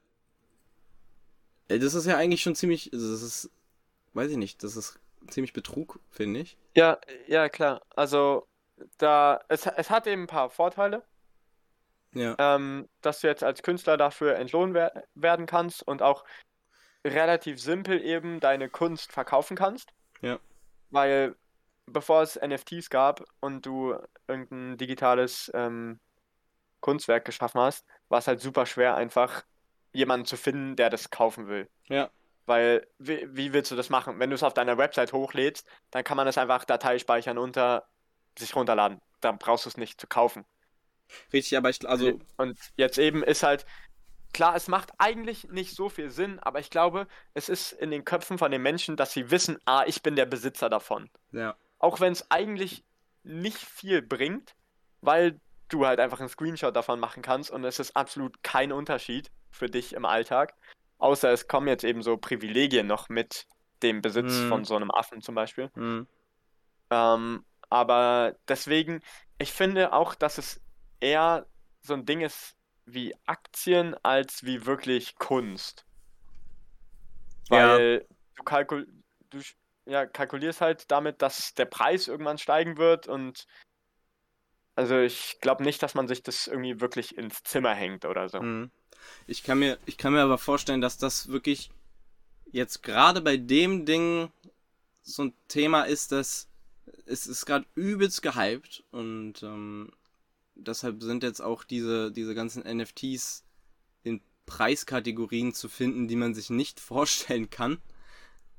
[1.68, 3.50] das ist ja eigentlich schon ziemlich, das ist,
[4.14, 4.98] weiß ich nicht, das ist
[5.28, 6.56] ziemlich Betrug, finde ich.
[6.76, 7.82] Ja, ja, klar.
[7.94, 8.46] Also
[8.98, 11.02] da, es, es hat eben ein paar Vorteile,
[12.12, 12.34] Ja.
[12.38, 16.24] ähm, dass du jetzt als Künstler dafür entlohnt wer werden kannst und auch
[17.06, 19.90] relativ simpel eben deine Kunst verkaufen kannst.
[20.22, 20.38] Ja.
[20.90, 21.36] Weil
[21.86, 23.94] bevor es NFTs gab und du
[24.26, 26.00] irgendein digitales ähm,
[26.80, 29.44] Kunstwerk geschaffen hast, war es halt super schwer, einfach
[29.92, 31.68] jemanden zu finden, der das kaufen will.
[31.88, 32.10] Ja.
[32.46, 34.18] Weil, wie, wie willst du das machen?
[34.18, 37.86] Wenn du es auf deiner Website hochlädst, dann kann man es einfach Datei speichern unter
[38.38, 39.00] sich runterladen.
[39.20, 40.44] Dann brauchst du es nicht zu kaufen.
[41.32, 43.64] Richtig, aber ich, also, Und jetzt eben ist halt,
[44.32, 48.04] klar, es macht eigentlich nicht so viel Sinn, aber ich glaube, es ist in den
[48.04, 51.08] Köpfen von den Menschen, dass sie wissen, ah, ich bin der Besitzer davon.
[51.32, 51.56] ja.
[51.78, 52.82] Auch wenn es eigentlich
[53.24, 54.54] nicht viel bringt,
[55.02, 55.38] weil
[55.68, 59.68] du halt einfach einen Screenshot davon machen kannst und es ist absolut kein Unterschied für
[59.68, 60.54] dich im Alltag.
[60.98, 63.46] Außer es kommen jetzt eben so Privilegien noch mit
[63.82, 64.48] dem Besitz Hm.
[64.48, 65.70] von so einem Affen zum Beispiel.
[65.74, 66.06] Hm.
[66.90, 69.02] Ähm, aber deswegen,
[69.38, 70.60] ich finde auch, dass es
[71.00, 71.46] eher
[71.82, 72.56] so ein Ding ist
[72.86, 75.84] wie Aktien als wie wirklich Kunst.
[77.50, 77.74] Ja.
[77.74, 78.06] Weil
[78.36, 78.86] du, kalkul
[79.30, 79.40] du
[79.86, 83.46] ja, kalkulierst halt damit, dass der Preis irgendwann steigen wird und
[84.76, 88.40] also ich glaube nicht, dass man sich das irgendwie wirklich ins Zimmer hängt oder so.
[88.40, 88.70] Hm.
[89.26, 91.70] Ich kann mir, ich kann mir aber vorstellen, dass das wirklich
[92.50, 94.30] jetzt gerade bei dem Ding
[95.02, 96.48] so ein Thema ist, dass
[97.06, 99.90] es ist gerade übelst gehypt und ähm,
[100.54, 103.44] deshalb sind jetzt auch diese, diese ganzen NFTs
[104.02, 107.78] in Preiskategorien zu finden, die man sich nicht vorstellen kann.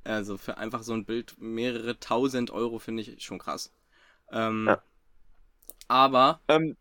[0.04, 3.72] Also für einfach so ein Bild mehrere tausend Euro finde ich schon krass.
[4.32, 4.82] Ähm, Ja.
[5.88, 6.78] Aber, Ähm,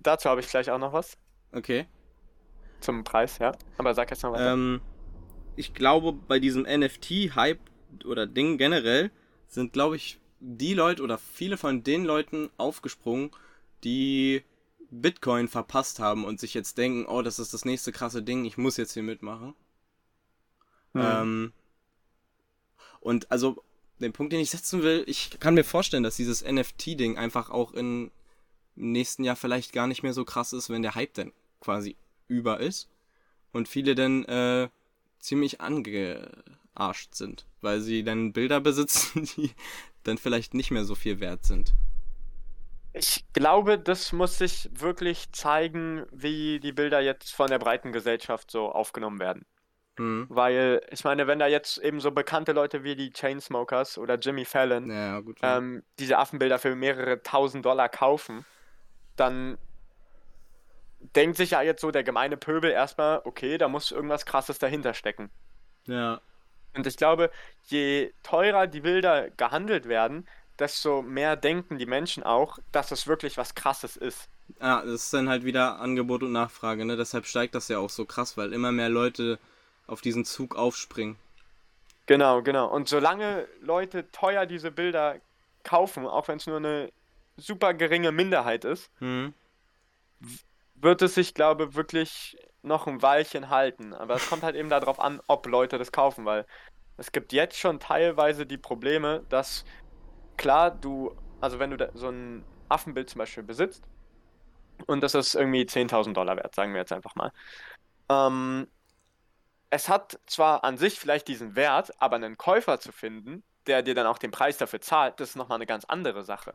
[0.00, 1.18] dazu habe ich gleich auch noch was
[1.52, 1.86] okay.
[2.80, 3.52] Zum Preis, ja.
[3.78, 4.52] Aber sag jetzt noch weiter.
[4.52, 4.80] Ähm,
[5.56, 7.60] ich glaube, bei diesem NFT-Hype
[8.04, 9.10] oder Ding generell
[9.48, 13.30] sind, glaube ich, die Leute oder viele von den Leuten aufgesprungen,
[13.84, 14.44] die
[14.90, 18.56] Bitcoin verpasst haben und sich jetzt denken, oh, das ist das nächste krasse Ding, ich
[18.56, 19.54] muss jetzt hier mitmachen.
[20.92, 21.02] Hm.
[21.04, 21.52] Ähm,
[23.00, 23.62] und also,
[24.00, 27.72] den Punkt, den ich setzen will, ich kann mir vorstellen, dass dieses NFT-Ding einfach auch
[27.72, 28.10] in,
[28.76, 31.96] im nächsten Jahr vielleicht gar nicht mehr so krass ist, wenn der Hype dann quasi
[32.28, 32.88] über ist
[33.52, 34.68] und viele dann äh,
[35.18, 39.50] ziemlich angearscht sind, weil sie dann Bilder besitzen, die
[40.04, 41.74] dann vielleicht nicht mehr so viel wert sind.
[42.92, 48.50] Ich glaube, das muss sich wirklich zeigen, wie die Bilder jetzt von der breiten Gesellschaft
[48.50, 49.44] so aufgenommen werden.
[49.98, 50.26] Hm.
[50.28, 54.44] Weil, ich meine, wenn da jetzt eben so bekannte Leute wie die Chainsmokers oder Jimmy
[54.44, 55.38] Fallon Ja, gut.
[55.42, 58.44] ähm, diese Affenbilder für mehrere tausend Dollar kaufen,
[59.16, 59.58] dann
[61.00, 64.94] denkt sich ja jetzt so der gemeine Pöbel erstmal, okay, da muss irgendwas Krasses dahinter
[64.94, 65.30] stecken.
[65.86, 66.20] ja,
[66.74, 67.30] Und ich glaube,
[67.64, 70.26] je teurer die Bilder gehandelt werden,
[70.58, 74.28] desto mehr denken die Menschen auch, dass es wirklich was Krasses ist.
[74.60, 76.96] Ah, das ist dann halt wieder Angebot und Nachfrage, ne?
[76.96, 79.38] Deshalb steigt das ja auch so krass, weil immer mehr Leute
[79.88, 81.18] auf diesen Zug aufspringen.
[82.06, 82.66] Genau, genau.
[82.68, 85.20] Und solange Leute teuer diese Bilder
[85.62, 86.92] kaufen, auch wenn es nur eine
[87.36, 89.34] super geringe Minderheit ist, Hm.
[90.80, 93.94] Wird es sich, glaube ich, wirklich noch ein Weilchen halten.
[93.94, 96.46] Aber es kommt halt eben darauf an, ob Leute das kaufen, weil
[96.96, 99.64] es gibt jetzt schon teilweise die Probleme, dass
[100.36, 103.84] klar, du, also wenn du so ein Affenbild zum Beispiel besitzt
[104.86, 107.32] und das ist irgendwie 10.000 Dollar wert, sagen wir jetzt einfach mal,
[108.08, 108.68] ähm,
[109.70, 113.94] es hat zwar an sich vielleicht diesen Wert, aber einen Käufer zu finden, der dir
[113.94, 116.54] dann auch den Preis dafür zahlt, das ist nochmal eine ganz andere Sache.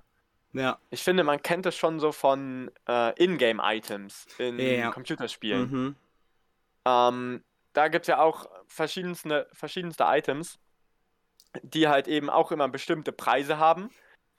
[0.54, 0.80] Ja.
[0.92, 4.92] Ich finde, man kennt es schon so von äh, Ingame-Items in Ja.
[4.92, 5.72] Computerspielen.
[5.72, 5.96] Mhm.
[6.86, 7.44] Ähm,
[7.74, 10.60] da gibt es ja auch verschiedenste, verschiedenste Items,
[11.64, 13.90] die halt eben auch immer bestimmte Preise haben,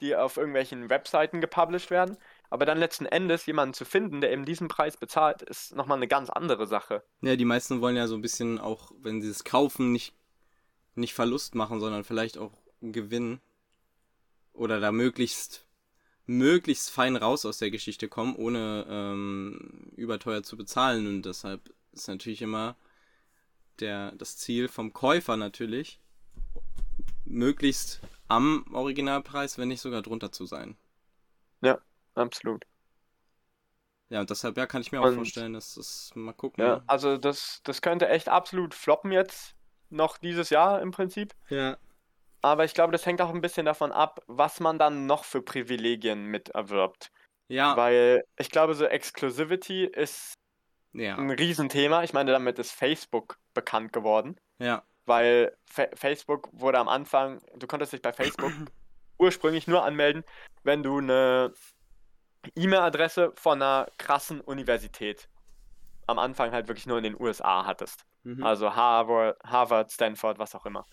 [0.01, 2.17] die auf irgendwelchen Webseiten gepublished werden.
[2.51, 6.07] Aber dann letzten Endes jemanden zu finden, der eben diesen Preis bezahlt, ist nochmal eine
[6.07, 7.03] ganz andere Sache.
[7.23, 10.15] Ja, die meisten wollen ja so ein bisschen auch, wenn sie es kaufen, nicht,
[10.95, 13.41] nicht Verlust machen, sondern vielleicht auch Gewinn.
[14.53, 15.67] Oder da möglichst,
[16.27, 21.07] möglichst fein raus aus der Geschichte kommen, ohne ähm, überteuer zu bezahlen.
[21.07, 22.77] Und deshalb ist natürlich immer
[23.81, 26.01] der, das Ziel vom Käufer natürlich,
[27.25, 30.77] möglichst am Originalpreis, wenn nicht sogar drunter zu sein.
[32.17, 32.65] Absolut.
[34.09, 36.65] Ja, und deshalb ja, kann ich mir auch Und- vorstellen, dass das mal gucken.
[36.65, 39.57] Ja, also das, das könnte echt absolut floppen jetzt,
[39.91, 41.35] noch dieses Jahr im Prinzip.
[41.49, 41.77] ja.
[42.45, 45.41] Aber ich glaube, das hängt auch ein bisschen davon ab, was man dann noch für
[45.41, 47.11] Privilegien mit erwirbt.
[47.49, 50.35] Ja, Weil ich glaube, so Exclusivity ist
[50.93, 52.03] ja, ein Riesenthema.
[52.03, 54.37] Ich meine, damit ist Facebook bekannt geworden.
[54.59, 58.53] ja, Weil Fa Facebook wurde am Anfang, du konntest dich bei Facebook
[59.19, 60.23] ursprünglich nur anmelden,
[60.65, 61.55] wenn du eine
[62.57, 65.31] E-Mail-Adresse von einer krassen Universität
[66.07, 68.05] am Anfang halt wirklich nur in den USA hattest.
[68.25, 68.45] mhm.
[68.45, 70.85] Also Harvard, Harvard, Stanford, was auch immer.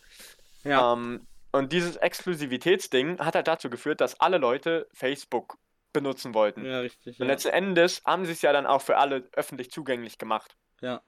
[0.63, 5.57] ja, Ähm, und dieses Exklusivitätsding hat halt dazu geführt, dass alle Leute Facebook
[5.93, 6.65] benutzen wollten.
[6.65, 7.19] ja, richtig.
[7.19, 7.33] Und Ja.
[7.33, 10.55] letzten Endes haben sie es ja dann auch für alle öffentlich zugänglich gemacht.
[10.81, 11.01] Ja.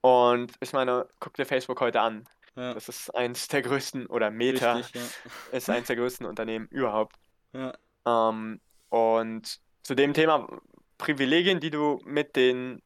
[0.00, 2.28] Und ich meine, guck dir Facebook heute an.
[2.56, 5.00] Ja, Das ist eins der größten, oder Meta richtig,
[5.52, 7.16] ist eins der größten Unternehmen überhaupt.
[7.52, 7.72] ja.
[8.06, 8.28] ja.
[8.30, 10.48] Ähm, und zu dem Thema
[10.96, 12.82] Privilegien, die du mit den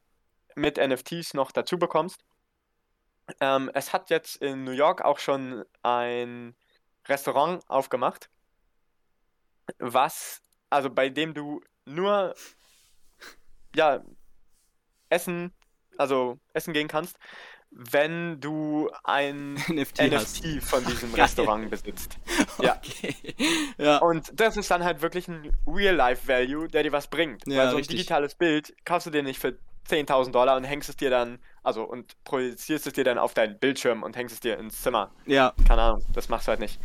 [0.55, 2.23] mit NFTs noch dazu bekommst.
[3.41, 6.55] Ähm, es hat jetzt in New York auch schon ein
[7.09, 8.29] Restaurant aufgemacht,
[9.79, 10.41] was,
[10.71, 12.35] also bei dem du nur
[13.75, 14.03] ja
[15.09, 15.53] essen,
[15.99, 17.17] also essen gehen kannst,
[17.71, 20.03] wenn du ein NFT.
[20.03, 21.15] NFT von diesem.
[21.15, 22.19] Restaurant besitzt.
[22.61, 22.77] ja.
[22.77, 23.35] Okay.
[23.79, 23.99] Ja.
[23.99, 27.47] Und das ist dann halt wirklich ein Real-Life-Value, der dir was bringt.
[27.47, 27.97] Ja, Weil so ein richtig.
[27.97, 31.83] digitales Bild kaufst du dir nicht für 10.000 Dollar und hängst es dir dann, also
[31.83, 35.11] und projizierst es dir dann auf deinen Bildschirm und hängst es dir ins Zimmer.
[35.27, 36.81] ja, Keine Ahnung, das machst du halt nicht.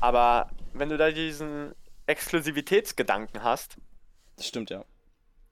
[0.00, 1.74] Aber wenn du da diesen
[2.06, 3.76] Exklusivitätsgedanken hast,
[4.36, 4.84] das stimmt, ja.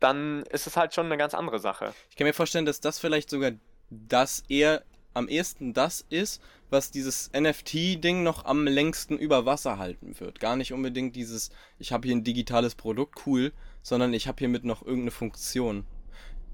[0.00, 1.92] dann ist es halt schon eine ganz andere Sache.
[2.10, 3.52] Ich kann mir vorstellen, dass das vielleicht sogar
[3.90, 4.82] das eher
[5.14, 10.40] am ehesten das ist, was dieses NFT-Ding noch am längsten über Wasser halten wird.
[10.40, 13.52] Gar nicht unbedingt dieses, ich habe hier ein digitales Produkt, cool,
[13.82, 15.86] sondern ich habe hiermit noch irgendeine Funktion.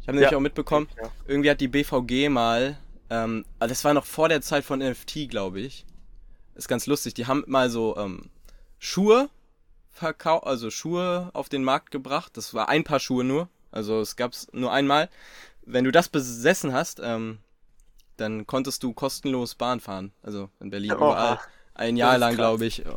[0.03, 0.37] Ich habe nämlich Ja.
[0.37, 1.11] auch mitbekommen, Ja.
[1.27, 2.77] irgendwie hat die BVG mal,
[3.09, 5.87] ähm, also das war noch vor der Zeit von NFT, glaube ich.
[6.55, 7.15] Ist ganz lustig.
[7.15, 8.29] Die haben mal so ähm,
[8.79, 9.31] Schuhe
[9.91, 12.37] verkauft, also Schuhe auf den Markt gebracht.
[12.37, 13.49] Das war ein Paar Schuhe nur.
[13.71, 15.09] Also es gab's nur einmal.
[15.65, 17.39] Wenn du das besessen hast, ähm,
[18.17, 20.13] dann konntest du kostenlos Bahn fahren.
[20.23, 20.97] Also in Berlin Oha.
[20.97, 21.39] überall.
[21.75, 22.81] Ein Jahr lang, glaube ich.
[22.81, 22.91] Äh,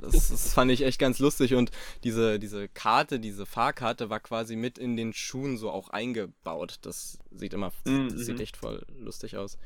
[0.00, 1.54] Das, das fand ich echt ganz lustig.
[1.54, 1.70] Und
[2.04, 6.78] diese, diese Karte, diese Fahrkarte war quasi mit in den Schuhen so auch eingebaut.
[6.82, 8.40] Das sieht immer, Mhm, das sieht mhm.
[8.40, 9.58] echt voll lustig aus.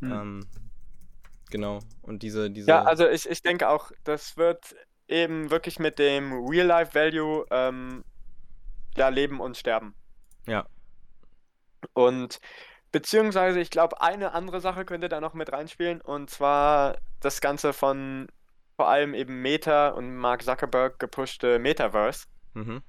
[0.00, 0.12] Mhm.
[0.12, 0.46] Ähm,
[1.50, 1.80] genau.
[2.02, 2.68] Und diese, diese.
[2.68, 4.74] Ja, also ich, ich denke auch, das wird
[5.08, 8.04] eben wirklich mit dem Real-Life-Value ähm,
[8.96, 9.94] ja, leben und sterben.
[10.46, 10.66] Ja.
[11.92, 12.40] Und
[12.92, 17.72] beziehungsweise, ich glaube, eine andere Sache könnte da noch mit reinspielen, und zwar das Ganze
[17.72, 18.28] von
[18.76, 22.26] vor allem eben Meta und Mark Zuckerberg gepushte Metaverse.
[22.54, 22.82] Mhm.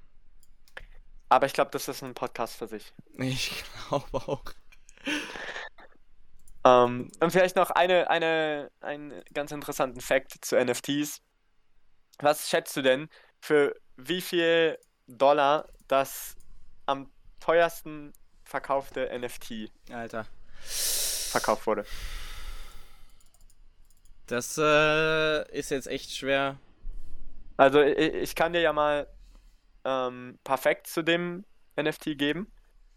[1.28, 2.94] Aber ich glaube, das ist ein Podcast für sich.
[3.18, 4.44] Ich glaube auch.
[6.64, 11.22] Ähm, und vielleicht noch eine, eine, einen ganz interessanten Fact zu NFTs.
[12.20, 13.10] Was schätzt du denn,
[13.40, 16.36] für wie viel Dollar das
[16.86, 18.14] am teuersten
[18.52, 20.26] verkaufte NFT Alter.
[20.62, 21.86] verkauft wurde?
[24.28, 26.58] Das äh, ist jetzt echt schwer.
[27.58, 29.08] Also ich, ich kann dir ja mal
[29.84, 31.44] ähm, Facts zu dem
[31.80, 32.52] NFT geben.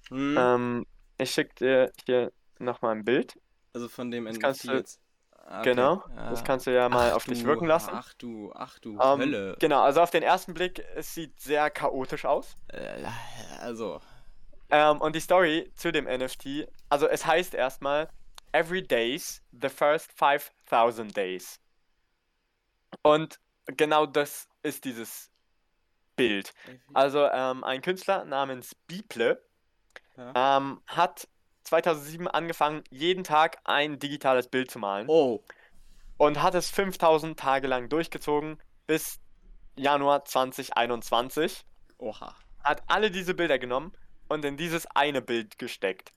[0.08, 0.86] Hm, Ähm,
[1.18, 3.38] ich schicke dir hier nochmal ein Bild.
[3.72, 5.00] also von dem das NFT du- jetzt.
[5.46, 5.70] Ah, okay.
[5.70, 6.44] Genau, das Ah.
[6.44, 7.90] kannst du ja mal Ach auf dich du- wirken lassen.
[7.92, 9.56] Ach du, ach du Ähm, Hölle.
[9.60, 12.56] genau, also auf den ersten Blick, es sieht sehr chaotisch aus.
[12.68, 13.04] Äh,
[13.60, 14.00] also,
[14.74, 18.08] Ähm, und die Story zu dem NFT, also es heißt erstmal
[18.50, 21.60] Every Days, the first 5000 Days.
[23.02, 25.30] Und genau das ist dieses
[26.16, 26.52] Bild.
[26.92, 29.40] Also ähm, ein Künstler namens Biple
[30.16, 30.56] Ja.
[30.58, 31.28] ähm, hat
[31.62, 35.40] 2007 angefangen, jeden Tag ein digitales Bild zu malen Oh.
[36.16, 39.20] und hat es 5000 Tage lang durchgezogen bis
[39.76, 41.64] Januar 2021.
[41.98, 42.34] Oha.
[42.64, 43.92] Hat alle diese Bilder genommen
[44.28, 46.12] und in dieses eine Bild gesteckt.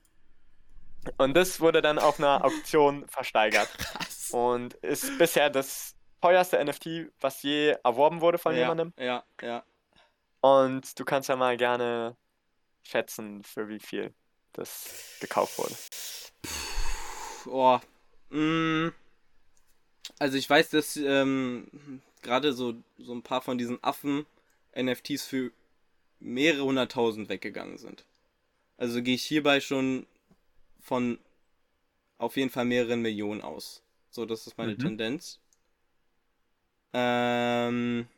[1.16, 4.30] Und das wurde dann auf einer Auktion versteigert Krass.
[4.32, 8.92] und ist bisher das teuerste NFT, was je erworben wurde von ja, jemandem.
[8.98, 9.64] Ja, ja.
[10.40, 12.16] Und du kannst ja mal gerne
[12.82, 14.12] schätzen, für wie viel
[14.52, 15.74] das gekauft wurde.
[17.46, 17.78] Oh.
[18.30, 18.92] Mm.
[20.18, 24.26] Also ich weiß, dass ähm, gerade so, so ein paar von diesen Affen
[24.76, 25.52] NFTs für
[26.20, 28.04] mehrere hunderttausend weggegangen sind.
[28.78, 30.06] Also gehe ich hierbei schon
[30.80, 31.18] von
[32.18, 33.82] auf jeden Fall mehreren Millionen aus.
[34.10, 34.78] So, das ist meine Mhm.
[34.78, 35.40] Tendenz.
[36.92, 38.08] Ähm,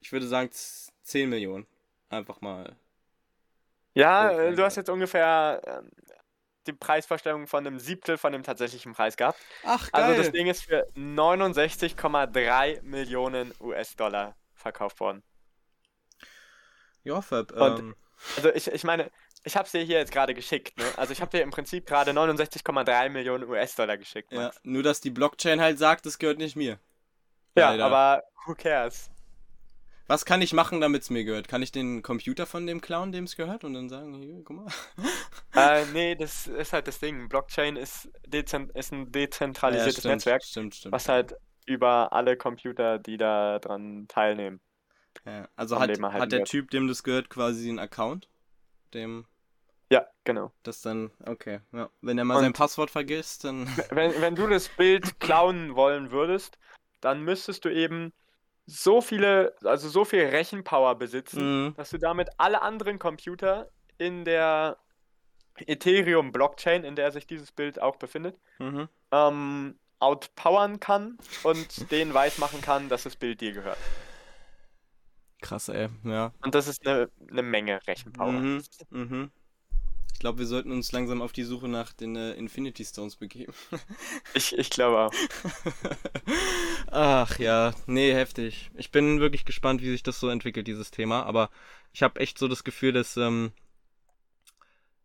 [0.00, 1.66] ich würde sagen z- 10 Millionen.
[2.08, 2.76] Einfach mal.
[3.94, 4.50] Ja, Okay.
[4.50, 5.90] äh, du hast jetzt ungefähr ähm,
[6.66, 9.46] die Preisvorstellung von einem Siebtel von dem tatsächlichen Preis gehabt.
[9.62, 14.36] Ach, Also das Ding ist für 69,3 Millionen US-Dollar
[14.66, 15.22] verkauft worden.
[17.04, 17.52] Ja, Fab.
[17.56, 17.94] Ähm,
[18.36, 19.10] Also ich, ich meine,
[19.44, 20.76] ich habe es dir hier jetzt gerade geschickt.
[20.78, 20.84] Ne?
[20.96, 24.32] Also ich habe dir im Prinzip gerade 69,3 Millionen US-Dollar geschickt.
[24.32, 26.78] ja, nur dass die Blockchain halt sagt, das gehört nicht mir.
[27.56, 27.86] Ja, Leider.
[27.86, 29.10] aber who cares?
[30.08, 31.48] Was kann ich machen, damit es mir gehört?
[31.48, 34.56] Kann ich den Computer von dem klauen, dem es gehört, und dann sagen, hier, guck
[34.56, 34.72] mal.
[35.54, 37.28] äh, nee, das ist halt das Ding.
[37.28, 40.92] Blockchain ist, dezent ist ein dezentralisiertes stimmt, Netzwerk, Stimmt, stimmt.
[40.92, 41.34] was halt
[41.66, 44.60] über alle Computer, die da dran teilnehmen.
[45.24, 45.48] ja.
[45.56, 46.48] Also hat, hat der wird.
[46.48, 48.28] Typ, dem das gehört, quasi einen Account,
[48.94, 49.26] dem
[49.90, 50.52] Ja, genau.
[50.62, 51.90] das dann, okay, ja.
[52.00, 53.68] Wenn er mal sein Und- Passwort vergisst, dann.
[53.90, 56.58] Wenn, wenn du das Bild klauen wollen würdest,
[57.00, 58.12] dann müsstest du eben
[58.68, 61.74] so viele, also so viel Rechenpower besitzen, Mhm.
[61.76, 63.68] dass du damit alle anderen Computer
[63.98, 64.76] in der
[65.66, 68.88] Ethereum-Blockchain, in der sich dieses Bild auch befindet, Mhm.
[69.12, 73.78] ähm, outpowern kann und denen weismachen kann, dass das Bild dir gehört.
[75.40, 76.32] Krass, ey, ja.
[76.42, 78.32] Und das ist eine, eine Menge Rechenpower.
[78.32, 78.62] Mhm.
[78.90, 79.30] Mhm.
[80.16, 83.52] Ich glaube, wir sollten uns langsam auf die Suche nach den äh, Infinity Stones begeben.
[84.34, 85.12] Ich, ich glaube auch.
[86.90, 88.70] Ach ja, nee, heftig.
[88.74, 91.24] Ich bin wirklich gespannt, wie sich das so entwickelt, dieses Thema.
[91.24, 91.50] Aber
[91.92, 93.16] ich habe echt so das Gefühl, dass.
[93.18, 93.52] Ähm,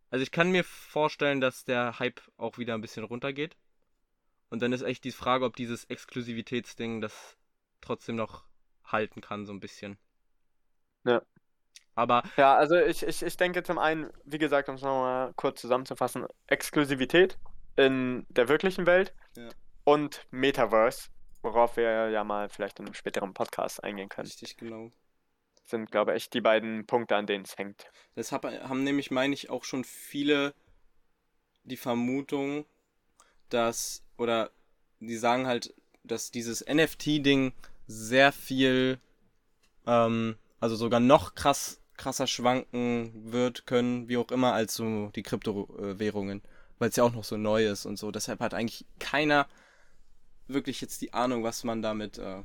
[0.09, 3.57] also ich kann mir vorstellen, dass der Hype auch wieder ein bisschen runtergeht.
[4.51, 7.37] Und dann ist echt die Frage, ob dieses Exklusivitätsding das
[7.79, 8.43] trotzdem noch
[8.83, 9.97] halten kann, so ein bisschen.
[11.05, 11.21] Ja.
[11.95, 15.61] Aber Ja, also ich, ich, ich denke zum einen, wie gesagt, um es nochmal kurz
[15.61, 17.39] zusammenzufassen, Exklusivität
[17.77, 19.49] in der wirklichen Welt Ja.
[19.85, 21.09] und Metaverse,
[21.41, 24.91] worauf wir ja mal vielleicht in einem späteren Podcast eingehen können, richtig genau.
[25.63, 27.89] sind, glaube ich, die beiden Punkte, an denen es hängt.
[28.17, 30.53] Deshalb haben nämlich, meine ich, auch schon viele
[31.63, 32.65] die Vermutung,
[33.49, 34.51] dass, oder
[34.99, 35.73] die sagen halt,
[36.03, 37.53] dass dieses NFT-Ding
[37.87, 38.99] sehr viel,
[39.87, 45.23] ähm, also sogar noch krass, krasser schwanken wird können, wie auch immer, als so die
[45.23, 46.43] Kryptowährungen,
[46.77, 48.11] weil es ja auch noch so neu ist und so.
[48.11, 49.47] Deshalb hat eigentlich keiner
[50.47, 52.43] wirklich jetzt die Ahnung, was man damit, äh,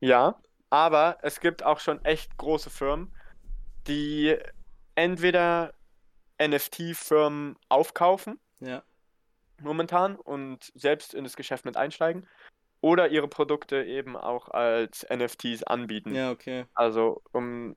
[0.00, 0.40] Ja,
[0.70, 3.12] aber es gibt auch schon echt große Firmen,
[3.88, 4.36] die
[4.94, 5.74] entweder
[6.40, 8.82] NFT-Firmen aufkaufen ja,
[9.60, 12.26] momentan und selbst in das Geschäft mit einsteigen
[12.80, 16.14] oder ihre Produkte eben auch als NFTs anbieten.
[16.14, 16.66] ja, okay.
[16.74, 17.76] Also um,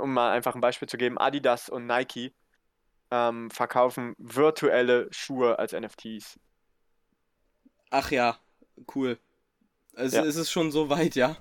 [0.00, 2.32] um mal einfach ein Beispiel zu geben, Adidas und Nike
[3.10, 6.38] ähm, verkaufen virtuelle Schuhe als NFTs.
[7.90, 8.38] Ach ja,
[8.94, 9.18] cool.
[9.92, 10.24] Es, Ja.
[10.24, 11.36] es ist schon so weit, ja?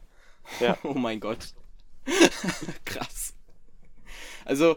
[0.59, 0.77] Ja.
[0.83, 1.53] oh mein Gott.
[2.85, 3.33] Krass.
[4.45, 4.75] Also,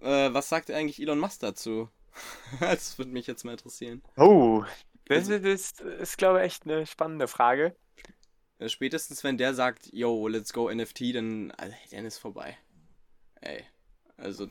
[0.00, 1.88] äh, was sagt eigentlich Elon Musk dazu?
[2.60, 4.02] das würde mich jetzt mal interessieren.
[4.16, 4.64] Oh,
[5.06, 7.76] das, ist- das ist, glaube ich, echt eine spannende Frage.
[8.58, 12.56] Äh, Spätestens wenn der sagt, yo, let's go NFT, dann, also, dann ist vorbei.
[13.40, 13.64] Ey.
[14.16, 14.48] Also,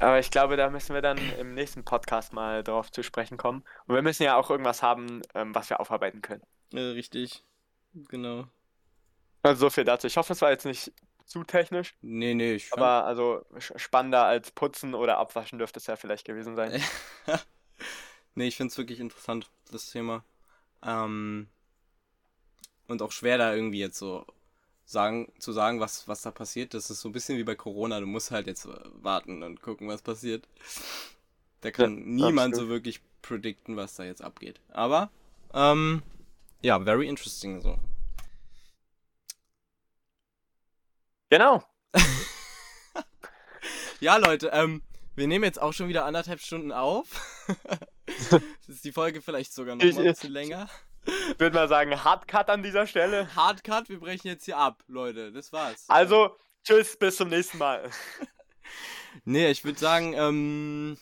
[0.00, 3.62] Aber ich glaube, da müssen wir dann im nächsten Podcast mal drauf zu sprechen kommen.
[3.86, 6.42] Und wir müssen ja auch irgendwas haben, ähm, was wir aufarbeiten können.
[6.72, 7.44] äh, richtig.
[8.08, 8.46] Genau.
[9.42, 10.06] Also so viel dazu.
[10.06, 10.90] Ich hoffe, es war jetzt nicht
[11.24, 13.46] zu technisch, Nee, nee, ich fand, aber also
[13.76, 16.72] spannender als putzen oder abwaschen dürfte es ja vielleicht gewesen sein.
[18.34, 20.24] nee, ich finde es wirklich interessant, das Thema.
[20.84, 21.48] Ähm,
[22.88, 24.26] und auch schwer da irgendwie jetzt so
[24.86, 26.74] sagen, zu sagen, was, was da passiert.
[26.74, 28.00] Das ist so ein bisschen wie bei Corona.
[28.00, 28.70] Du musst halt jetzt äh,
[29.02, 30.46] warten und gucken, was passiert.
[31.62, 32.68] Da kann Ja, niemand so absolut.
[32.68, 34.60] wirklich predikten, was da jetzt abgeht.
[34.72, 35.10] Aber,
[35.52, 36.02] ähm,
[36.62, 37.78] ja, very interesting so.
[41.30, 41.62] Genau.
[44.00, 44.82] Ja, Leute, ähm,
[45.16, 47.08] Wir nehmen jetzt auch schon wieder anderthalb Stunden auf.
[48.06, 50.68] das ist die Folge vielleicht sogar noch Ich- mal ein bisschen länger.
[51.06, 53.34] Ich würde mal sagen, Hardcut an dieser Stelle.
[53.36, 55.32] Hardcut, wir brechen jetzt hier ab, Leute.
[55.32, 55.84] Das war's.
[55.88, 57.90] Also, tschüss, bis zum nächsten Mal.
[59.24, 60.98] Nee, ich würde sagen, ähm,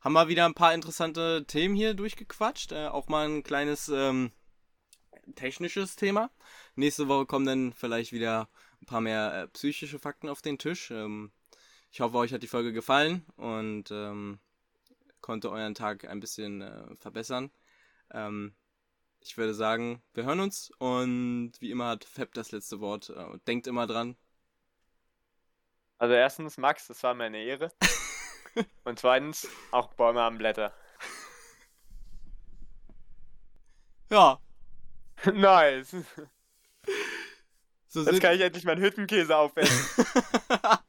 [0.00, 2.72] haben wir wieder ein paar interessante Themen hier durchgequatscht.
[2.72, 4.32] Äh, auch mal ein kleines ähm,
[5.36, 6.30] technisches Thema.
[6.74, 8.48] Nächste Woche kommen dann vielleicht wieder
[8.82, 10.90] ein paar mehr äh, psychische Fakten auf den Tisch.
[10.90, 11.32] Ähm,
[11.90, 14.38] ich hoffe, euch hat die Folge gefallen und ähm,
[15.20, 17.50] konnte euren Tag ein bisschen äh, verbessern.
[18.12, 18.54] Ähm,
[19.20, 23.10] ich würde sagen, wir hören uns und wie immer hat Fab das letzte Wort.
[23.10, 24.16] Äh, denkt immer dran.
[25.98, 27.72] Also erstens, Max, das war mir eine Ehre.
[28.84, 30.72] Und zweitens, auch Bäume am Blätter.
[34.10, 34.38] Ja,
[35.32, 35.96] nice.
[38.04, 40.04] So Jetzt kann ich endlich meinen Hüttenkäse aufessen.